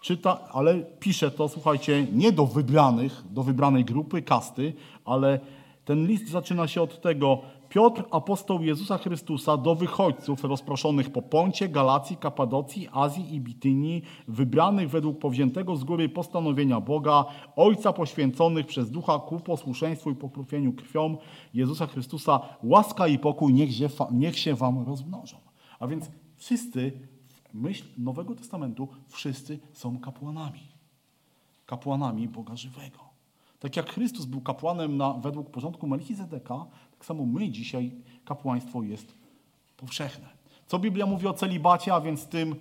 [0.00, 4.72] Czyta, ale pisze to, słuchajcie, nie do wybranych, do wybranej grupy, kasty,
[5.04, 5.40] ale
[5.84, 7.42] ten list zaczyna się od tego.
[7.74, 14.90] Piotr, apostoł Jezusa Chrystusa, do wychodźców rozproszonych po Poncie, Galacji, Kapadocji, Azji i Bitynii, wybranych
[14.90, 17.24] według powziętego z góry postanowienia Boga,
[17.56, 21.16] Ojca poświęconych przez Ducha ku posłuszeństwu i pokrupieniu krwią
[21.54, 25.36] Jezusa Chrystusa, łaska i pokój niech się, niech się wam rozmnożą.
[25.80, 26.92] A więc wszyscy
[27.28, 30.60] w myśl Nowego Testamentu wszyscy są kapłanami.
[31.66, 33.14] Kapłanami Boga żywego.
[33.64, 36.66] Tak jak Chrystus był kapłanem na, według porządku Melchizedeka,
[37.04, 37.90] tak samo my dzisiaj
[38.24, 39.14] kapłaństwo jest
[39.76, 40.28] powszechne.
[40.66, 42.56] Co Biblia mówi o celibacie, a więc tym,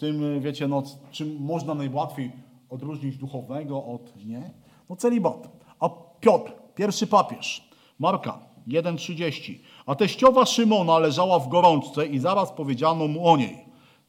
[0.00, 2.32] tym wiecie, no, czym można najłatwiej
[2.70, 4.50] odróżnić duchownego od nie?
[4.88, 5.48] No celibat.
[5.80, 5.88] A
[6.20, 7.68] Piotr, pierwszy papież,
[7.98, 8.38] Marka
[8.68, 9.58] 1,30.
[9.86, 13.64] A teściowa Szymona leżała w gorączce i zaraz powiedziano mu o niej.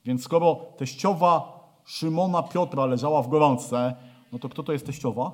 [0.05, 3.95] Więc skoro teściowa Szymona Piotra leżała w gorączce,
[4.31, 5.31] no to kto to jest teściowa?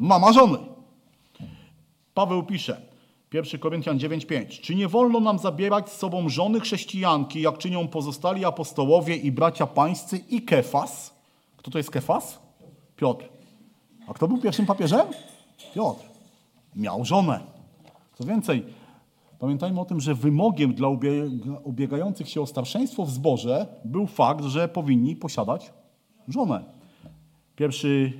[0.00, 0.75] Mama żony.
[2.16, 2.80] Paweł pisze,
[3.32, 4.60] 1 Koryntian 9:5.
[4.60, 9.66] Czy nie wolno nam zabierać z sobą żony chrześcijanki, jak czynią pozostali apostołowie i bracia
[9.66, 11.14] pańscy i Kefas?
[11.56, 12.38] Kto to jest Kefas?
[12.96, 13.28] Piotr.
[14.08, 15.06] A kto był pierwszym papieżem?
[15.74, 16.04] Piotr.
[16.76, 17.40] Miał żonę.
[18.14, 18.64] Co więcej,
[19.38, 24.44] pamiętajmy o tym, że wymogiem dla ubie- ubiegających się o starszeństwo w zborze był fakt,
[24.44, 25.72] że powinni posiadać
[26.28, 26.64] żonę.
[27.56, 28.12] Pierwszy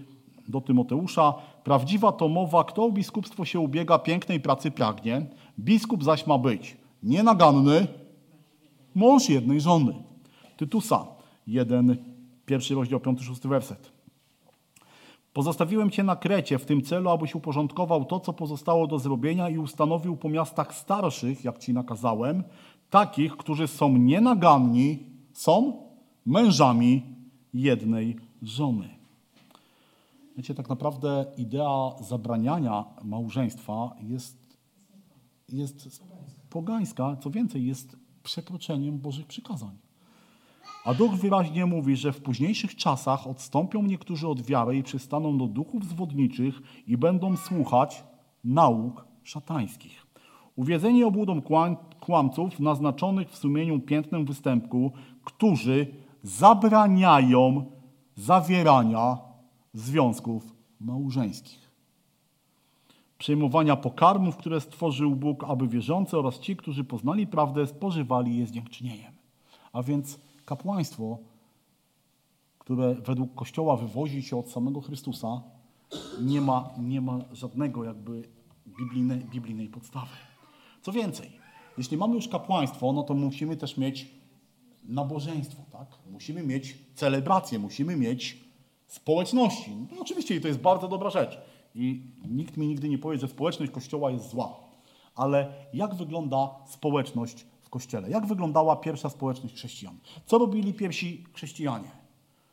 [0.48, 1.34] do Tymoteusza.
[1.66, 5.26] Prawdziwa to mowa, kto o biskupstwo się ubiega, pięknej pracy pragnie.
[5.58, 7.86] Biskup zaś ma być nienaganny,
[8.94, 9.94] mąż jednej żony.
[10.56, 11.06] Tytusa
[11.46, 11.96] 1,
[12.46, 13.92] pierwszy rozdział, 5-6 werset.
[15.32, 19.58] Pozostawiłem Cię na Krecie w tym celu, abyś uporządkował to, co pozostało do zrobienia i
[19.58, 22.44] ustanowił po miastach starszych, jak Ci nakazałem,
[22.90, 24.98] takich, którzy są nienaganni,
[25.32, 25.82] są
[26.26, 27.02] mężami
[27.54, 28.95] jednej żony.
[30.36, 34.58] Wiecie, tak naprawdę idea zabraniania małżeństwa jest,
[35.48, 36.04] jest
[36.50, 39.76] pogańska, co więcej, jest przekroczeniem Bożych przykazań.
[40.84, 45.46] A Duch wyraźnie mówi, że w późniejszych czasach odstąpią niektórzy od wiary i przystaną do
[45.46, 48.04] duchów zwodniczych i będą słuchać
[48.44, 50.06] nauk szatańskich.
[50.56, 54.92] Uwiedzeni obłudą kłam, kłamców naznaczonych w sumieniu pięknym występku,
[55.24, 55.86] którzy
[56.22, 57.64] zabraniają
[58.14, 59.25] zawierania
[59.76, 61.70] związków małżeńskich.
[63.18, 68.50] Przyjmowania pokarmów, które stworzył Bóg, aby wierzący oraz ci, którzy poznali prawdę, spożywali je z
[68.50, 69.12] dziękczynieniem.
[69.72, 71.18] A więc kapłaństwo,
[72.58, 75.42] które według Kościoła wywozi się od samego Chrystusa,
[76.20, 78.28] nie ma, nie ma żadnego jakby
[78.78, 80.16] biblijnej, biblijnej podstawy.
[80.82, 81.30] Co więcej,
[81.78, 84.10] jeśli mamy już kapłaństwo, no to musimy też mieć
[84.84, 85.88] nabożeństwo, tak?
[86.10, 88.45] Musimy mieć celebrację, musimy mieć
[88.96, 89.76] społeczności.
[89.92, 91.40] No, oczywiście to jest bardzo dobra rzecz
[91.74, 94.56] i nikt mi nigdy nie powie, że społeczność Kościoła jest zła.
[95.14, 98.10] Ale jak wygląda społeczność w Kościele?
[98.10, 99.98] Jak wyglądała pierwsza społeczność chrześcijan?
[100.26, 101.90] Co robili pierwsi chrześcijanie?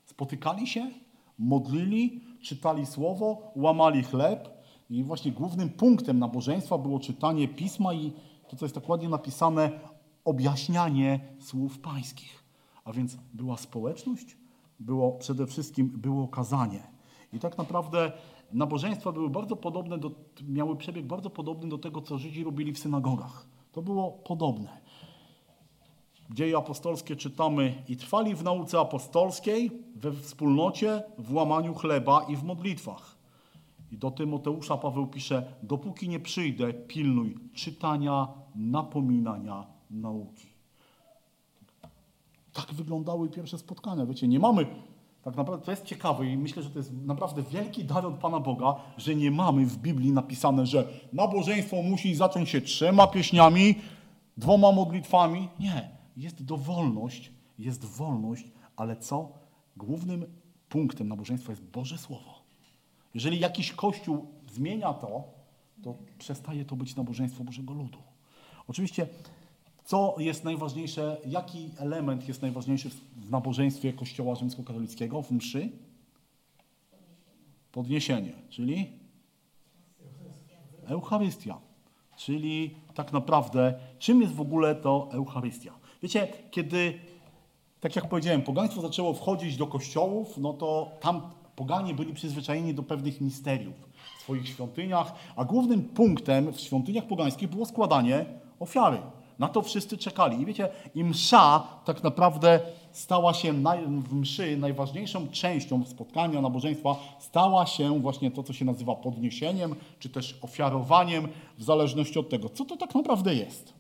[0.06, 0.92] Spotykali się,
[1.40, 4.50] modlili, czytali słowo, łamali chleb
[4.90, 8.12] i właśnie głównym punktem nabożeństwa było czytanie pisma i
[8.48, 9.72] to, co jest tak ładnie napisane,
[10.26, 12.44] objaśnianie słów pańskich.
[12.86, 14.38] A więc była społeczność,
[14.84, 16.84] było przede wszystkim było kazanie.
[17.34, 18.12] I tak naprawdę
[18.54, 20.12] nabożeństwa były bardzo podobne, do,
[20.48, 23.48] miały przebieg bardzo podobny do tego, co Żydzi robili w synagogach.
[23.72, 24.82] To było podobne.
[26.32, 32.44] Dzieje apostolskie czytamy i trwali w nauce apostolskiej, we wspólnocie, w łamaniu chleba i w
[32.44, 33.18] modlitwach.
[33.92, 40.53] I do Tymoteusza Paweł pisze, dopóki nie przyjdę, pilnuj czytania, napominania, nauki.
[42.54, 44.06] Tak wyglądały pierwsze spotkania.
[44.06, 44.66] Wiecie, nie mamy,
[45.24, 48.40] tak naprawdę to jest ciekawe i myślę, że to jest naprawdę wielki dar od Pana
[48.40, 53.76] Boga, że nie mamy w Biblii napisane, że nabożeństwo musi zacząć się trzema pieśniami,
[54.38, 55.50] dwoma modlitwami.
[55.60, 59.32] Nie, jest dowolność, jest wolność, ale co?
[59.78, 60.26] Głównym
[60.70, 62.44] punktem nabożeństwa jest Boże Słowo.
[63.14, 65.24] Jeżeli jakiś kościół zmienia to,
[65.84, 68.00] to przestaje to być nabożeństwo Bożego Ludu.
[68.68, 69.08] Oczywiście
[69.86, 75.70] co jest najważniejsze, jaki element jest najważniejszy w nabożeństwie Kościoła Rzymskokatolickiego, w mszy?
[77.72, 78.90] Podniesienie, czyli
[80.86, 81.58] Eucharystia.
[82.18, 85.74] Czyli tak naprawdę, czym jest w ogóle to Eucharystia?
[86.04, 87.00] Wiecie, kiedy,
[87.80, 91.22] tak jak powiedziałem, pogaństwo zaczęło wchodzić do kościołów, no to tam
[91.56, 93.76] poganie byli przyzwyczajeni do pewnych misteriów
[94.18, 98.26] w swoich świątyniach, a głównym punktem w świątyniach pogańskich było składanie
[98.60, 98.98] ofiary.
[99.40, 100.42] Na to wszyscy czekali.
[100.42, 102.60] I wiecie, i msza tak naprawdę
[102.92, 108.66] stała się naj, w mszy najważniejszą częścią spotkania, nabożeństwa, stała się właśnie to, co się
[108.66, 111.28] nazywa podniesieniem, czy też ofiarowaniem,
[111.58, 113.74] w zależności od tego, co to tak naprawdę jest.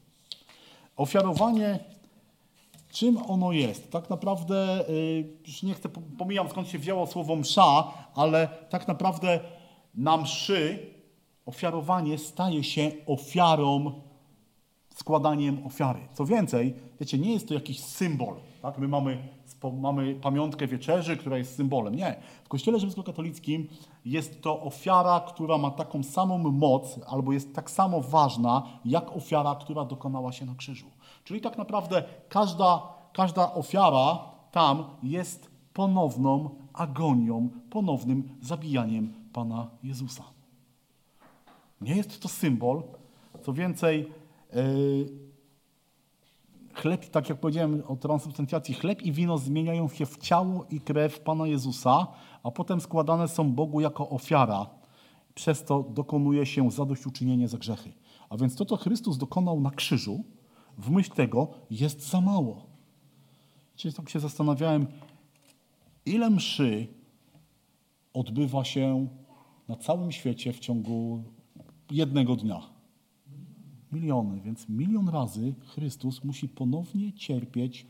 [0.97, 1.79] Ofiarowanie,
[2.91, 3.91] czym ono jest?
[3.91, 9.39] Tak naprawdę, yy, już nie chcę, pomijam skąd się wzięło słowo msza, ale tak naprawdę
[9.95, 10.93] na mszy
[11.45, 14.01] ofiarowanie staje się ofiarą
[14.95, 15.99] składaniem ofiary.
[16.13, 18.35] Co więcej, wiecie, nie jest to jakiś symbol.
[18.61, 18.77] Tak?
[18.77, 19.17] My mamy,
[19.73, 21.95] mamy pamiątkę wieczerzy, która jest symbolem.
[21.95, 22.15] Nie.
[22.43, 23.67] W Kościele rzymskokatolickim
[24.05, 29.55] jest to ofiara, która ma taką samą moc, albo jest tak samo ważna, jak ofiara,
[29.55, 30.85] która dokonała się na krzyżu.
[31.23, 32.81] Czyli tak naprawdę każda,
[33.13, 34.19] każda ofiara
[34.51, 40.23] tam jest ponowną agonią, ponownym zabijaniem Pana Jezusa.
[41.81, 42.83] Nie jest to symbol,
[43.41, 44.11] co więcej,
[46.73, 51.19] chleb, tak jak powiedziałem o transubstancjacji, chleb i wino zmieniają się w ciało i krew
[51.19, 52.07] Pana Jezusa,
[52.43, 54.69] a potem składane są Bogu jako ofiara.
[55.35, 57.93] Przez to dokonuje się zadośćuczynienie za grzechy.
[58.29, 60.23] A więc to, co Chrystus dokonał na krzyżu,
[60.77, 62.65] w myśl tego jest za mało.
[63.77, 64.87] Dzisiaj tak się zastanawiałem,
[66.05, 66.87] ile mszy
[68.13, 69.07] odbywa się
[69.67, 71.23] na całym świecie w ciągu
[71.91, 72.72] jednego dnia.
[73.93, 77.85] Miliony, więc milion razy Chrystus musi ponownie cierpieć,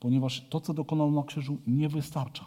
[0.00, 2.46] ponieważ to, co dokonał na krzyżu, nie wystarcza.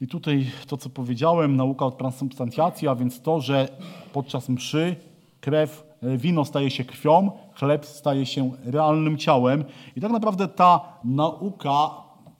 [0.00, 3.68] I tutaj to, co powiedziałem, nauka o transubstancjacji, a więc to, że
[4.12, 4.96] podczas mszy
[5.40, 9.64] krew, e, wino staje się krwią, chleb staje się realnym ciałem.
[9.96, 11.90] I tak naprawdę ta nauka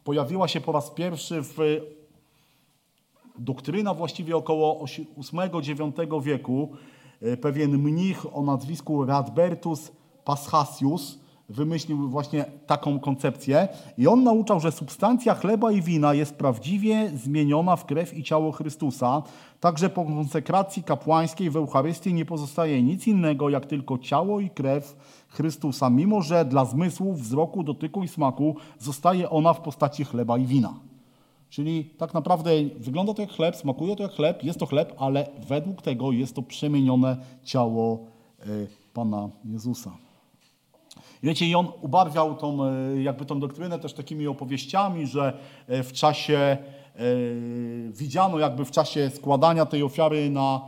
[0.05, 1.57] pojawiła się po raz pierwszy w
[3.39, 6.75] doktryna właściwie około VIII-IX wieku, E,
[7.41, 9.93] pewien mnich o nazwisku Radbertus
[10.25, 11.19] Paschasius
[11.51, 13.69] wymyślił właśnie taką koncepcję
[13.99, 18.53] i on nauczał, że substancja chleba i wina jest prawdziwie zmieniona w krew i ciało
[18.53, 19.23] Chrystusa.
[19.61, 24.97] Także po konsekracji kapłańskiej w Eucharystii nie pozostaje nic innego, jak tylko ciało i krew
[25.29, 30.47] Chrystusa, mimo że dla zmysłów, wzroku, dotyku i smaku zostaje ona w postaci chleba i
[30.47, 30.90] wina.
[31.51, 35.27] Czyli tak naprawdę wygląda to jak chleb, smakuje to jak chleb, jest to chleb, ale
[35.49, 38.07] według tego jest to przemienione ciało
[38.47, 39.91] y, Pana Jezusa.
[41.23, 45.93] Wiecie, i on ubarwiał tą, e, jakby tą doktrynę też takimi opowieściami, że e, w
[45.93, 46.57] czasie
[47.93, 50.61] widziano, jakby w czasie składania tej ofiary na,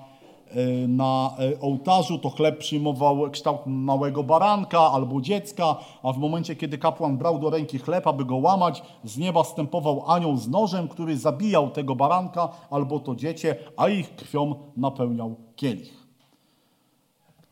[0.89, 1.31] na
[1.61, 7.39] ołtarzu, to chleb przyjmował kształt małego baranka albo dziecka, a w momencie, kiedy kapłan brał
[7.39, 11.97] do ręki chleb, aby go łamać, z nieba stępował anioł z nożem, który zabijał tego
[11.97, 16.03] baranka albo to dziecię, a ich krwią napełniał kielich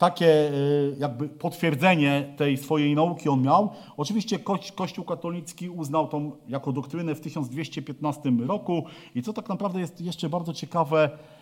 [0.01, 3.71] takie y, jakby potwierdzenie tej swojej nauki on miał.
[3.97, 4.39] Oczywiście
[4.75, 10.29] Kościół katolicki uznał tą jako doktrynę w 1215 roku i co tak naprawdę jest jeszcze
[10.29, 11.40] bardzo ciekawe, y,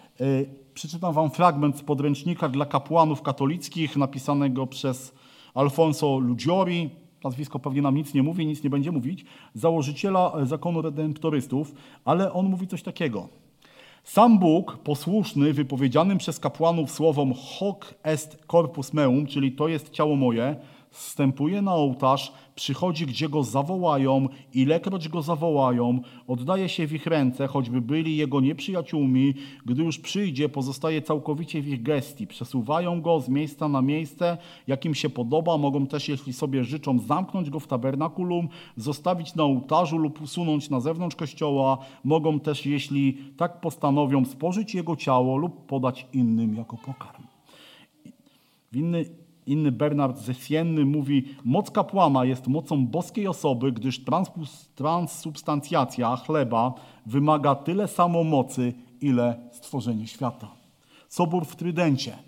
[0.75, 5.15] przeczytam wam fragment z podręcznika dla kapłanów katolickich napisanego przez
[5.55, 6.91] Alfonso Lugiori,
[7.25, 9.25] nazwisko pewnie nam nic nie mówi, nic nie będzie mówić,
[9.55, 11.75] założyciela zakonu redemptorystów,
[12.05, 13.29] ale on mówi coś takiego–
[14.09, 20.17] sam Bóg, posłuszny wypowiedzianym przez kapłanów słowom hoc est corpus meum, czyli to jest ciało
[20.17, 20.57] moje,
[20.91, 27.47] wstępuje na ołtarz, przychodzi, gdzie go zawołają, ilekroć go zawołają, oddaje się w ich ręce,
[27.47, 29.35] choćby byli jego nieprzyjaciółmi,
[29.67, 32.27] gdy już przyjdzie, pozostaje całkowicie w ich gestii.
[32.27, 37.51] Przesuwają go z miejsca na miejsce, jakim się podoba, mogą też, jeśli sobie życzą, zamknąć
[37.51, 43.61] go w tabernakulum, zostawić na ołtarzu lub usunąć na zewnątrz kościoła, mogą też, jeśli tak
[43.61, 47.23] postanowią, spożyć jego ciało lub podać innym jako pokarm.
[48.73, 49.05] W inny,
[49.49, 54.05] Inny Bernard ze Sienny mówi, moc kapłana jest mocą boskiej osoby, gdyż
[54.75, 56.75] transsubstancjacja chleba
[57.07, 60.49] wymaga tyle samo mocy, ile stworzenie świata.
[61.09, 62.19] Sobór w Trydencie.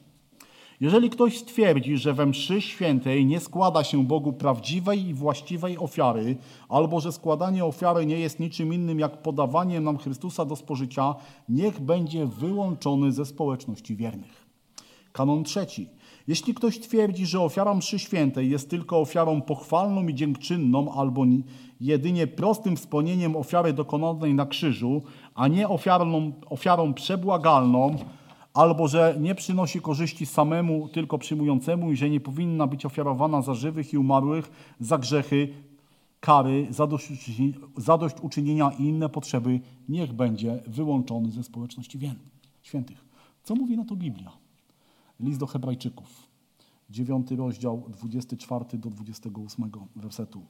[0.80, 6.36] Jeżeli ktoś stwierdzi, że we mszy świętej nie składa się Bogu prawdziwej i właściwej ofiary,
[6.68, 11.14] albo że składanie ofiary nie jest niczym innym jak podawanie nam Chrystusa do spożycia,
[11.48, 14.46] niech będzie wyłączony ze społeczności wiernych.
[15.12, 15.88] Kanon trzeci.
[16.30, 21.24] Jeśli ktoś twierdzi, że ofiara mszy świętej jest tylko ofiarą pochwalną i dziękczynną albo
[21.80, 25.02] jedynie prostym wspomnieniem ofiary dokonanej na krzyżu,
[25.34, 27.96] a nie ofiarą, ofiarą przebłagalną,
[28.54, 33.54] albo że nie przynosi korzyści samemu, tylko przyjmującemu i że nie powinna być ofiarowana za
[33.54, 35.48] żywych i umarłych, za grzechy,
[36.20, 36.68] kary,
[37.76, 41.98] zadośćuczynienia i inne potrzeby, niech będzie wyłączony ze społeczności
[42.62, 43.04] świętych.
[43.42, 44.39] Co mówi na to Biblia?
[45.20, 46.28] List do Hebrajczyków,
[46.90, 50.42] 9 rozdział, 24 do 28 wersetu.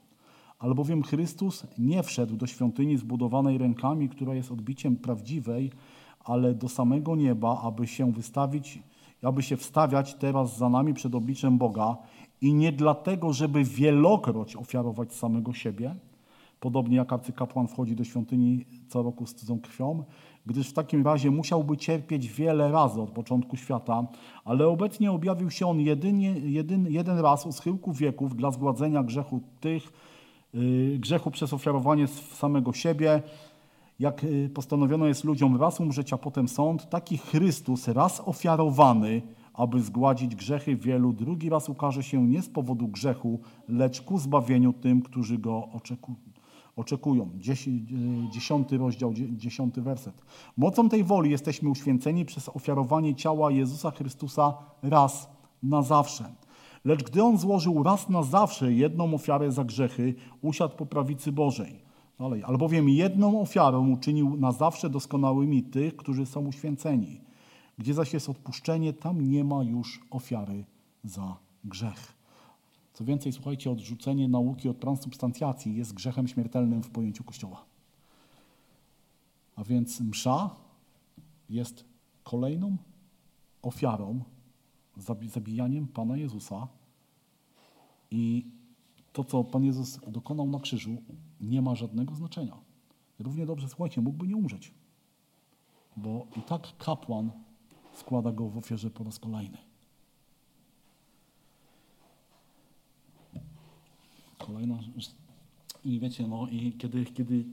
[0.59, 5.71] Albowiem Chrystus nie wszedł do świątyni zbudowanej rękami, która jest odbiciem prawdziwej,
[6.19, 8.83] ale do samego nieba, aby się wystawić,
[9.21, 11.97] aby się wstawiać teraz za nami przed obliczem Boga
[12.41, 15.95] i nie dlatego, żeby wielokroć ofiarować samego siebie,
[16.59, 20.03] podobnie jak arcykapłan wchodzi do świątyni co roku z cudzą krwią,
[20.45, 24.07] gdyż w takim razie musiałby cierpieć wiele razy od początku świata,
[24.45, 29.41] ale obecnie objawił się on jedynie, jedyn, jeden raz u schyłku wieków dla zgładzenia grzechu
[29.59, 29.93] tych,
[30.53, 33.21] yy, grzechu przez ofiarowanie samego siebie.
[33.99, 39.21] Jak yy, postanowiono jest ludziom raz umrzeć, a potem sąd, taki Chrystus raz ofiarowany,
[39.53, 43.39] aby zgładzić grzechy wielu, drugi raz ukaże się nie z powodu grzechu,
[43.69, 46.30] lecz ku zbawieniu tym, którzy go oczekują
[46.75, 47.29] oczekują.
[48.31, 50.15] Dziesiąty rozdział, dziesiąty werset.
[50.57, 54.53] Mocą tej woli jesteśmy uświęceni przez ofiarowanie ciała Jezusa Chrystusa
[54.83, 55.29] raz
[55.63, 56.35] na zawsze.
[56.85, 61.91] Lecz gdy On złożył raz na zawsze jedną ofiarę za grzechy, usiadł po prawicy Bożej.
[62.19, 62.43] Dalej.
[62.43, 67.21] Albowiem jedną ofiarą uczynił na zawsze doskonałymi tych, którzy są uświęceni.
[67.77, 70.65] Gdzie zaś jest odpuszczenie, tam nie ma już ofiary
[71.03, 72.10] za grzech.
[73.01, 77.65] Co więcej, słuchajcie, odrzucenie nauki od transubstancjacji jest grzechem śmiertelnym w pojęciu Kościoła.
[79.55, 80.55] A więc msza
[81.49, 81.85] jest
[82.23, 82.77] kolejną
[83.61, 84.23] ofiarą,
[85.27, 86.67] zabijaniem Pana Jezusa
[88.11, 88.45] i
[89.13, 90.97] to, co Pan Jezus dokonał na krzyżu,
[91.39, 92.57] nie ma żadnego znaczenia.
[93.19, 94.73] Równie dobrze, słuchajcie, mógłby nie umrzeć,
[95.97, 97.31] bo i tak kapłan
[97.93, 99.70] składa go w ofierze po raz kolejny.
[104.45, 104.79] Kolejna
[105.85, 107.45] I wiecie, no i kiedy, kiedy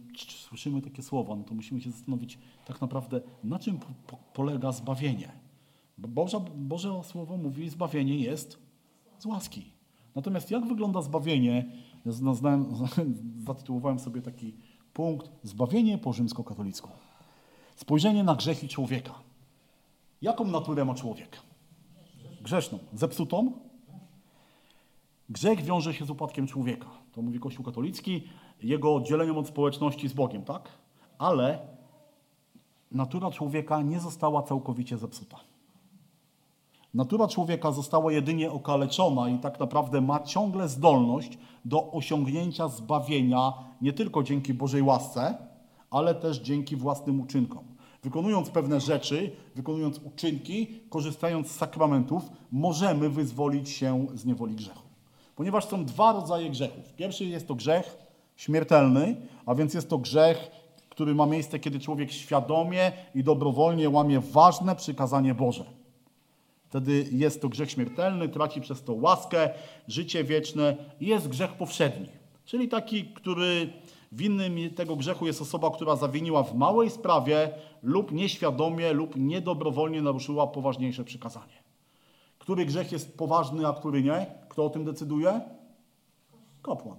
[0.49, 5.33] słyszymy takie słowa, no to musimy się zastanowić tak naprawdę, na czym po, polega zbawienie.
[5.99, 8.59] Bo Boże, Boże Słowo mówi, zbawienie jest
[9.19, 9.65] z łaski.
[10.15, 11.73] Natomiast jak wygląda zbawienie?
[12.07, 12.13] Ja
[13.47, 14.55] zatytułowałem sobie taki
[14.93, 16.91] punkt Zbawienie po rzymskokatolicku.
[17.77, 19.15] Spojrzenie na grzechy człowieka.
[20.23, 21.43] Jaką naturę ma człowiek?
[22.43, 22.79] Grzeszną.
[22.93, 23.68] Zepsutą?
[25.29, 26.87] Grzech wiąże się z upadkiem człowieka.
[27.13, 28.23] To mówi Kościół katolicki,
[28.63, 30.69] jego oddzieleniem od społeczności z Bogiem, tak?
[31.19, 31.59] Ale
[32.93, 35.37] natura człowieka nie została całkowicie zepsuta.
[36.95, 43.53] Natura człowieka została jedynie okaleczona i tak naprawdę ma ciągle zdolność do osiągnięcia zbawienia
[43.83, 45.39] nie tylko dzięki Bożej łasce,
[45.91, 47.65] ale też dzięki własnym uczynkom.
[48.03, 52.23] Wykonując pewne rzeczy, wykonując uczynki, korzystając z sakramentów,
[52.53, 54.88] możemy wyzwolić się z niewoli grzechu.
[55.39, 56.93] Ponieważ są dwa rodzaje grzechów.
[56.93, 57.97] Pierwszy jest to grzech
[58.37, 59.17] śmiertelny,
[59.47, 60.51] a więc jest to grzech,
[60.89, 65.65] który ma miejsce, kiedy człowiek świadomie i dobrowolnie łamie ważne przykazanie Boże.
[66.69, 69.51] Wtedy jest to grzech śmiertelny, traci przez to łaskę,
[69.89, 72.09] życie wieczne i jest grzech powszedni.
[72.45, 73.73] Czyli taki, który
[74.13, 77.51] winnym tego grzechu jest osoba, która zawiniła w małej sprawie
[77.83, 81.59] lub nieświadomie lub niedobrowolnie naruszyła poważniejsze przykazanie.
[82.39, 84.27] Który grzech jest poważny, a który nie?
[84.59, 85.41] Kto o tym decyduje?
[86.63, 86.99] Kapłan.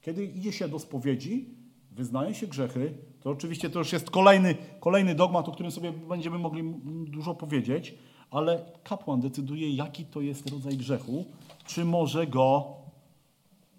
[0.00, 1.48] Kiedy idzie się do spowiedzi,
[1.90, 6.38] wyznaje się grzechy, to oczywiście to już jest kolejny, kolejny dogmat, o którym sobie będziemy
[6.38, 6.74] mogli
[7.06, 7.94] dużo powiedzieć,
[8.30, 11.24] ale kapłan decyduje, jaki to jest rodzaj grzechu,
[11.66, 12.76] czy może go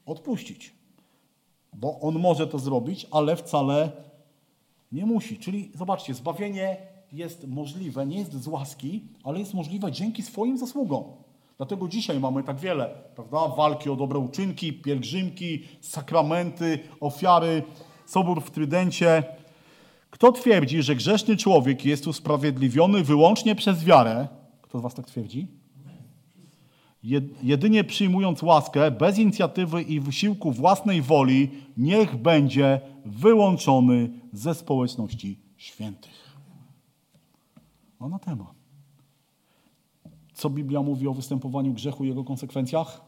[0.05, 0.73] odpuścić.
[1.73, 3.91] Bo on może to zrobić, ale wcale
[4.91, 5.37] nie musi.
[5.37, 6.77] Czyli zobaczcie, zbawienie
[7.11, 11.22] jest możliwe, nie jest z łaski, ale jest możliwe dzięki swoim zasługom.
[11.57, 13.47] Dlatego dzisiaj mamy tak wiele, prawda?
[13.47, 17.63] Walki o dobre uczynki, pielgrzymki, sakramenty, ofiary,
[18.05, 19.23] sobór w Trydencie.
[20.09, 24.27] Kto twierdzi, że grzeszny człowiek jest usprawiedliwiony wyłącznie przez wiarę,
[24.61, 25.47] kto z Was tak twierdzi?
[27.43, 36.37] Jedynie przyjmując łaskę, bez inicjatywy i wysiłku własnej woli, niech będzie wyłączony ze społeczności świętych.
[37.99, 38.53] Anatema.
[40.33, 43.01] Co Biblia mówi o występowaniu grzechu i jego konsekwencjach?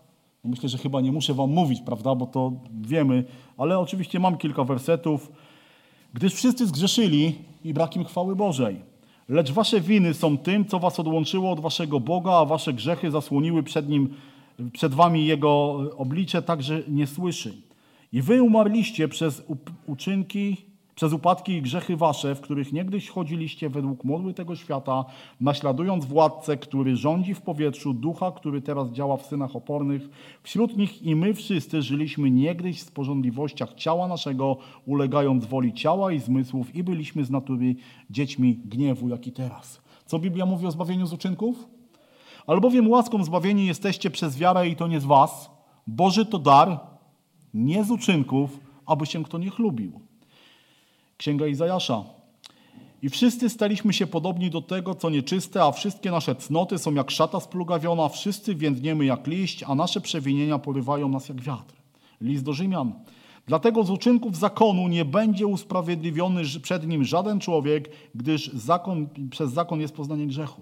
[0.44, 3.24] No myślę, że chyba nie muszę Wam mówić, prawda, bo to wiemy,
[3.58, 5.32] ale oczywiście mam kilka wersetów.
[6.14, 8.82] Gdyż wszyscy zgrzeszyli i brak im chwały Bożej.
[9.30, 13.64] Lecz wasze winy są tym, co was odłączyło od waszego Boga, a wasze grzechy zasłoniły
[13.64, 14.14] przed nim,
[14.74, 17.54] przed wami jego oblicze, tak że nie słyszy.
[18.14, 19.44] I wy umarliście przez
[19.88, 20.58] uczynki
[20.96, 25.06] przez upadki i grzechy wasze, w których niegdyś chodziliście według modły tego świata,
[25.42, 30.10] naśladując władcę, który rządzi w powietrzu, ducha, który teraz działa w synach opornych.
[30.44, 36.20] Wśród nich i my wszyscy żyliśmy niegdyś w porządliwościach ciała naszego, ulegając woli ciała i
[36.20, 37.76] zmysłów i byliśmy z natury
[38.10, 39.82] dziećmi gniewu, jak i teraz.
[40.06, 41.68] Co Biblia mówi o zbawieniu z uczynków?
[42.48, 45.50] Albowiem łaską zbawieni jesteście przez wiarę i to nie z was.
[45.88, 46.80] Boży to dar,
[47.54, 50.06] nie z uczynków, aby się kto nie chlubił.
[51.18, 52.04] Księga Izajasza.
[53.02, 57.12] I wszyscy staliśmy się podobni do tego, co nieczyste, a wszystkie nasze cnoty są jak
[57.12, 61.76] szata splugawiona, wszyscy więdniemy jak liść, a nasze przewinienia porywają nas jak wiatr.
[62.22, 62.94] List do Rzymian.
[63.48, 69.82] Dlatego z uczynków zakonu nie będzie usprawiedliwiony przed nim żaden człowiek, gdyż zakon, przez zakon
[69.82, 70.62] jest poznanie grzechu.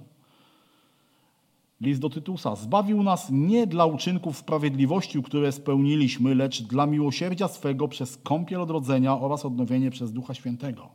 [1.84, 2.56] List do Tytusa.
[2.56, 9.20] Zbawił nas nie dla uczynków sprawiedliwości, które spełniliśmy, lecz dla miłosierdzia swego przez kąpiel odrodzenia
[9.20, 10.90] oraz odnowienie przez Ducha Świętego.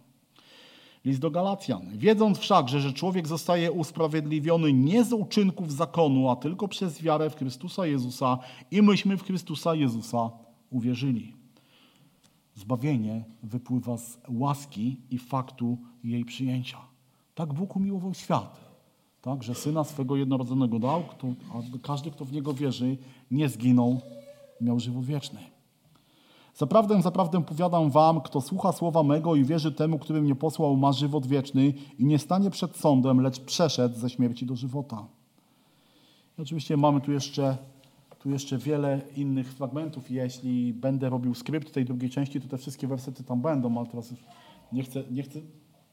[1.05, 1.99] List do Galacjan.
[1.99, 7.37] Wiedząc wszakże, że człowiek zostaje usprawiedliwiony nie z uczynków zakonu, a tylko przez wiarę w
[7.37, 8.39] Chrystusa Jezusa
[8.71, 10.31] i myśmy w Chrystusa Jezusa
[10.71, 11.35] uwierzyli.
[12.55, 16.79] Zbawienie wypływa z łaski i faktu jej przyjęcia.
[17.35, 18.68] Tak Bóg umiłował świat
[19.29, 22.97] tak, że Syna swego jednorodzonego dał, kto, aby każdy, kto w Niego wierzy,
[23.31, 24.01] nie zginął,
[24.61, 25.41] miał żywot wieczny.
[26.55, 30.93] Zaprawdę, zaprawdę powiadam wam, kto słucha słowa mego i wierzy temu, który mnie posłał, ma
[30.93, 35.07] żywot wieczny i nie stanie przed sądem, lecz przeszedł ze śmierci do żywota.
[36.39, 37.57] I oczywiście mamy tu jeszcze,
[38.19, 40.11] tu jeszcze wiele innych fragmentów.
[40.11, 44.15] Jeśli będę robił skrypt tej drugiej części, to te wszystkie wersety tam będą, ale teraz
[44.73, 45.41] nie chcę, nie chcę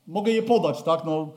[0.08, 1.06] mogę je podać, tak?
[1.06, 1.30] No,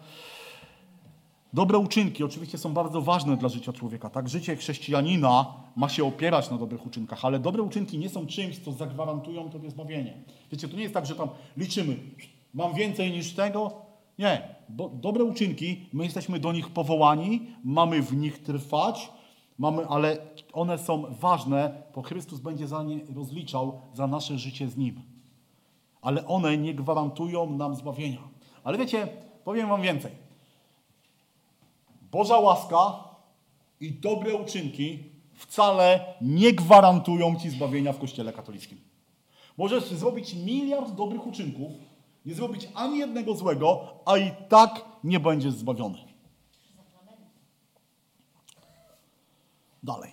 [1.52, 4.10] Dobre uczynki oczywiście są bardzo ważne dla życia człowieka.
[4.10, 5.46] Tak, życie chrześcijanina
[5.76, 9.70] ma się opierać na dobrych uczynkach, ale dobre uczynki nie są czymś, co zagwarantują tobie
[9.70, 10.14] zbawienie.
[10.52, 11.96] Wiecie, to nie jest tak, że tam liczymy,
[12.54, 13.72] mam więcej niż tego.
[14.18, 19.10] Nie, bo dobre uczynki, my jesteśmy do nich powołani, mamy w nich trwać,
[19.58, 20.18] mamy, ale
[20.52, 25.02] one są ważne, bo Chrystus będzie za nie rozliczał za nasze życie z Nim.
[26.02, 28.28] Ale one nie gwarantują nam zbawienia.
[28.64, 29.08] Ale wiecie,
[29.44, 30.27] powiem wam więcej.
[32.10, 33.04] Boża łaska
[33.80, 35.04] i dobre uczynki
[35.34, 38.78] wcale nie gwarantują ci zbawienia w Kościele katolickim.
[39.58, 41.72] Możesz zrobić miliard dobrych uczynków,
[42.26, 45.98] nie zrobić ani jednego złego, a i tak nie będziesz zbawiony.
[49.82, 50.12] Dalej.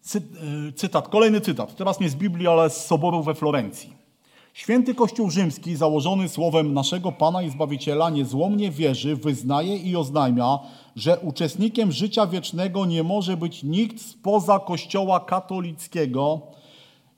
[0.00, 0.22] Cy,
[0.68, 3.95] y, cytat, kolejny cytat, teraz nie z Biblii, ale z Soboru we Florencji.
[4.56, 10.58] Święty Kościół Rzymski, założony słowem naszego Pana i Zbawiciela, niezłomnie wierzy, wyznaje i oznajmia,
[10.96, 16.40] że uczestnikiem życia wiecznego nie może być nikt spoza Kościoła katolickiego,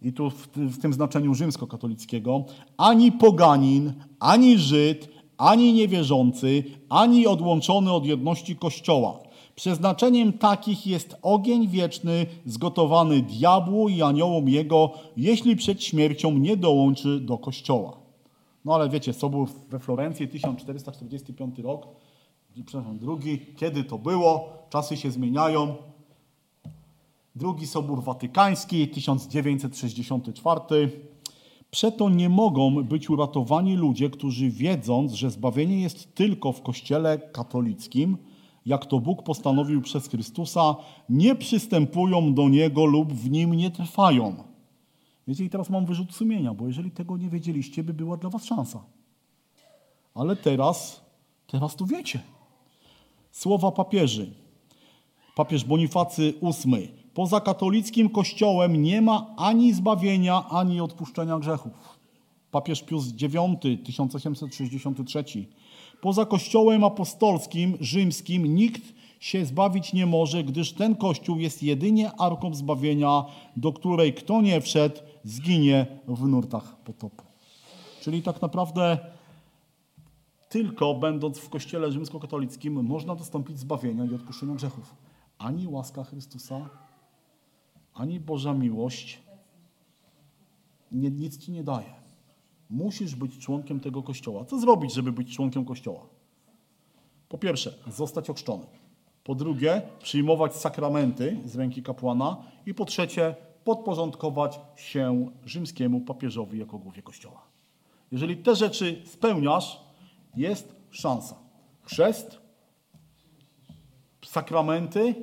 [0.03, 2.45] i tu w, tym znaczeniu rzymskokatolickiego,
[2.77, 9.28] ani poganin, ani Żyd, ani niewierzący, ani odłączony od jedności Kościoła.
[9.59, 17.21] Przeznaczeniem takich jest ogień wieczny zgotowany diabłu i aniołom jego, jeśli przed śmiercią nie dołączy
[17.21, 17.97] do Kościoła.
[18.65, 21.87] No ale wiecie, Sobór we Florencji, 1445 rok,
[22.67, 25.75] przepraszam, drugi, kiedy to było, czasy się zmieniają,
[27.37, 30.61] Drugi Sobór Watykański, 1964.
[31.71, 38.19] Przeto nie mogą być uratowani ludzie, którzy wiedząc, że zbawienie jest tylko w Kościele katolickim,
[38.67, 40.77] jak to Bóg postanowił przez Chrystusa,
[41.09, 44.45] nie przystępują do Niego lub w Nim nie trwają.
[45.29, 48.45] Wiecie, i teraz mam wyrzut sumienia, bo jeżeli tego nie wiedzieliście, by była dla was
[48.45, 48.83] szansa.
[50.15, 51.01] Ale teraz,
[51.47, 52.21] teraz to wiecie.
[53.33, 54.31] Słowa papieży.
[55.37, 56.89] Papież Bonifacy VIII.
[57.15, 61.99] Poza katolickim kościołem nie ma ani zbawienia, ani odpuszczenia grzechów.
[62.51, 65.25] Papież Pius IX, 1863.
[66.01, 68.83] Poza kościołem apostolskim, rzymskim nikt
[69.21, 73.25] się zbawić nie może, gdyż ten kościół jest jedynie arką zbawienia,
[73.57, 77.25] do której kto nie wszedł, zginie w nurtach potopu.
[78.01, 78.99] Czyli tak naprawdę
[80.49, 84.95] tylko będąc w kościele rzymskokatolickim można dostąpić zbawienia i odpuszczenia grzechów.
[85.39, 86.69] Ani łaska Chrystusa,
[87.95, 89.19] ani Boża miłość
[90.93, 91.95] nic ci nie daje.
[92.71, 94.45] Musisz być członkiem tego kościoła.
[94.45, 96.07] Co zrobić, żeby być członkiem kościoła?
[97.29, 98.67] Po pierwsze, zostać ochrzczony.
[99.25, 102.37] Po drugie, przyjmować sakramenty z ręki kapłana.
[102.67, 103.35] I po trzecie,
[103.65, 107.43] podporządkować się rzymskiemu papieżowi jako głowie kościoła.
[108.13, 109.81] Jeżeli te rzeczy spełniasz,
[110.37, 111.37] jest szansa.
[111.83, 112.41] Chrzest,
[114.25, 115.15] sakramenty,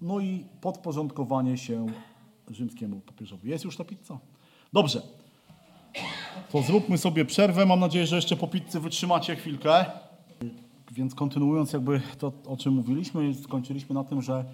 [0.00, 1.86] no i podporządkowanie się
[2.50, 3.50] rzymskiemu papieżowi.
[3.50, 4.18] Jest już ta pizza?
[4.72, 5.02] Dobrze.
[6.52, 7.66] To zróbmy sobie przerwę.
[7.66, 9.84] Mam nadzieję, że jeszcze po pizzy wytrzymacie chwilkę.
[10.92, 14.44] Więc kontynuując jakby to, o czym mówiliśmy, skończyliśmy na tym, że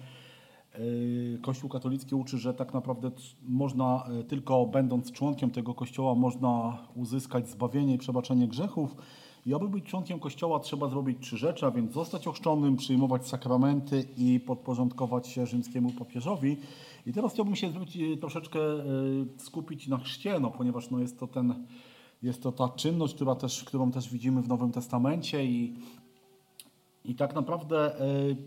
[0.79, 6.77] yy, Kościół katolicki uczy, że tak naprawdę można yy, tylko będąc członkiem tego kościoła można
[6.95, 8.95] uzyskać zbawienie i przebaczenie grzechów.
[9.45, 14.05] I aby być członkiem Kościoła trzeba zrobić trzy rzeczy, a więc zostać ochrzczonym, przyjmować sakramenty
[14.17, 16.57] i podporządkować się rzymskiemu papieżowi.
[17.05, 18.83] I teraz chciałbym się zwrócić, e, troszeczkę e,
[19.37, 21.65] skupić na chrzcie, no, ponieważ no, jest, to ten,
[22.23, 25.75] jest to ta czynność, która też, którą też widzimy w Nowym Testamencie i,
[27.05, 27.99] i tak naprawdę e,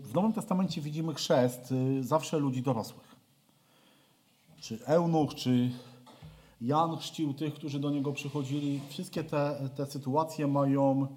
[0.03, 3.15] w Nowym Testamencie widzimy chrzest zawsze ludzi dorosłych.
[4.59, 5.71] Czy eunuch, czy
[6.61, 8.79] Jan chrzcił tych, którzy do niego przychodzili.
[8.89, 11.07] Wszystkie te, te sytuacje mają,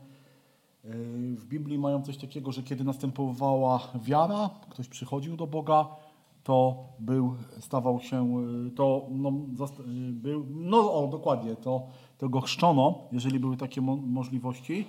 [1.36, 5.97] w Biblii mają coś takiego, że kiedy następowała wiara, ktoś przychodził do Boga,
[6.44, 8.44] to był, stawał się,
[8.77, 9.32] to no,
[10.12, 11.86] był, no o, dokładnie, to,
[12.19, 14.86] to go chrzczono, jeżeli były takie mo możliwości.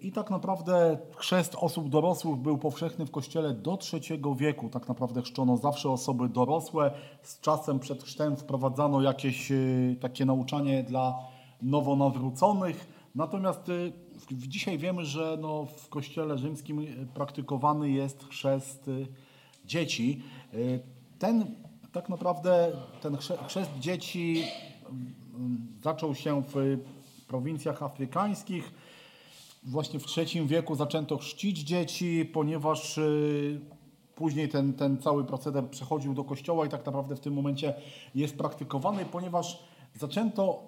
[0.00, 4.68] I tak naprawdę chrzest osób dorosłych był powszechny w Kościele do III wieku.
[4.68, 6.90] Tak naprawdę chrzczono zawsze osoby dorosłe.
[7.22, 11.14] Z czasem przed chrztem wprowadzano jakieś y, takie nauczanie dla
[11.62, 12.88] nowonawróconych.
[13.14, 13.92] Natomiast y,
[14.32, 18.90] dzisiaj wiemy, że no, w Kościele rzymskim praktykowany jest chrzest
[19.70, 20.22] dzieci.
[20.54, 20.80] Y,
[21.18, 21.54] ten
[21.92, 23.16] tak naprawdę ten
[23.46, 24.44] chrzest dzieci
[24.88, 26.78] mm, zaczął się w
[27.28, 28.72] prowincjach afrykańskich.
[29.62, 33.60] Właśnie w III wieku zaczęto chrzcić dzieci, ponieważ y,
[34.14, 37.74] później ten, ten cały proceder przechodził do kościoła i tak naprawdę w tym momencie
[38.14, 39.62] jest praktykowany, ponieważ
[39.94, 40.62] zaczęto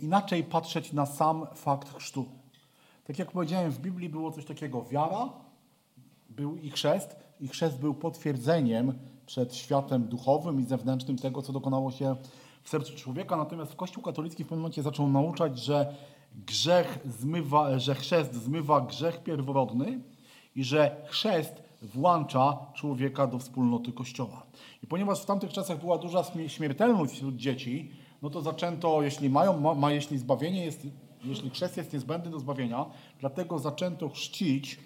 [0.00, 2.24] inaczej patrzeć na sam fakt chrztu.
[3.04, 5.28] Tak jak powiedziałem, w Biblii było coś takiego wiara,
[6.30, 8.92] był i chrzest, i chrzest był potwierdzeniem
[9.26, 12.16] przed światem duchowym i zewnętrznym tego, co dokonało się
[12.62, 13.36] w sercu człowieka.
[13.36, 15.94] Natomiast Kościół katolicki w pewnym momencie zaczął nauczać, że
[16.46, 20.00] grzech zmywa, że chrzest zmywa grzech pierworodny
[20.56, 24.46] i że chrzest włącza człowieka do wspólnoty Kościoła.
[24.82, 27.92] I ponieważ w tamtych czasach była duża śmiertelność wśród dzieci,
[28.22, 30.86] no to zaczęto, jeśli mają, ma, ma jeśli zbawienie jest,
[31.24, 32.86] jeśli chrzest jest niezbędny do zbawienia,
[33.20, 34.78] dlatego zaczęto chrzcić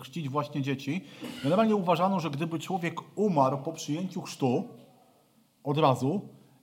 [0.00, 1.04] chrzcić właśnie dzieci.
[1.42, 4.64] Generalnie uważano, że gdyby człowiek umarł po przyjęciu chrztu,
[5.64, 6.20] od razu,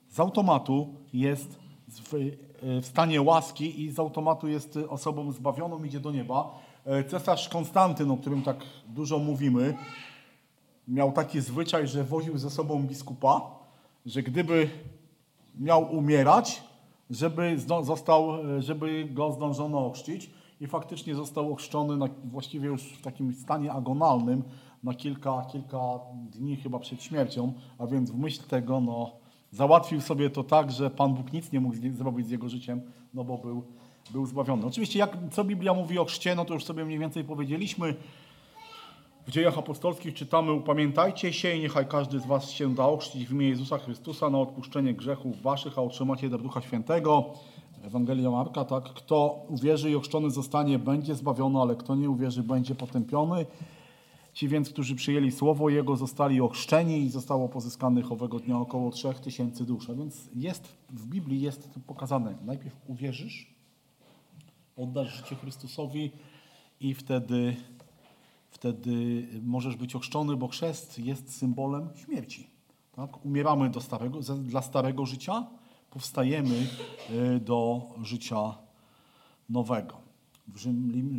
[0.09, 2.37] z automatu jest w, y,
[2.81, 6.59] w stanie łaski i z automatu jest y, osobą zbawioną, idzie do nieba.
[6.85, 8.57] E, Cesarz Konstantyn, o którym tak
[8.87, 9.77] dużo mówimy,
[10.87, 13.41] miał taki zwyczaj, że woził ze sobą biskupa,
[14.05, 14.69] że gdyby
[15.59, 16.63] miał umierać,
[17.09, 20.29] żeby, został, e, żeby go zdążono ochrzcić
[20.61, 24.44] i faktycznie został ochrzczony na, właściwie już w takim stanie agonalnym
[24.84, 25.80] na kilka, kilka
[26.32, 29.11] dni chyba przed śmiercią, a więc w myśl tego no,
[29.52, 32.82] załatwił sobie to tak, że Pan Bóg nic nie mógł zrobić z jego życiem,
[33.14, 33.64] no bo był,
[34.11, 34.65] był zbawiony.
[34.65, 37.95] Oczywiście jak, co Biblia mówi o chrzcie, no to już sobie mniej więcej powiedzieliśmy.
[39.27, 43.32] W dziejach apostolskich czytamy, upamiętajcie się i niechaj każdy z was się da ochrzcić w
[43.32, 47.34] imię Jezusa Chrystusa na odpuszczenie grzechów waszych, a otrzymacie dar Ducha Świętego.
[47.85, 48.83] Ewangelia Marka, tak?
[48.83, 53.45] Kto uwierzy i ochrzczony zostanie, będzie zbawiony, ale kto nie uwierzy, będzie potępiony.
[54.33, 59.63] Ci więc, którzy przyjęli słowo Jego, zostali ochrzczeni i zostało pozyskanych owego dnia około 3000
[59.65, 59.89] dusz.
[59.89, 62.35] A więc jest, w Biblii jest to pokazane.
[62.45, 63.53] Najpierw uwierzysz,
[64.77, 66.11] oddasz życie Chrystusowi
[66.79, 67.55] i wtedy
[68.51, 72.49] wtedy możesz być ochrzczony, bo chrzest jest symbolem śmierci.
[72.95, 73.25] Tak?
[73.25, 75.47] Umieramy do starego, dla starego życia,
[75.95, 76.67] powstajemy
[77.09, 78.57] y, do życia
[79.49, 79.97] nowego.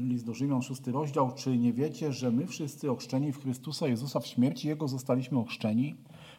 [0.09, 1.33] List do Rzymian, szósty rozdział.
[1.35, 5.95] Czy nie wiecie, że my wszyscy ochrzczeni w Chrystusa Jezusa w śmierci Jego zostaliśmy ochrzczeni?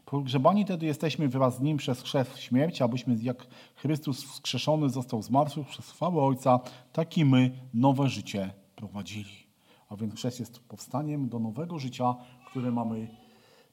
[0.06, 5.24] Pogrzebani tedy jesteśmy wraz z Nim przez chrzest w śmierci, abyśmy jak Chrystus wskrzeszony został
[5.24, 5.30] z
[5.68, 6.60] przez chwałę Ojca,
[6.94, 9.48] tak i my nowe życie prowadzili.
[9.90, 12.16] A więc chrzest jest powstaniem do nowego życia,
[12.50, 13.08] które mamy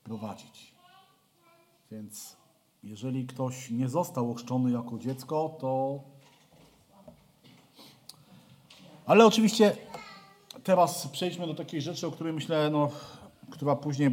[0.05, 0.75] prowadzić.
[1.91, 2.44] Więc
[2.85, 6.01] jeżeli ktoś nie został ochrzczony jako dziecko, to.
[9.07, 9.77] Ale oczywiście
[10.65, 12.91] teraz przejdźmy do takiej rzeczy, o której myślę, no,
[13.51, 14.11] która później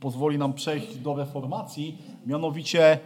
[0.00, 2.98] pozwoli nam przejść do reformacji, mianowicie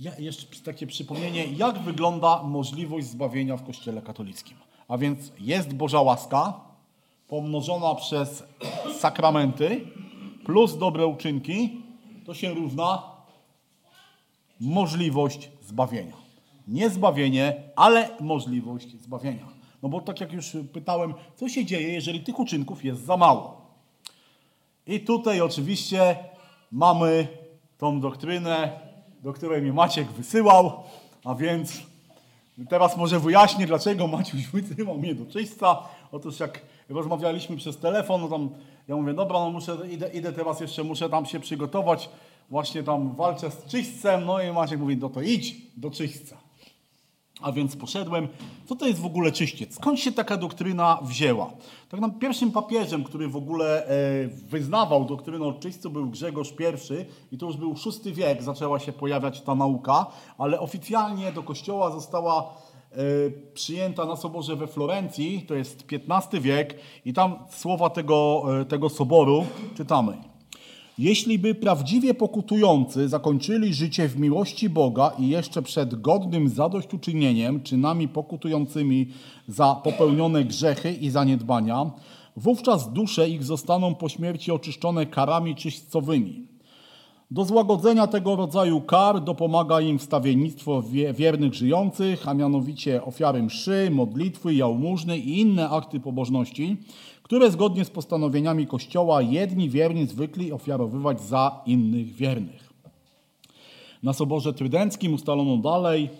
[0.00, 4.56] ja, jeszcze takie przypomnienie, jak wygląda możliwość zbawienia w Kościele katolickim.
[4.88, 6.60] A więc jest Boża łaska,
[7.28, 8.44] pomnożona przez
[8.98, 9.86] sakramenty,
[10.44, 11.82] plus dobre uczynki,
[12.24, 13.13] to się równa
[14.60, 16.16] możliwość zbawienia.
[16.68, 19.46] Nie zbawienie, ale możliwość zbawienia.
[19.82, 23.64] No bo tak jak już pytałem, co się dzieje, jeżeli tych uczynków jest za mało?
[24.86, 26.16] I tutaj oczywiście
[26.72, 27.28] mamy
[27.78, 28.80] tą doktrynę,
[29.22, 30.72] do której mnie Maciek wysyłał,
[31.24, 31.82] a więc
[32.68, 35.78] teraz może wyjaśnię, dlaczego Maciuś wysyłał mnie do czyśca.
[36.12, 38.50] Otóż jak rozmawialiśmy przez telefon, no tam
[38.88, 42.08] ja mówię, dobra, no muszę, idę, idę teraz jeszcze, muszę tam się przygotować,
[42.50, 46.36] właśnie tam walczę z czyśćcem, no i Maciek mówi, no to idź do czyśćca.
[47.42, 48.28] A więc poszedłem.
[48.66, 49.74] Co to jest w ogóle czyściec?
[49.74, 51.50] Skąd się taka doktryna wzięła?
[51.88, 56.54] Tak nam pierwszym papieżem, który w ogóle e, wyznawał doktrynę o czyśćcu był Grzegorz
[57.30, 60.06] I i to już był VI wiek, zaczęła się pojawiać ta nauka,
[60.38, 62.54] ale oficjalnie do kościoła została
[62.92, 62.96] e,
[63.54, 68.88] przyjęta na soborze we Florencji, to jest XV wiek i tam słowa tego, e, tego
[68.88, 69.46] soboru
[69.76, 70.33] czytamy.
[70.98, 78.08] Jeśli by prawdziwie pokutujący zakończyli życie w miłości Boga i jeszcze przed godnym zadośćuczynieniem, czynami
[78.08, 79.06] pokutującymi
[79.48, 81.90] za popełnione grzechy i zaniedbania,
[82.36, 86.46] wówczas dusze ich zostaną po śmierci oczyszczone karami czyśćcowymi.
[87.30, 93.88] Do złagodzenia tego rodzaju kar dopomaga im wstawiennictwo wie- wiernych żyjących, a mianowicie ofiary mszy,
[93.90, 96.76] modlitwy, jałmużny i inne akty pobożności,
[97.24, 102.72] które zgodnie z postanowieniami Kościoła jedni wierni zwykli ofiarowywać za innych wiernych.
[104.02, 106.10] Na Soborze Trydenckim ustalono dalej,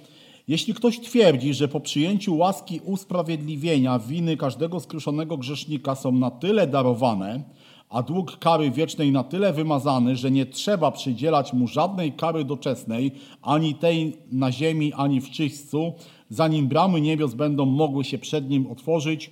[0.48, 6.66] jeśli ktoś twierdzi, że po przyjęciu łaski usprawiedliwienia winy każdego skruszonego grzesznika są na tyle
[6.66, 7.43] darowane,
[7.90, 13.12] a dług kary wiecznej na tyle wymazany, że nie trzeba przydzielać mu żadnej kary doczesnej,
[13.43, 15.93] ani tej na ziemi, ani w czyśćcu,
[16.31, 19.31] zanim bramy niebios będą mogły się przed nim otworzyć,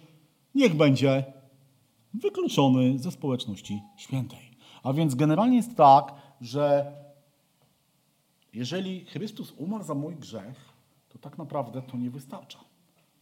[0.54, 1.24] niech będzie
[2.14, 4.52] wykluczony ze społeczności świętej.
[4.82, 6.92] A więc generalnie jest tak, że
[8.52, 10.72] jeżeli Chrystus umarł za mój grzech,
[11.08, 12.58] to tak naprawdę to nie wystarcza.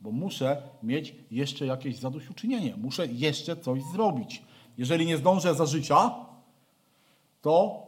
[0.01, 4.43] Bo muszę mieć jeszcze jakieś zadośćuczynienie, muszę jeszcze coś zrobić.
[4.79, 6.15] Jeżeli nie zdążę za życia,
[7.43, 7.83] to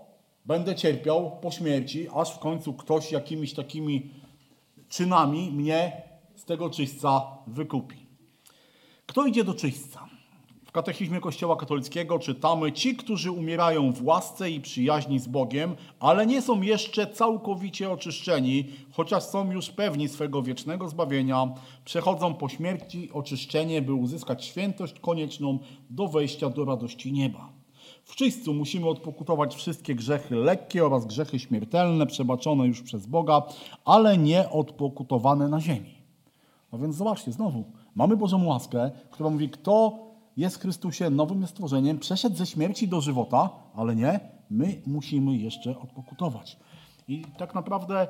[0.45, 4.11] będę cierpiał po śmierci, aż w końcu ktoś jakimiś takimi
[4.89, 6.03] czynami mnie
[6.37, 8.07] z tego czyśćca wykupi.
[9.07, 10.09] Kto idzie do czyśćca?
[10.73, 16.27] W katechizmie Kościoła katolickiego czytamy: Ci, którzy umierają w łasce i przyjaźni z Bogiem, ale
[16.27, 21.49] nie są jeszcze całkowicie oczyszczeni, chociaż są już pewni swego wiecznego zbawienia,
[21.85, 25.59] przechodzą po śmierci oczyszczenie, by uzyskać świętość konieczną
[25.91, 27.49] do wejścia do radości nieba.
[28.05, 33.43] W czyśćcu musimy odpokutować wszystkie grzechy lekkie oraz grzechy śmiertelne, przebaczone już przez Boga,
[33.85, 35.95] ale nie odpokutowane na ziemi.
[36.73, 41.99] No więc zobaczcie, znowu, mamy Bożą łaskę, która mówi, kto jest w Chrystusie nowym stworzeniem,
[41.99, 46.57] przeszedł ze śmierci do żywota, ale nie, my musimy jeszcze odpokutować.
[47.09, 48.07] I tak naprawdę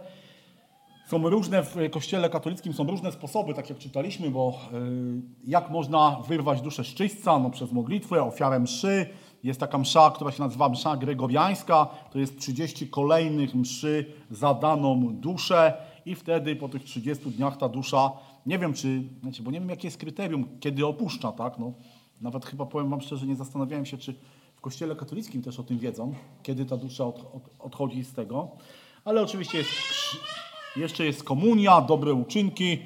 [1.09, 6.21] są różne, w kościele katolickim są różne sposoby, tak jak czytaliśmy, bo y, jak można
[6.29, 7.39] wyrwać duszę z czyśćca?
[7.39, 9.07] No przez modlitwę, ofiarę mszy.
[9.45, 11.87] Jest taka msza, która się nazywa msza gregoriańska.
[12.13, 15.73] To jest 30 kolejnych mszy za daną duszę
[16.07, 18.13] i wtedy po tych 30 dniach ta dusza,
[18.47, 21.59] nie wiem czy, znaczy, bo nie wiem jakie jest kryterium, kiedy opuszcza, tak?
[21.59, 21.73] No,
[22.23, 24.15] nawet chyba powiem Wam szczerze, nie zastanawiałem się, czy
[24.57, 28.49] w kościele katolickim też o tym wiedzą, kiedy ta dusza od, od, odchodzi z tego.
[29.05, 29.71] Ale oczywiście jest,
[30.77, 32.79] jeszcze jest komunia, dobre uczynki,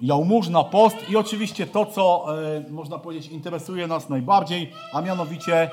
[0.00, 2.26] jałmużna, post i oczywiście to, co
[2.56, 5.70] e, można powiedzieć interesuje nas najbardziej, a mianowicie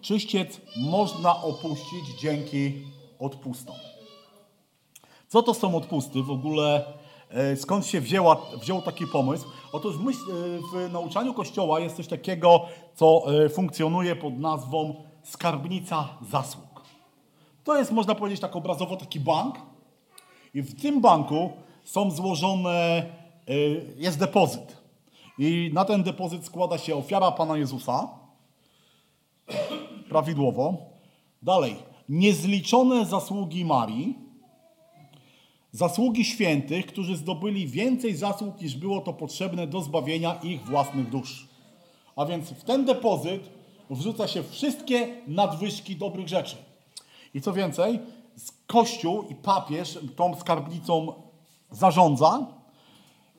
[0.00, 2.72] czyściec można opuścić dzięki
[3.18, 3.76] odpustom.
[5.28, 6.22] Co to są odpusty?
[6.22, 6.99] W ogóle
[7.56, 9.46] skąd się wzięła, wziął taki pomysł?
[9.72, 16.08] Otóż myśl, e, w nauczaniu Kościoła jest coś takiego, co e, funkcjonuje pod nazwą skarbnica
[16.30, 16.84] zasług.
[17.64, 19.54] To jest, można powiedzieć tak obrazowo, taki bank
[20.54, 21.52] i w tym banku
[21.84, 23.06] są złożone,
[23.96, 24.76] jest depozyt.
[25.38, 28.08] I na ten depozyt składa się ofiara Pana Jezusa,
[30.08, 30.74] prawidłowo.
[31.42, 31.76] Dalej,
[32.08, 34.29] niezliczone zasługi Marii,
[35.72, 41.48] zasługi świętych, którzy zdobyli więcej zasług, niż było to potrzebne do zbawienia ich własnych dusz.
[42.16, 43.50] A więc w ten depozyt
[43.90, 46.56] wrzuca się wszystkie nadwyżki dobrych rzeczy.
[47.34, 47.98] I co więcej,
[48.66, 51.12] Kościół i papież tą skarbnicą
[51.70, 52.46] zarządza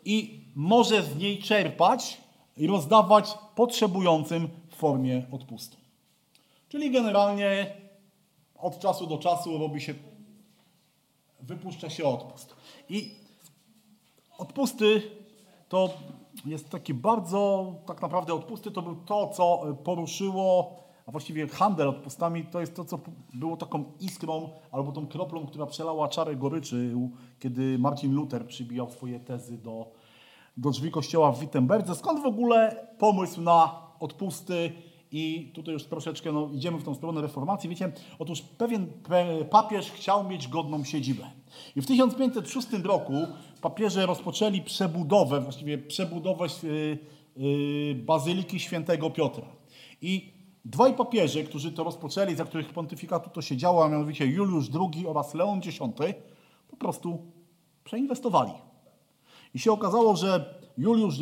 [0.05, 2.17] i może z niej czerpać
[2.57, 5.77] i rozdawać potrzebującym w formie odpustu.
[6.69, 7.75] Czyli generalnie
[8.55, 9.93] od czasu do czasu robi się
[11.41, 12.55] wypuszcza się odpust.
[12.89, 13.15] I
[14.37, 15.01] odpusty
[15.69, 15.89] to
[16.45, 20.77] jest taki bardzo, tak naprawdę odpusty to był to, co poruszyło,
[21.07, 22.99] a właściwie handel odpustami to jest to, co
[23.33, 26.93] było taką iskrą albo tą kroplą, która przelała czarę goryczy,
[27.39, 29.91] kiedy Marcin Luther przybijał swoje tezy do,
[30.57, 31.95] do drzwi kościoła w Wittenberdze.
[31.95, 34.73] Skąd w ogóle pomysł na odpusty
[35.11, 37.69] i tutaj już troszeczkę no, idziemy w tą stronę reformacji.
[37.69, 38.87] Wiecie, otóż pewien
[39.49, 41.23] papież chciał mieć godną siedzibę.
[41.75, 43.13] I w 1506 roku
[43.61, 46.97] papieże rozpoczęli przebudowę, właściwie przebudowę yy,
[47.37, 49.45] yy, Bazyliki Świętego Piotra.
[50.01, 50.33] I
[50.65, 55.07] dwaj papieże, którzy to rozpoczęli, za których pontyfikatu to się działo, a mianowicie Juliusz II
[55.07, 55.77] oraz Leon X,
[56.67, 57.31] po prostu
[57.83, 58.51] przeinwestowali.
[59.53, 61.15] I się okazało, że Juliusz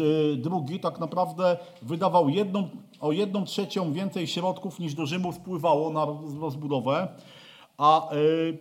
[0.51, 2.69] II tak naprawdę wydawał jedną
[2.99, 6.07] o jedną trzecią więcej środków niż do Rzymu spływało na
[6.41, 7.07] rozbudowę,
[7.77, 8.57] a y,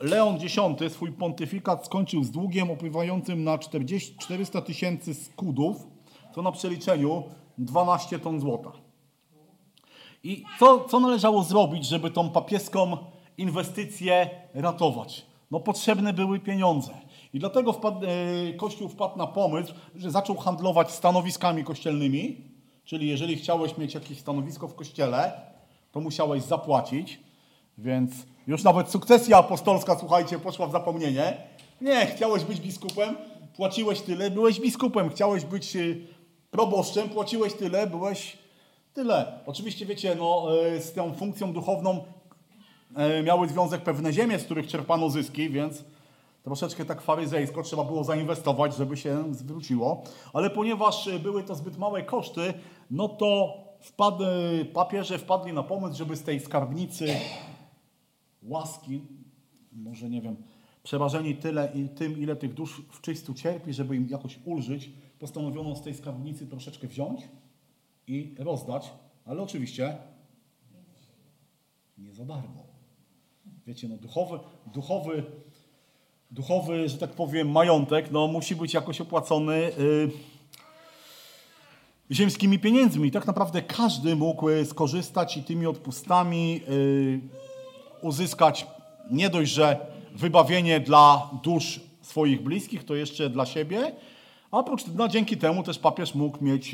[0.00, 5.86] Leon X swój pontyfikat skończył z długiem opływającym na 40, 400 tysięcy skudów,
[6.34, 7.22] to na przeliczeniu
[7.58, 8.72] 12 ton złota.
[10.24, 12.96] I co, co należało zrobić, żeby tą papieską
[13.38, 15.26] inwestycję ratować?
[15.50, 16.90] No potrzebne były pieniądze.
[17.34, 22.52] I dlatego wpadł, y, Kościół wpadł na pomysł, że zaczął handlować stanowiskami kościelnymi,
[22.84, 25.32] Czyli jeżeli chciałeś mieć jakieś stanowisko w kościele,
[25.92, 27.20] to musiałeś zapłacić,
[27.78, 28.12] więc
[28.46, 31.36] już nawet sukcesja apostolska, słuchajcie, poszła w zapomnienie.
[31.80, 33.16] Nie, chciałeś być biskupem,
[33.56, 35.10] płaciłeś tyle, byłeś biskupem.
[35.10, 36.06] Chciałeś być y,
[36.50, 38.38] proboszczem, płaciłeś tyle, byłeś
[38.94, 39.38] tyle.
[39.46, 42.04] Oczywiście, wiecie, no, y, z tą funkcją duchowną
[43.18, 45.84] y, miały związek pewne ziemie, z których czerpano zyski, więc
[46.42, 50.02] Troszeczkę tak faryzejsko trzeba było zainwestować, żeby się zwróciło,
[50.32, 52.54] ale ponieważ były to zbyt małe koszty,
[52.90, 54.24] no to wpadł,
[54.72, 57.14] papieże wpadli na pomysł, żeby z tej skarbnicy
[58.42, 59.00] łaski,
[59.72, 60.36] może nie wiem,
[60.82, 65.76] przerażeni tyle i tym, ile tych dusz w czystu cierpi, żeby im jakoś ulżyć, postanowiono
[65.76, 67.28] z tej skarbnicy troszeczkę wziąć
[68.06, 68.92] i rozdać,
[69.24, 69.96] ale oczywiście
[71.98, 72.62] nie za darmo.
[73.66, 74.38] Wiecie, no duchowy,
[74.74, 75.24] duchowy
[76.32, 80.10] duchowy, że tak powiem, majątek, no, musi być jakoś opłacony y,
[82.10, 83.08] ziemskimi pieniędzmi.
[83.08, 87.20] I tak naprawdę każdy mógł y, skorzystać i tymi odpustami y,
[88.02, 88.66] uzyskać
[89.10, 93.92] nie dość, że wybawienie dla dusz swoich bliskich, to jeszcze dla siebie,
[94.50, 96.72] a oprócz, no, dzięki temu też papież mógł mieć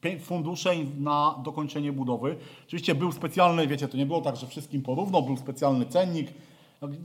[0.00, 2.36] pie- fundusze na dokończenie budowy.
[2.66, 6.32] Oczywiście był specjalny, wiecie, to nie było tak, że wszystkim porówno, był specjalny cennik.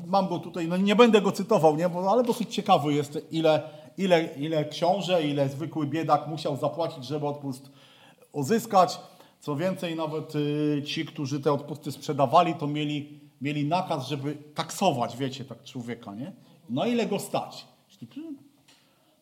[0.06, 3.70] Mam go tutaj, no nie będę go cytował, nie, bo, ale dosyć ciekawy jest, ile,
[3.98, 7.72] ile, ile książę, ile zwykły biedak musiał zapłacić, żeby odpust
[8.32, 9.00] uzyskać.
[9.40, 15.18] Co więcej, nawet y, ci, którzy te odpusty sprzedawali, to mieli, mieli nakaz, żeby taksować,
[15.18, 16.32] wiecie, tak człowieka, nie?
[16.70, 17.66] Na ile go stać?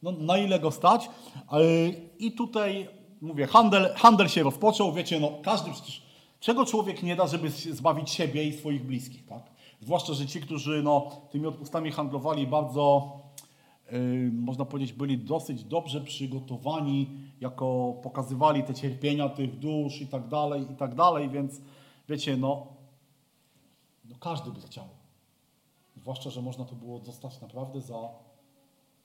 [0.04, 1.10] No, na ile go stać?
[1.54, 2.88] Y, I tutaj,
[3.22, 6.02] mówię, handel, handel się rozpoczął, wiecie, no każdy przecież,
[6.40, 9.53] czego człowiek nie da, żeby zbawić siebie i swoich bliskich, tak?
[9.84, 13.12] Zwłaszcza, że ci, którzy no, tymi odpustami handlowali bardzo,
[13.92, 17.10] yy, można powiedzieć, byli dosyć dobrze przygotowani,
[17.42, 21.62] jako pokazywali te cierpienia tych dusz i tak dalej, i tak dalej, więc
[22.10, 22.68] wiecie, no,
[24.06, 24.86] no każdy by chciał.
[25.98, 28.10] Zwłaszcza, że można to było dostać naprawdę za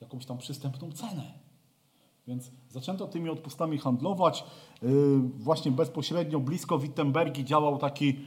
[0.01, 1.33] jakąś tam przystępną cenę.
[2.27, 4.45] Więc zaczęto tymi odpustami handlować.
[4.83, 8.19] Yy, właśnie bezpośrednio blisko Wittenbergi działał taki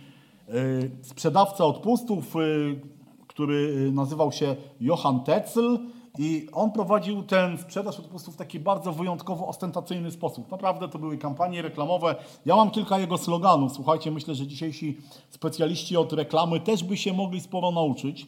[1.02, 2.82] sprzedawca odpustów, yy,
[3.28, 5.80] który nazywał się Johann Tetzel
[6.18, 10.52] i on prowadził ten sprzedaż odpustów w taki bardzo wyjątkowo ostentacyjny sposób.
[10.52, 12.16] Naprawdę to były kampanie reklamowe.
[12.46, 13.72] Ja mam kilka jego sloganów.
[13.74, 14.98] Słuchajcie, myślę, że dzisiejsi
[15.30, 18.28] specjaliści od reklamy też by się mogli sporo nauczyć.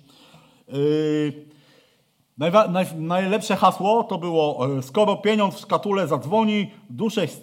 [2.37, 7.41] Najwa, naj, najlepsze hasło to było, e, skoro pieniądz w szkatule zadzwoni, duszę z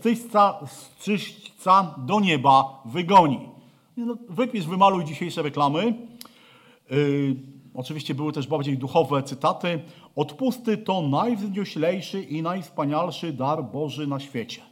[1.02, 3.49] czyśćca do nieba wygoni.
[4.06, 5.94] No, wypisz, wymaluj dzisiejsze reklamy.
[6.90, 7.36] Yy,
[7.74, 9.81] oczywiście były też bardziej duchowe cytaty.
[10.16, 14.62] Odpusty to najwznioślejszy i najwspanialszy dar Boży na świecie.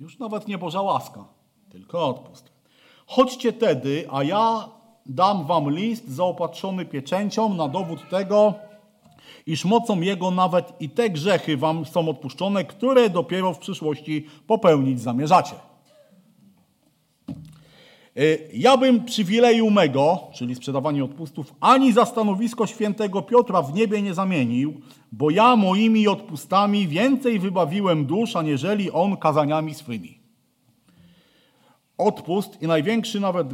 [0.00, 1.24] Już nawet nie Boża łaska,
[1.70, 2.52] tylko odpust.
[3.06, 4.68] Chodźcie tedy, a ja
[5.06, 8.54] dam wam list zaopatrzony pieczęcią na dowód tego,
[9.46, 15.00] iż mocą jego nawet i te grzechy wam są odpuszczone, które dopiero w przyszłości popełnić
[15.00, 15.54] zamierzacie.
[18.18, 24.02] Y, Ja bym przywileju mego, czyli sprzedawanie odpustów, ani za stanowisko świętego Piotra w niebie
[24.02, 24.80] nie zamienił,
[25.12, 30.26] bo ja moimi odpustami więcej wybawiłem dusz, aniżeli on kazaniami swymi
[31.98, 33.48] odpust i największy nawet,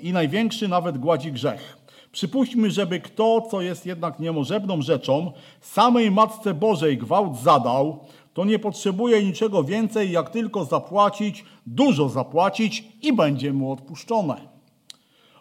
[0.00, 1.76] i największy nawet gładzi grzech.
[2.12, 8.04] Przypuśćmy, żeby kto, co jest jednak niemożebną rzeczą, samej Matce Bożej gwałt zadał,
[8.34, 14.48] to nie potrzebuje niczego więcej, jak tylko zapłacić, dużo zapłacić i będzie mu odpuszczone.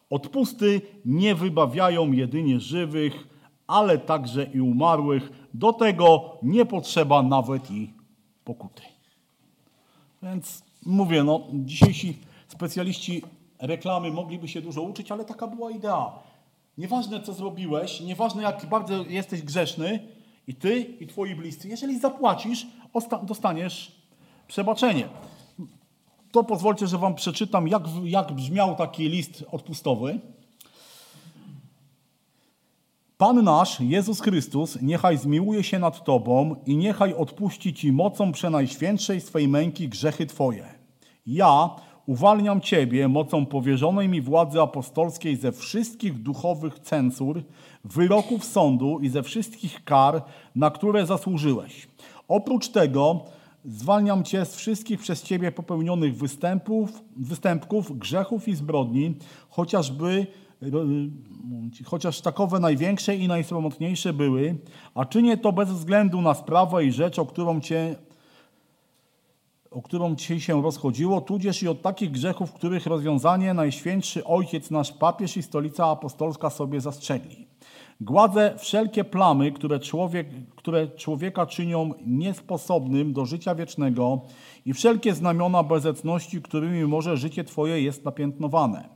[0.10, 3.28] Odpusty nie wybawiają jedynie żywych,
[3.68, 5.32] ale także i umarłych.
[5.54, 7.94] Do tego nie potrzeba nawet i
[8.44, 8.82] pokuty.
[10.24, 13.22] Więc mówię, no, dzisiejsi specjaliści
[13.60, 16.12] reklamy mogliby się dużo uczyć, ale taka była idea.
[16.78, 20.00] Nieważne, co zrobiłeś, nieważne, jak bardzo jesteś grzeszny,
[20.48, 22.68] i ty, i twoi bliscy, jeżeli zapłacisz,
[23.24, 24.02] dostaniesz
[24.48, 25.08] przebaczenie.
[26.32, 30.20] To pozwólcie, że wam przeczytam, jak, jak brzmiał taki list odpustowy.
[33.18, 39.22] Pan nasz, Jezus Chrystus, niechaj zmiłuje się nad Tobą i niechaj odpuści Ci mocą przenajświętszej
[39.22, 40.66] swej męki grzechy Twoje.
[41.28, 41.70] Ja
[42.06, 47.44] uwalniam Ciebie mocą powierzonej mi władzy apostolskiej ze wszystkich duchowych censur,
[47.84, 50.22] wyroków sądu i ze wszystkich kar,
[50.56, 51.88] na które zasłużyłeś.
[52.28, 53.26] Oprócz tego
[53.66, 59.16] zwalniam Cię z wszystkich przez Ciebie popełnionych występów, występków, grzechów i zbrodni,
[59.50, 60.28] chociażby
[61.86, 64.56] chociaż takowe największe i najsromotniejsze były,
[64.96, 67.96] a czynię to bez względu na sprawę i rzecz, o którą cię
[69.72, 74.92] o którą ci się rozchodziło, tudzież i od takich grzechów, których rozwiązanie Najświętszy Ojciec nasz
[74.92, 77.51] papież i Stolica Apostolska sobie zastrzegli.
[78.02, 84.22] Gładzę wszelkie plamy, które, człowiek, które człowieka czynią niesposobnym do życia wiecznego
[84.66, 88.90] i wszelkie znamiona bezecności, którymi może życie Twoje jest napiętnowane.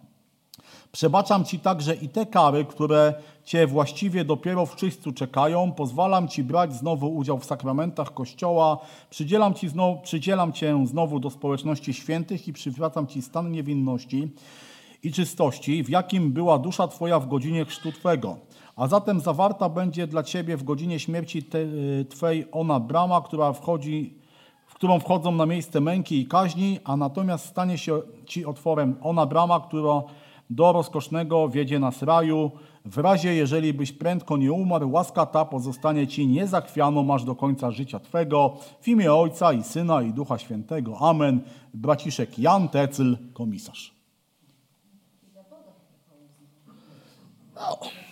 [0.91, 3.14] Przebaczam Ci także i te kary, które
[3.44, 5.72] Cię właściwie dopiero w czyśćcu czekają.
[5.72, 8.77] Pozwalam Ci brać znowu udział w sakramentach Kościoła.
[9.10, 14.32] Przydzielam, ci znowu, przydzielam Cię znowu do społeczności świętych i przywracam Ci stan niewinności
[15.03, 18.38] i czystości, w jakim była dusza Twoja w godzinie chrztu Twego.
[18.76, 21.60] A zatem zawarta będzie dla Ciebie w godzinie śmierci te,
[22.10, 24.14] Twej ona brama, która wchodzi,
[24.68, 29.26] w którą wchodzą na miejsce męki i kaźni, a natomiast stanie się Ci otworem ona
[29.26, 30.04] brama, która
[30.50, 32.52] do rozkosznego wiedzie nas raju.
[32.86, 37.72] W razie, jeżeli byś prędko nie umarł, łaska ta pozostanie Ci niezachwianą aż do końca
[37.72, 38.58] życia Twego.
[38.82, 40.98] W imię Ojca i Syna i Ducha Świętego.
[41.00, 41.42] Amen.
[41.74, 43.96] Braciszek Jan Tecyl, komisarz.
[47.56, 48.05] No.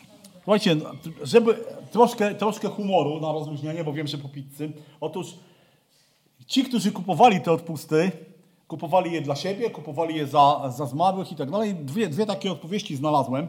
[0.43, 0.75] Słuchajcie,
[1.21, 4.71] żeby troszkę, troszkę humoru na rozluźnienie, bo wiem, że po pizzy.
[5.01, 5.35] Otóż
[6.47, 8.11] Ci, którzy kupowali te odpusty,
[8.67, 11.75] kupowali je dla siebie, kupowali je za, za zmarłych i tak dalej.
[11.75, 13.47] Dwie, dwie takie odpowiedzi znalazłem.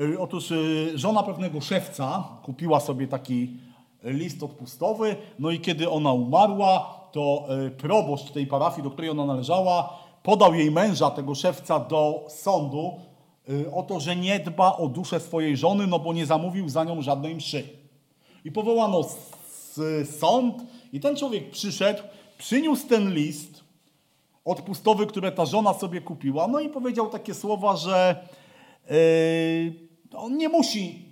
[0.00, 3.50] Y, Otóż y, żona pewnego szewca kupiła sobie taki
[4.04, 9.26] list odpustowy, no i kiedy ona umarła, to y, proboszcz tej parafii, do której ona
[9.26, 12.92] należała, podał jej męża, tego szewca, do sądu
[13.72, 17.02] o to, że nie dba o duszę swojej żony, no bo nie zamówił za nią
[17.02, 17.68] żadnej mszy.
[18.44, 19.04] I powołano
[20.18, 20.62] sąd
[20.92, 22.02] i ten człowiek przyszedł,
[22.38, 23.64] przyniósł ten list
[24.44, 28.26] odpustowy, który ta żona sobie kupiła, no i powiedział takie słowa, że
[28.90, 29.74] yy,
[30.14, 31.04] on nie musi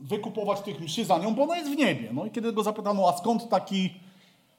[0.00, 2.08] wykupować tych mszy za nią, bo ona jest w niebie.
[2.12, 3.90] No i kiedy go zapytano, a skąd taki,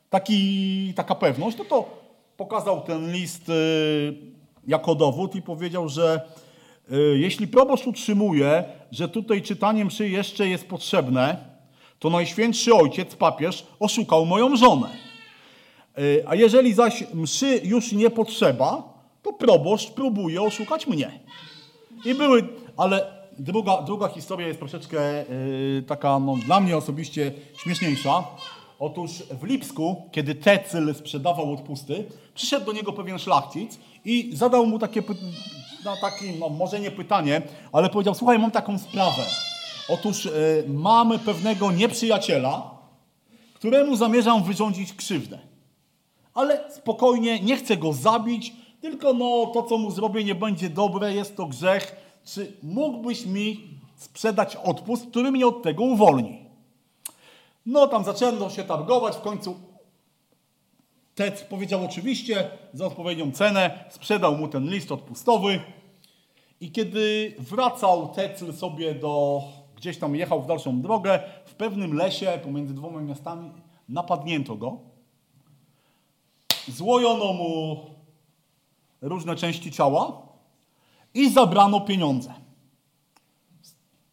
[0.09, 1.89] taki, taka pewność, no to
[2.37, 4.17] pokazał ten list yy,
[4.67, 6.21] jako dowód i powiedział, że
[7.15, 11.37] jeśli proboszcz utrzymuje, że tutaj czytanie mszy jeszcze jest potrzebne,
[11.99, 14.89] to Najświętszy Ojciec, papież, oszukał moją żonę.
[15.97, 18.93] Yy, A jeżeli zaś mszy już nie potrzeba,
[19.23, 21.19] to proboszcz próbuje oszukać mnie.
[22.05, 22.47] I były,
[22.77, 23.05] ale
[23.39, 28.23] druga, druga historia jest troszeczkę yy, taka no, dla mnie osobiście śmieszniejsza.
[28.79, 29.11] Otóż
[29.41, 32.05] w Lipsku, kiedy Tecyl sprzedawał odpusty,
[32.35, 35.01] przyszedł do niego pewien szlachcic i zadał mu takie,
[35.85, 37.41] no, takie no, może nie pytanie,
[37.71, 39.23] ale powiedział, słuchaj, mam taką sprawę.
[39.89, 40.29] Otóż
[40.67, 42.71] mamy pewnego nieprzyjaciela,
[43.53, 45.39] któremu zamierzam wyrządzić krzywdę.
[46.33, 51.13] Ale spokojnie, nie chcę go zabić, tylko no to, co mu zrobię, nie będzie dobre,
[51.13, 51.95] jest to grzech.
[52.25, 56.45] Czy mógłbyś mi sprzedać odpust, który mnie od tego uwolni?
[57.65, 59.59] No tam zaczęto się targować, w końcu
[61.15, 65.59] Ted powiedział oczywiście za odpowiednią cenę, sprzedał mu ten list odpustowy
[66.61, 69.41] i kiedy wracał Tecl sobie do,
[69.75, 73.51] gdzieś tam jechał w dalszą drogę, w pewnym lesie pomiędzy dwoma miastami
[73.89, 74.77] napadnięto go.
[76.67, 77.79] Złojono mu
[79.01, 80.21] różne części ciała
[81.13, 82.33] i zabrano pieniądze.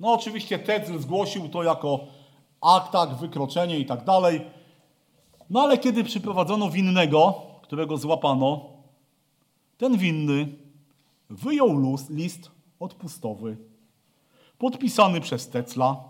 [0.01, 2.01] No oczywiście Tecl zgłosił to jako
[2.61, 4.41] akt, tak, wykroczenie i tak dalej.
[5.51, 8.67] No ale kiedy przyprowadzono winnego, którego złapano,
[9.79, 10.49] ten winny
[11.31, 12.51] wyjął list
[12.81, 13.57] odpustowy,
[14.59, 16.05] podpisany przez Tecla,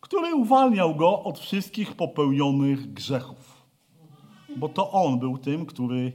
[0.00, 3.62] który uwalniał go od wszystkich popełnionych grzechów.
[4.56, 6.12] Bo to on był tym, który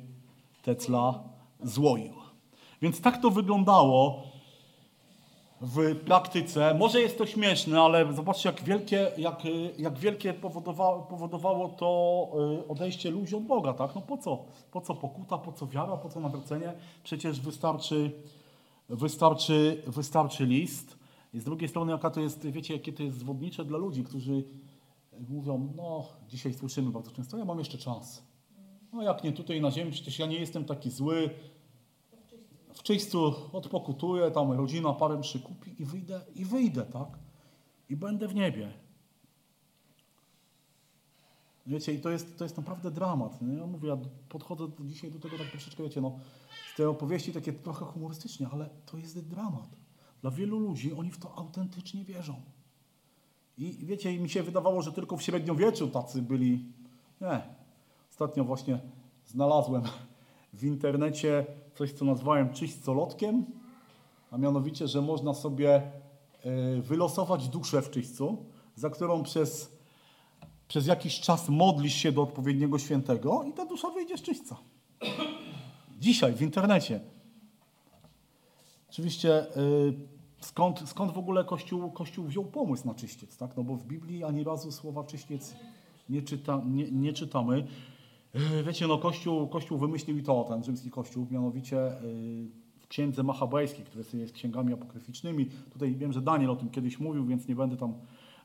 [0.62, 1.24] Tecla
[1.64, 2.14] złoił.
[2.82, 4.24] Więc tak to wyglądało
[5.64, 6.74] w praktyce.
[6.74, 9.42] Może jest to śmieszne, ale zobaczcie, jak wielkie, jak,
[9.78, 12.30] jak wielkie powodowało, powodowało to
[12.64, 13.74] y, odejście ludzi od Boga.
[13.74, 13.96] Tak?
[13.96, 14.46] No po co?
[14.72, 16.74] Po co pokuta, po co wiara, po co nawrócenie?
[17.04, 18.12] Przecież wystarczy,
[18.90, 20.98] wystarczy, wystarczy list.
[21.34, 24.44] I z drugiej strony, jaka to jest, wiecie, jakie to jest zwodnicze dla ludzi, którzy
[25.30, 28.24] mówią, no dzisiaj słyszymy bardzo często, ja mam jeszcze czas.
[28.94, 31.30] No jak nie tutaj na ziemi, przecież ja nie jestem taki zły,
[32.84, 37.08] w odpokutuję, tam rodzina parę mszy kupi i wyjdę, i wyjdę, tak?
[37.90, 38.72] I będę w niebie.
[41.68, 43.42] Wiecie, i to jest, to jest naprawdę dramat.
[43.42, 43.54] Nie?
[43.54, 43.98] Ja mówię, ja
[44.30, 46.20] podchodzę dzisiaj do tego tak troszeczkę, wiecie, no,
[46.74, 49.70] z tej opowieści takie trochę humorystycznie, ale to jest dramat.
[50.22, 52.42] Dla wielu ludzi oni w to autentycznie wierzą.
[53.58, 56.66] I wiecie, mi się wydawało, że tylko w średniowieczu tacy byli.
[57.22, 57.42] Nie.
[58.12, 58.80] Ostatnio właśnie
[59.26, 59.84] znalazłem
[60.54, 63.46] w internecie coś, co nazwałem czyśćcolotkiem,
[64.32, 68.46] a mianowicie, że można sobie e, wylosować duszę w czyśćcu,
[68.76, 69.72] za którą przez,
[70.68, 74.58] przez jakiś czas modlisz się do odpowiedniego świętego i ta dusza wyjdzie z czyśćca.
[76.00, 77.00] Dzisiaj w internecie.
[78.90, 79.94] Oczywiście y,
[80.42, 83.58] skąd, skąd w ogóle Kościół, Kościół wziął pomysł na czyściec, tak?
[83.58, 85.56] No bo w Biblii ani razu słowa czyściec
[86.10, 87.68] nie, czyta, nie, nie czytamy.
[88.36, 92.48] Y, Wiecie, no Kościół, Kościół wymyślił i to, ten rzymski Kościół, mianowicie y,
[92.80, 95.46] w księdze machabejskiej, która jest księgami apokryficznymi.
[95.46, 97.94] Tutaj wiem, że Daniel o tym kiedyś mówił, więc nie będę tam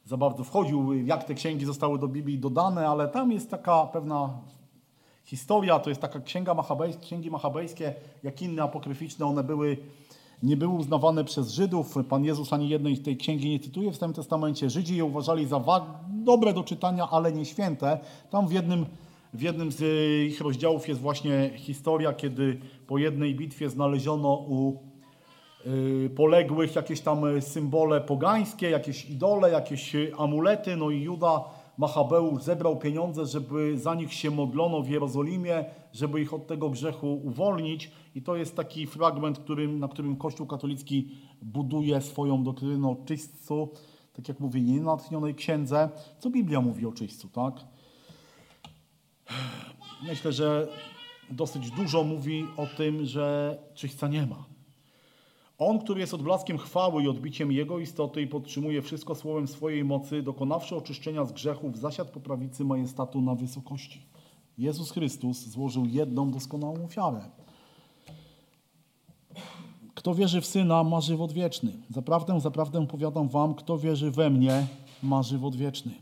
[0.04, 4.30] za bardzo wchodził, jak te księgi zostały do Biblii dodane, ale tam jest taka pewna
[5.24, 9.76] historia, to jest taka księga machabejska, księgi machabejskie, jak inne apokryficzne, one były,
[10.42, 11.94] nie były uznawane przez Żydów.
[12.08, 14.70] Pan Jezus ani jednej tej księgi nie cytuje w Starym Testamencie.
[14.70, 15.60] Żydzi je uważali za
[16.08, 17.98] dobre do czytania, ale nie święte.
[18.30, 18.86] Tam w jednym,
[19.34, 24.76] w jednym z y, ich rozdziałów jest właśnie historia, kiedy po jednej bitwie znaleziono u
[25.66, 31.44] y, poległych jakieś tam y, symbole pogańskie, jakieś idole, jakieś amulety, no i Juda
[31.78, 37.20] Machabeusz zebrał pieniądze, żeby za nich się modlono w Jerozolimie, żeby ich od tego grzechu
[37.24, 41.10] uwolnić i to jest taki fragment, którym, na którym Kościół katolicki
[41.42, 43.68] buduje swoją doktrynę o czyśćcu,
[44.12, 45.88] tak jak mówię, nie natchnionej księdze.
[46.18, 47.54] Co Biblia mówi o czyśćcu, tak?
[50.02, 50.68] Myślę, że
[51.30, 54.44] dosyć dużo mówi o tym, że czyśćca nie ma.
[55.58, 60.22] On, który jest odblaskiem chwały i odbiciem Jego istoty i podtrzymuje wszystko słowem swojej mocy,
[60.22, 64.06] dokonawszy oczyszczenia z grzechów, zasiadł po prawicy majestatu na wysokości.
[64.58, 67.20] Jezus Chrystus złożył jedną doskonałą ofiarę.
[69.94, 71.72] Kto wierzy w Syna, ma żywot wieczny.
[71.90, 74.66] Zaprawdę, zaprawdę powiadam wam, kto wierzy we mnie,
[75.02, 75.92] ma żywot wieczny.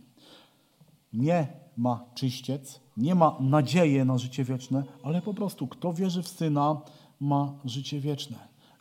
[1.13, 1.47] Nie
[1.77, 6.81] ma czyściec, nie ma nadziei na życie wieczne, ale po prostu kto wierzy w Syna,
[7.21, 8.37] ma życie wieczne.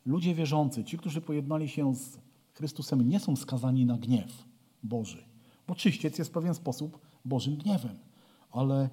[0.05, 2.17] Ludzie wierzący, ci, którzy pojednali się z
[2.53, 4.43] Chrystusem, nie są skazani na gniew
[4.83, 5.23] Boży,
[5.67, 7.99] bo czyściec jest w pewien sposób Bożym gniewem.
[8.51, 8.89] Ale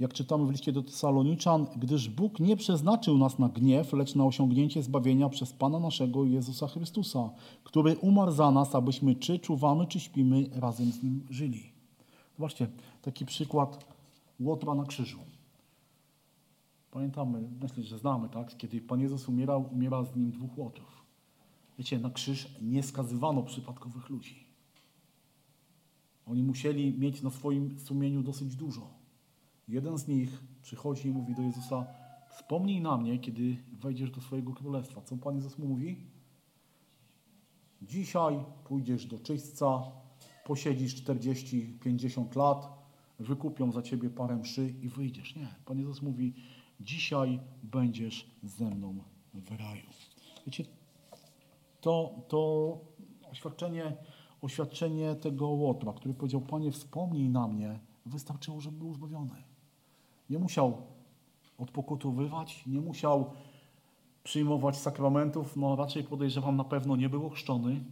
[0.00, 4.24] jak czytamy w liście do Tesaloniczan, gdyż Bóg nie przeznaczył nas na gniew, lecz na
[4.24, 7.30] osiągnięcie zbawienia przez Pana naszego Jezusa Chrystusa,
[7.64, 11.72] który umarł za nas, abyśmy czy czuwamy, czy śpimy, razem z Nim żyli.
[12.36, 12.68] Zobaczcie,
[13.02, 13.91] taki przykład
[14.40, 15.18] Łotra na krzyżu.
[16.90, 18.56] Pamiętamy, myślę, że znamy, tak?
[18.56, 21.02] Kiedy Pan Jezus umierał, umiera z Nim dwóch Łotrów.
[21.78, 24.46] Wiecie, na krzyż nie skazywano przypadkowych ludzi.
[26.26, 28.90] Oni musieli mieć na swoim sumieniu dosyć dużo.
[29.68, 31.86] Jeden z nich przychodzi i mówi do Jezusa:
[32.30, 35.00] Wspomnij na mnie, kiedy wejdziesz do swojego królestwa.
[35.00, 35.96] Co Pan Jezus mu mówi?
[37.82, 39.82] Dzisiaj pójdziesz do czyśćca,
[40.44, 42.81] posiedzisz 40-50 lat,
[43.18, 45.36] wykupią za ciebie parę mszy i wyjdziesz.
[45.36, 45.54] Nie.
[45.64, 46.34] Pan Jezus mówi:
[46.80, 48.98] Dzisiaj będziesz ze mną
[49.34, 49.86] w raju.
[50.46, 50.64] Wiecie,
[51.80, 52.78] to, to
[53.30, 53.96] oświadczenie,
[54.42, 59.42] oświadczenie tego Łotra, który powiedział: Panie, wspomnij na mnie, wystarczyło, żeby był zbawiony.
[60.30, 60.82] Nie musiał
[61.58, 63.30] odpokutowywać, nie musiał
[64.24, 67.84] przyjmować sakramentów, no raczej podejrzewam, na pewno nie był ochrzczony.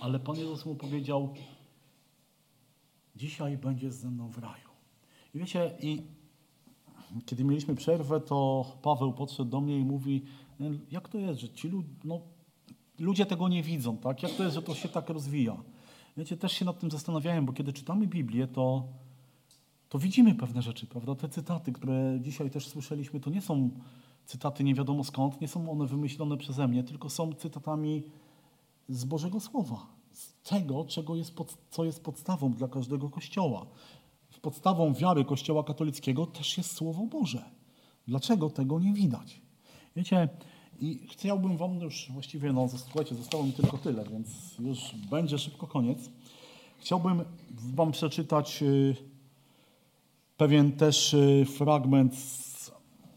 [0.00, 1.34] Ale Pan Jezus mu powiedział,
[3.16, 4.68] dzisiaj będziesz ze mną w raju.
[5.34, 6.02] I wiecie, i
[7.26, 10.22] kiedy mieliśmy przerwę, to Paweł podszedł do mnie i mówi,
[10.90, 12.20] jak to jest, że ci ludzie, no,
[12.98, 14.22] ludzie tego nie widzą, tak?
[14.22, 15.56] Jak to jest, że to się tak rozwija?
[16.16, 18.84] Wiecie, też się nad tym zastanawiałem, bo kiedy czytamy Biblię, to,
[19.88, 21.14] to widzimy pewne rzeczy, prawda?
[21.14, 23.70] Te cytaty, które dzisiaj też słyszeliśmy, to nie są
[24.26, 28.02] cytaty nie wiadomo skąd, nie są one wymyślone przeze mnie, tylko są cytatami
[28.88, 29.86] z Bożego Słowa,
[30.16, 33.66] z tego, czego jest pod, co jest podstawą dla każdego kościoła.
[34.42, 37.44] Podstawą wiary Kościoła katolickiego też jest Słowo Boże.
[38.08, 39.40] Dlaczego tego nie widać?
[39.96, 40.28] Wiecie,
[40.80, 44.78] i chciałbym Wam już właściwie, no słuchajcie, zostało mi tylko tyle, więc już
[45.10, 45.98] będzie szybko koniec.
[46.78, 47.24] Chciałbym
[47.74, 48.96] Wam przeczytać y,
[50.36, 52.70] pewien też y, fragment z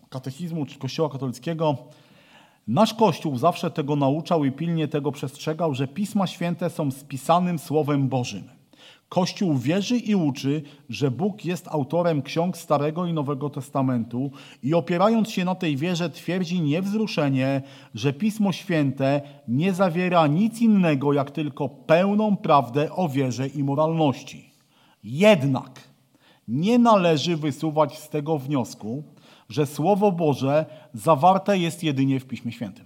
[0.09, 1.77] katechizmu czy Kościoła katolickiego.
[2.69, 8.07] Nasz Kościół zawsze tego nauczał i pilnie tego przestrzegał, że Pisma Święte są spisanym Słowem
[8.07, 8.43] Bożym.
[9.09, 14.31] Kościół wierzy i uczy, że Bóg jest autorem ksiąg Starego i Nowego Testamentu
[14.63, 17.61] i opierając się na tej wierze twierdzi niewzruszenie,
[17.95, 24.51] że Pismo Święte nie zawiera nic innego jak tylko pełną prawdę o wierze i moralności.
[25.03, 25.89] Jednak
[26.47, 29.03] nie należy wysuwać z tego wniosku,
[29.49, 32.85] że Słowo Boże zawarte jest jedynie w Piśmie Świętym.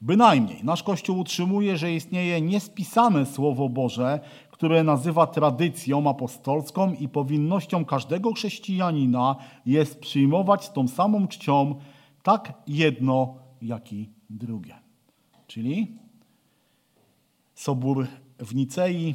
[0.00, 4.20] Bynajmniej nasz Kościół utrzymuje, że istnieje niespisane Słowo Boże,
[4.50, 9.36] które nazywa tradycją apostolską i powinnością każdego chrześcijanina
[9.66, 11.74] jest przyjmować z tą samą czcią
[12.22, 14.74] tak jedno, jak i drugie.
[15.46, 15.96] Czyli
[17.54, 18.06] Sobór
[18.38, 19.14] w Nicei.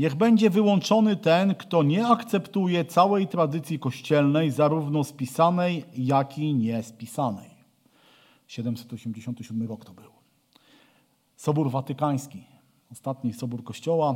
[0.00, 7.50] Niech będzie wyłączony ten, kto nie akceptuje całej tradycji kościelnej, zarówno spisanej, jak i niespisanej.
[8.46, 10.10] 787 rok to był.
[11.36, 12.44] Sobór Watykański,
[12.90, 14.14] ostatni sobór Kościoła,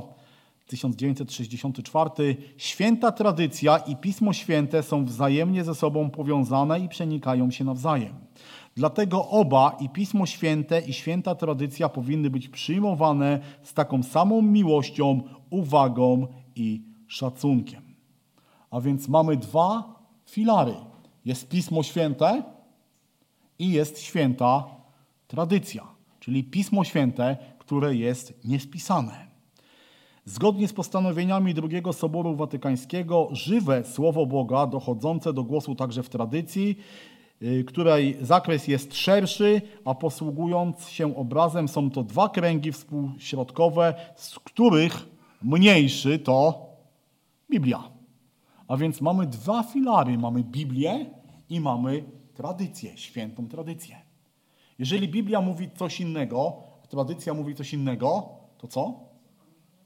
[0.66, 2.36] 1964.
[2.56, 8.14] Święta tradycja i Pismo Święte są wzajemnie ze sobą powiązane i przenikają się nawzajem.
[8.76, 15.22] Dlatego oba, i Pismo Święte, i święta tradycja powinny być przyjmowane z taką samą miłością,
[15.54, 16.26] uwagą
[16.56, 17.82] i szacunkiem.
[18.70, 19.94] A więc mamy dwa
[20.26, 20.74] filary.
[21.24, 22.42] Jest Pismo Święte
[23.58, 24.64] i jest święta
[25.28, 25.86] tradycja,
[26.20, 29.26] czyli Pismo Święte, które jest niespisane.
[30.24, 36.78] Zgodnie z postanowieniami II Soboru Watykańskiego, żywe Słowo Boga, dochodzące do głosu także w tradycji,
[37.42, 44.38] y, której zakres jest szerszy, a posługując się obrazem, są to dwa kręgi współśrodkowe, z
[44.38, 45.13] których
[45.44, 46.66] mniejszy to
[47.50, 47.90] Biblia.
[48.68, 51.10] A więc mamy dwa filary: mamy Biblię
[51.48, 52.04] i mamy
[52.34, 53.96] tradycję, świętą tradycję.
[54.78, 59.00] Jeżeli Biblia mówi coś innego, a tradycja mówi coś innego, to co?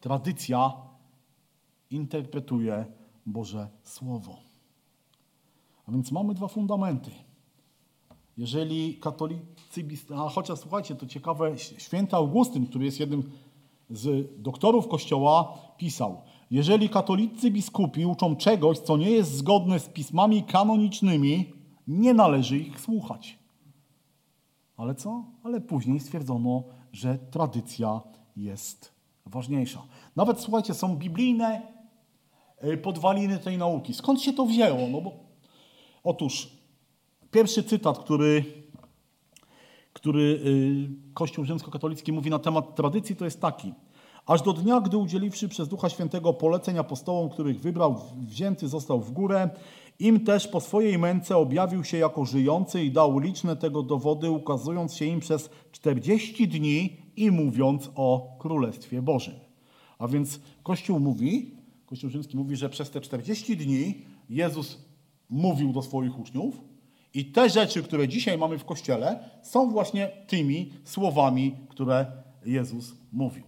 [0.00, 0.72] Tradycja
[1.90, 2.84] interpretuje
[3.26, 4.36] Boże Słowo.
[5.86, 7.10] A więc mamy dwa fundamenty.
[8.36, 9.84] Jeżeli katolicy,
[10.16, 13.30] a chociaż słuchajcie, to ciekawe, święty Augustyn, który jest jednym
[13.90, 16.20] z doktorów Kościoła, pisał,
[16.50, 21.52] jeżeli katolicy biskupi uczą czegoś, co nie jest zgodne z pismami kanonicznymi,
[21.88, 23.38] nie należy ich słuchać.
[24.76, 25.24] Ale co?
[25.42, 26.62] Ale później stwierdzono,
[26.92, 28.00] że tradycja
[28.36, 28.92] jest
[29.26, 29.82] ważniejsza.
[30.16, 31.62] Nawet słuchajcie, są biblijne
[32.64, 33.94] y, podwaliny tej nauki.
[33.94, 34.88] Skąd się to wzięło?
[34.90, 35.12] No bo
[36.04, 36.48] otóż
[37.30, 38.44] pierwszy cytat, który,
[39.98, 43.74] który y, Kościół rzymskokatolicki mówi na temat tradycji, to jest taki.
[44.26, 49.12] Aż do dnia, gdy udzieliwszy przez Ducha Świętego poleceń apostołom, których wybrał, wzięty został w
[49.12, 49.50] górę,
[49.98, 54.94] im też po swojej męce objawił się jako żyjący i dał liczne tego dowody, ukazując
[54.94, 59.34] się im przez 40 dni i mówiąc o Królestwie Bożym.
[59.98, 61.54] A więc Kościół mówi,
[61.86, 64.78] Kościół rzymski mówi, że przez te 40 dni Jezus
[65.30, 66.67] mówił do swoich uczniów
[67.14, 72.06] i te rzeczy, które dzisiaj mamy w Kościele, są właśnie tymi słowami, które
[72.46, 73.44] Jezus mówił.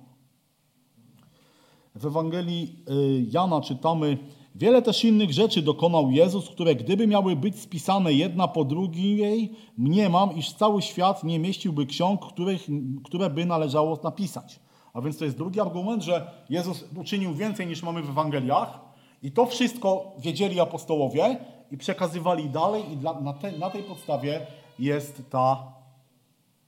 [1.95, 4.19] W Ewangelii y, Jana czytamy,
[4.55, 10.37] wiele też innych rzeczy dokonał Jezus, które gdyby miały być spisane jedna po drugiej, mniemam,
[10.37, 12.67] iż cały świat nie mieściłby ksiąg, których,
[13.05, 14.61] które by należało napisać.
[14.93, 18.81] A więc to jest drugi argument, że Jezus uczynił więcej niż mamy w Ewangeliach
[19.23, 21.37] i to wszystko wiedzieli apostołowie
[21.71, 24.47] i przekazywali dalej i dla, na, te, na tej podstawie
[24.79, 25.73] jest ta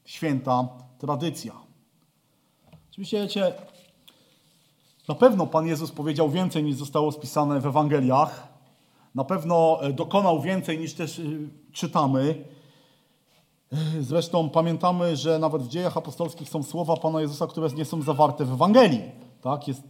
[0.04, 0.68] święta
[0.98, 1.52] tradycja.
[2.90, 3.52] Oczywiście, wiecie,
[5.08, 8.48] na pewno Pan Jezus powiedział więcej niż zostało spisane w Ewangeliach.
[9.14, 11.22] Na pewno e, dokonał więcej niż też e,
[11.72, 12.44] czytamy.
[13.72, 18.02] E, zresztą pamiętamy, że nawet w dziejach apostolskich są słowa Pana Jezusa, które nie są
[18.02, 19.02] zawarte w Ewangelii.
[19.42, 19.68] Tak?
[19.68, 19.82] Jest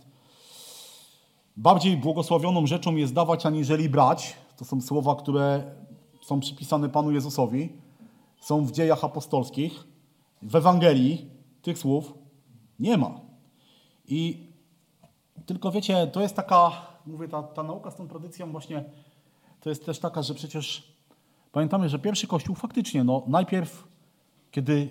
[1.57, 4.35] bardziej błogosławioną rzeczą jest dawać aniżeli brać.
[4.63, 5.75] To są słowa, które
[6.21, 7.73] są przypisane Panu Jezusowi.
[8.41, 9.87] Są w dziejach apostolskich.
[10.43, 11.31] W Ewangelii
[11.63, 12.15] tych słów
[12.79, 13.21] nie ma.
[14.09, 14.51] I
[15.47, 16.73] tylko wiecie, to jest taka,
[17.07, 18.85] mówię, ta, ta nauka z tą tradycją właśnie,
[19.61, 20.93] to jest też taka, że przecież
[21.53, 23.89] pamiętamy, że pierwszy Kościół faktycznie, no najpierw,
[24.51, 24.89] kiedy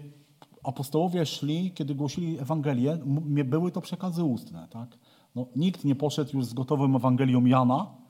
[0.64, 2.98] apostołowie szli, kiedy głosili Ewangelię,
[3.46, 4.98] były to przekazy ustne, tak?
[5.36, 8.01] No, nikt nie poszedł już z gotową Ewangelią Jana,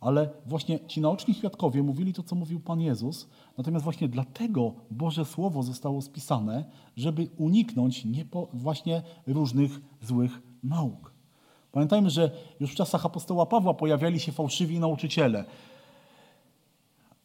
[0.00, 5.24] ale właśnie ci naoczni świadkowie mówili to, co mówił Pan Jezus, natomiast właśnie dlatego Boże
[5.24, 6.64] Słowo zostało spisane,
[6.96, 11.12] żeby uniknąć niepo, właśnie różnych złych nauk.
[11.72, 12.30] Pamiętajmy, że
[12.60, 15.44] już w czasach apostoła Pawła pojawiali się fałszywi nauczyciele.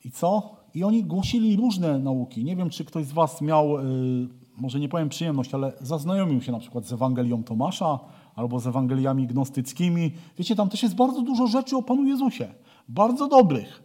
[0.05, 0.55] I co?
[0.73, 2.43] I oni głosili różne nauki.
[2.43, 4.27] Nie wiem, czy ktoś z Was miał, yy,
[4.57, 7.99] może nie powiem przyjemność, ale zaznajomił się na przykład z Ewangelią Tomasza
[8.35, 10.11] albo z Ewangeliami gnostyckimi.
[10.37, 12.53] Wiecie, tam też jest bardzo dużo rzeczy o Panu Jezusie.
[12.89, 13.83] Bardzo dobrych.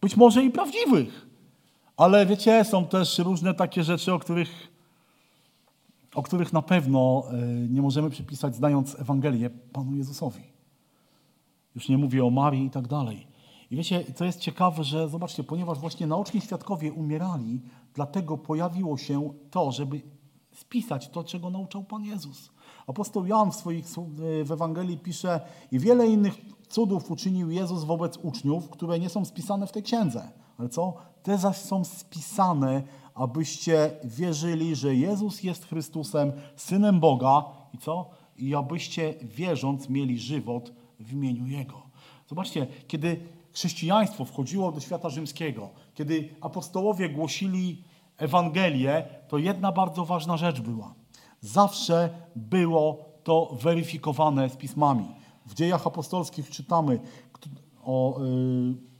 [0.00, 1.26] Być może i prawdziwych.
[1.96, 4.72] Ale wiecie, są też różne takie rzeczy, o których
[6.14, 10.42] o których na pewno e, nie możemy przypisać, znając Ewangelię, Panu Jezusowi.
[11.74, 13.26] Już nie mówię o Marii i tak dalej.
[13.70, 17.60] I wiecie, co jest ciekawe, że zobaczcie, ponieważ właśnie naoczni świadkowie umierali,
[17.94, 20.00] dlatego pojawiło się to, żeby
[20.52, 22.50] spisać to, czego nauczał Pan Jezus.
[22.86, 23.86] Apostoł Jan w swoich
[24.44, 25.40] w Ewangelii pisze
[25.72, 26.34] i wiele innych
[26.68, 30.28] cudów uczynił Jezus wobec uczniów, które nie są spisane w tej księdze.
[30.58, 30.94] Ale co?
[31.22, 32.82] Te zaś są spisane,
[33.14, 38.10] abyście wierzyli, że Jezus jest Chrystusem, Synem Boga i co?
[38.36, 41.82] I abyście wierząc mieli żywot w imieniu Jego.
[42.28, 43.20] Zobaczcie, kiedy
[43.52, 47.84] chrześcijaństwo wchodziło do świata rzymskiego, kiedy apostołowie głosili
[48.22, 50.94] Ewangelię, to jedna bardzo ważna rzecz była.
[51.40, 55.08] Zawsze było to weryfikowane z pismami.
[55.46, 57.00] W dziejach apostolskich czytamy
[57.84, 58.20] o.
[58.20, 58.92] Yy,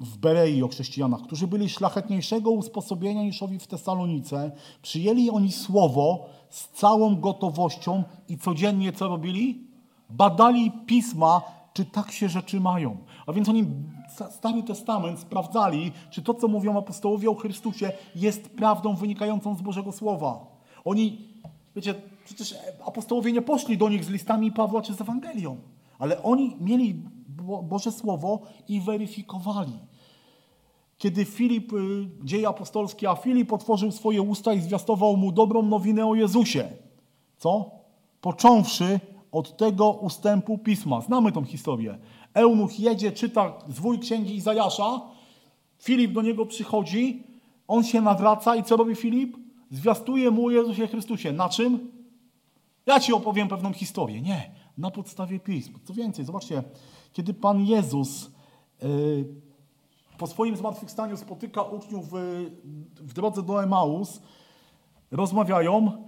[0.00, 6.26] w Berei o chrześcijanach, którzy byli szlachetniejszego usposobienia niż owi w Tesalonice, przyjęli oni słowo
[6.50, 9.66] z całą gotowością i codziennie co robili?
[10.10, 11.42] Badali pisma,
[11.72, 12.96] czy tak się rzeczy mają.
[13.26, 13.66] A więc oni
[14.30, 19.92] Stary Testament sprawdzali, czy to, co mówią apostołowie o Chrystusie, jest prawdą wynikającą z Bożego
[19.92, 20.46] Słowa.
[20.84, 21.28] Oni,
[21.76, 21.94] wiecie,
[22.24, 22.54] przecież
[22.86, 25.56] apostołowie nie poszli do nich z listami Pawła czy z Ewangelią,
[25.98, 27.02] ale oni mieli
[27.62, 29.78] Boże Słowo i weryfikowali.
[30.98, 31.76] Kiedy Filip, y,
[32.24, 36.68] dzieje apostolskie, a Filip otworzył swoje usta i zwiastował mu dobrą nowinę o Jezusie.
[37.38, 37.70] Co?
[38.20, 39.00] Począwszy
[39.32, 41.00] od tego ustępu pisma.
[41.00, 41.98] Znamy tą historię.
[42.36, 45.00] Eunuch jedzie, czyta zwój księgi Izajasza,
[45.78, 47.22] Filip do niego przychodzi,
[47.68, 49.36] on się nawraca i co robi Filip?
[49.70, 51.32] Zwiastuje mu Jezusie Chrystusie.
[51.32, 51.90] Na czym?
[52.86, 54.20] Ja ci opowiem pewną historię.
[54.22, 55.74] Nie, na podstawie pism.
[55.84, 56.62] Co więcej, zobaczcie,
[57.12, 58.30] kiedy Pan Jezus
[58.82, 59.24] yy,
[60.18, 62.14] po swoim zmartwychwstaniu spotyka uczniów w,
[62.94, 64.20] w drodze do Emaus,
[65.10, 66.06] rozmawiają,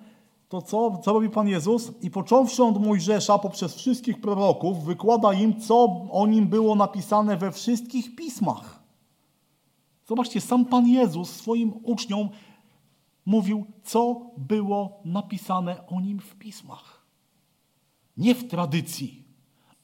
[0.48, 1.92] to co, co robi Pan Jezus?
[2.02, 7.52] I począwszy od Mojżesza poprzez wszystkich proroków, wykłada im, co o nim było napisane we
[7.52, 8.82] wszystkich pismach.
[10.06, 12.28] Zobaczcie, sam Pan Jezus swoim uczniom
[13.26, 17.06] mówił, co było napisane o nim w pismach.
[18.16, 19.24] Nie w tradycji,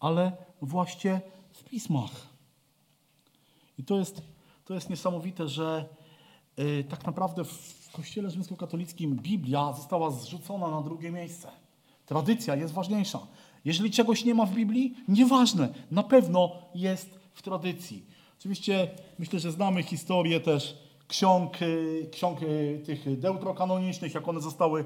[0.01, 0.33] ale
[0.63, 1.21] właśnie
[1.53, 2.11] w pismach.
[3.79, 4.23] I to jest,
[4.65, 5.89] to jest niesamowite, że
[6.57, 11.49] yy, tak naprawdę w Kościele rzymskokatolickim Biblia została zrzucona na drugie miejsce.
[12.07, 13.19] Tradycja jest ważniejsza.
[13.65, 18.07] Jeżeli czegoś nie ma w Biblii, nieważne, na pewno jest w tradycji.
[18.39, 21.59] Oczywiście myślę, że znamy historię też ksiąg,
[22.13, 22.39] ksiąg
[22.87, 24.85] tych deutrokanonicznych, jak one zostały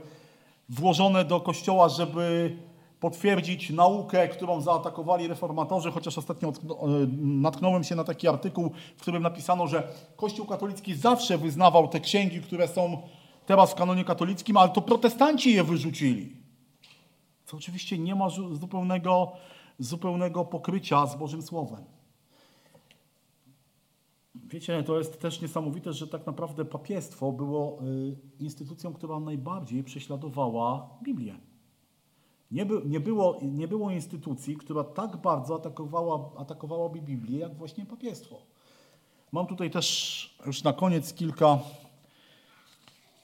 [0.68, 2.56] włożone do kościoła, żeby
[3.00, 6.52] potwierdzić naukę, którą zaatakowali reformatorzy, chociaż ostatnio
[7.18, 12.40] natknąłem się na taki artykuł, w którym napisano, że Kościół katolicki zawsze wyznawał te księgi,
[12.40, 13.02] które są
[13.46, 16.36] teraz w kanonie katolickim, ale to protestanci je wyrzucili.
[17.44, 19.32] Co oczywiście nie ma zupełnego,
[19.78, 21.84] zupełnego pokrycia z Bożym Słowem.
[24.34, 27.78] Wiecie, to jest też niesamowite, że tak naprawdę papiestwo było
[28.40, 31.47] instytucją, która najbardziej prześladowała Biblię.
[32.50, 37.86] Nie, by, nie, było, nie było instytucji, która tak bardzo atakowała, atakowałaby Biblię, jak właśnie
[37.86, 38.42] papiestwo.
[39.32, 41.58] Mam tutaj też już na koniec kilka,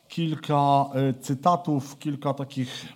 [0.09, 0.91] kilka
[1.21, 2.93] cytatów, kilka takich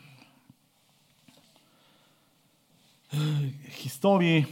[3.68, 4.46] historii,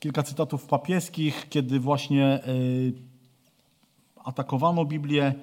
[0.00, 2.40] kilka cytatów papieskich, kiedy właśnie
[4.24, 5.34] atakowano Biblię.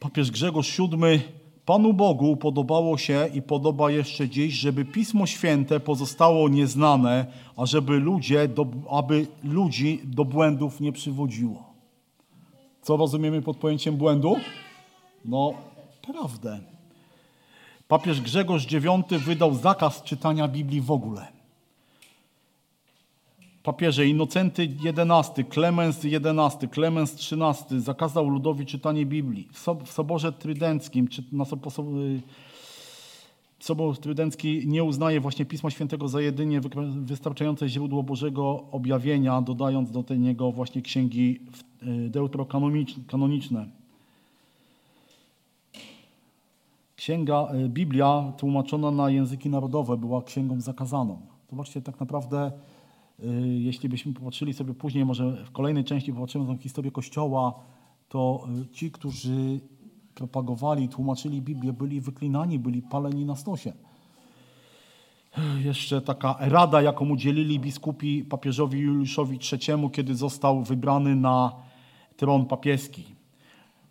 [0.00, 6.48] Papież Grzegorz VII Panu Bogu podobało się i podoba jeszcze dziś, żeby Pismo Święte pozostało
[6.48, 7.26] nieznane,
[7.56, 11.72] a żeby ludzie, do, aby ludzi do błędów nie przywodziło.
[12.82, 14.36] Co rozumiemy pod pojęciem błędu?
[15.24, 15.54] No,
[16.12, 16.60] prawdę.
[17.88, 21.41] Papież Grzegorz IX wydał zakaz czytania Biblii w ogóle.
[23.62, 29.48] Papieże Innocenty XI, Klemens XI, Klemens XIII zakazał ludowi czytanie Biblii.
[29.84, 31.44] W Soborze Trydenckim, czy na
[33.58, 36.60] Sobor Trydencki nie uznaje właśnie Pisma Świętego za jedynie
[36.96, 41.40] wystarczające źródło Bożego objawienia, dodając do niego właśnie księgi
[42.08, 43.66] deutrokanoniczne.
[46.96, 51.20] Księga Biblia tłumaczona na języki narodowe była księgą zakazaną.
[51.50, 52.52] Zobaczcie, tak naprawdę
[53.58, 57.54] jeśli byśmy popatrzyli sobie później, może w kolejnej części popatrzymy na historię Kościoła,
[58.08, 59.60] to ci, którzy
[60.14, 63.72] propagowali, tłumaczyli Biblię, byli wyklinani, byli paleni na stosie.
[65.64, 71.52] Jeszcze taka rada, jaką udzielili biskupi papieżowi Juliuszowi III, kiedy został wybrany na
[72.16, 73.04] tron papieski.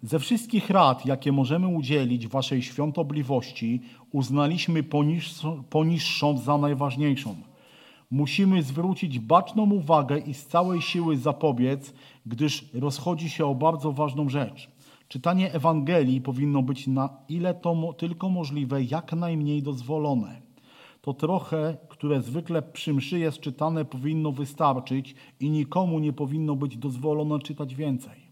[0.04, 3.82] Ze wszystkich rad, jakie możemy udzielić waszej świątobliwości,
[4.12, 4.84] uznaliśmy
[5.70, 7.36] poniższą za najważniejszą–
[8.12, 11.94] musimy zwrócić baczną uwagę i z całej siły zapobiec,
[12.26, 14.70] gdyż rozchodzi się o bardzo ważną rzecz.
[15.08, 20.42] Czytanie Ewangelii powinno być na ile to tylko możliwe, jak najmniej dozwolone.
[21.02, 26.78] To trochę, które zwykle przy mszy jest czytane, powinno wystarczyć i nikomu nie powinno być
[26.78, 28.32] dozwolone czytać więcej.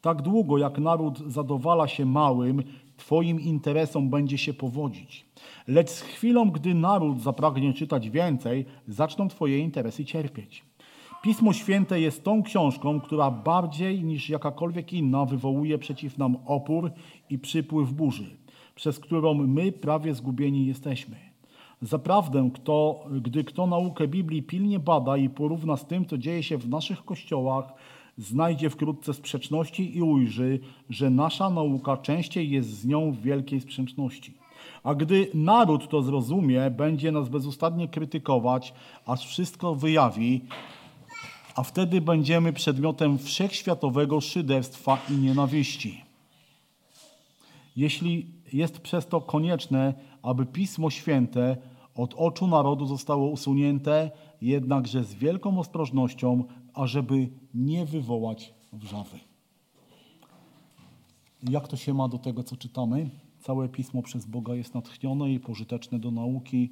[0.00, 2.62] Tak długo jak naród zadowala się małym,
[2.96, 5.26] Twoim interesom będzie się powodzić.
[5.68, 10.64] Lecz z chwilą, gdy naród zapragnie czytać więcej, zaczną Twoje interesy cierpieć.
[11.22, 16.90] Pismo Święte jest tą książką, która bardziej niż jakakolwiek inna wywołuje przeciw nam opór
[17.30, 18.36] i przypływ burzy,
[18.74, 21.16] przez którą my prawie zgubieni jesteśmy.
[21.82, 26.58] Zaprawdę, kto, gdy kto naukę Biblii pilnie bada i porówna z tym, co dzieje się
[26.58, 27.72] w naszych kościołach,
[28.18, 30.60] znajdzie wkrótce sprzeczności i ujrzy,
[30.90, 34.34] że nasza nauka częściej jest z nią w wielkiej sprzeczności.
[34.82, 38.74] A gdy naród to zrozumie, będzie nas bezustannie krytykować,
[39.06, 40.40] aż wszystko wyjawi,
[41.54, 46.04] a wtedy będziemy przedmiotem wszechświatowego szyderstwa i nienawiści.
[47.76, 51.56] Jeśli jest przez to konieczne, aby Pismo Święte
[51.94, 54.10] od oczu narodu zostało usunięte,
[54.42, 56.44] jednakże z wielką ostrożnością,
[56.76, 59.18] ażeby nie wywołać wrzawy.
[61.50, 63.10] Jak to się ma do tego, co czytamy?
[63.40, 66.70] Całe pismo przez Boga jest natchnione i pożyteczne do nauki,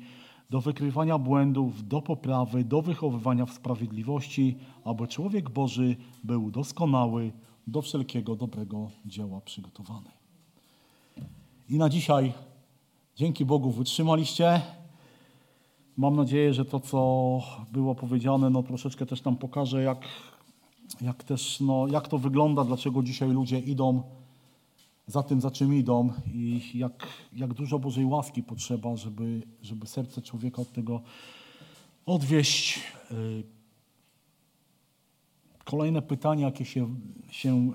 [0.50, 7.32] do wykrywania błędów, do poprawy, do wychowywania w sprawiedliwości, aby człowiek Boży był doskonały,
[7.66, 10.10] do wszelkiego dobrego dzieła przygotowany.
[11.68, 12.32] I na dzisiaj,
[13.16, 14.60] dzięki Bogu, wytrzymaliście.
[15.96, 17.40] Mam nadzieję, że to, co
[17.72, 19.98] było powiedziane, no troszeczkę też nam pokaże, jak,
[21.00, 24.02] jak też, no, jak to wygląda, dlaczego dzisiaj ludzie idą
[25.06, 30.22] za tym, za czym idą i jak, jak dużo Bożej łaski potrzeba, żeby, żeby serce
[30.22, 31.00] człowieka od tego
[32.06, 32.80] odwieść.
[33.10, 33.54] Y,
[35.64, 36.94] Kolejne pytanie, jakie się,
[37.30, 37.72] się y,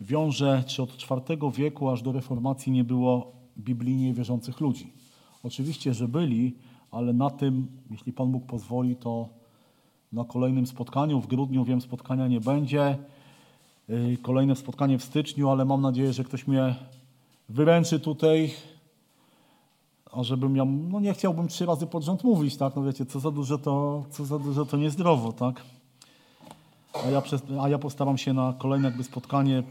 [0.00, 4.92] wiąże, czy od IV wieku aż do reformacji nie było biblijnie wierzących ludzi.
[5.42, 6.56] Oczywiście, że byli,
[6.96, 9.28] ale na tym, jeśli Pan Bóg pozwoli, to
[10.12, 12.98] na kolejnym spotkaniu, w grudniu wiem, spotkania nie będzie.
[13.90, 16.74] Y, Kolejne spotkanie w styczniu, ale mam nadzieję, że ktoś mnie
[17.48, 18.54] wyręczy tutaj,
[20.12, 23.20] a żebym ja, no nie chciałbym trzy razy pod rząd mówić, tak, no wiecie, co
[23.20, 25.62] za dużo to, co za dużo to niezdrowo, tak.
[27.06, 29.62] A ja, przez, a ja postaram się na kolejne jakby spotkanie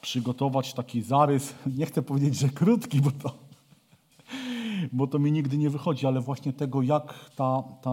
[0.00, 3.45] przygotować taki zarys, nie chcę powiedzieć, że krótki, bo to,
[4.92, 7.90] bo to mi nigdy nie wychodzi, ale właśnie tego, jak ta, ta,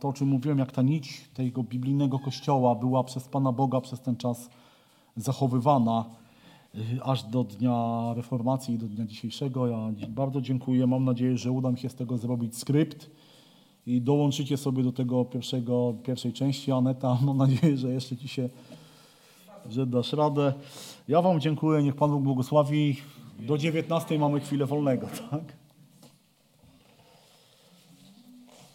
[0.00, 4.00] to, o czym mówiłem, jak ta nić tego biblijnego kościoła była przez Pana Boga przez
[4.00, 4.50] ten czas
[5.16, 6.04] zachowywana
[6.74, 9.66] y, aż do dnia reformacji i do dnia dzisiejszego.
[9.66, 10.86] Ja bardzo dziękuję.
[10.86, 13.10] Mam nadzieję, że uda mi się z tego zrobić skrypt
[13.86, 16.72] i dołączycie sobie do tego pierwszego, pierwszej części.
[16.72, 18.48] Aneta, mam nadzieję, że jeszcze Ci się,
[19.70, 20.52] że dasz radę.
[21.08, 21.82] Ja Wam dziękuję.
[21.82, 22.96] Niech Pan Bóg błogosławi.
[23.38, 25.63] Do 19 mamy chwilę wolnego, tak?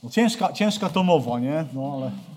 [0.04, 1.66] No ciężka, ciężka to mowa, nie?
[1.74, 2.12] No ale...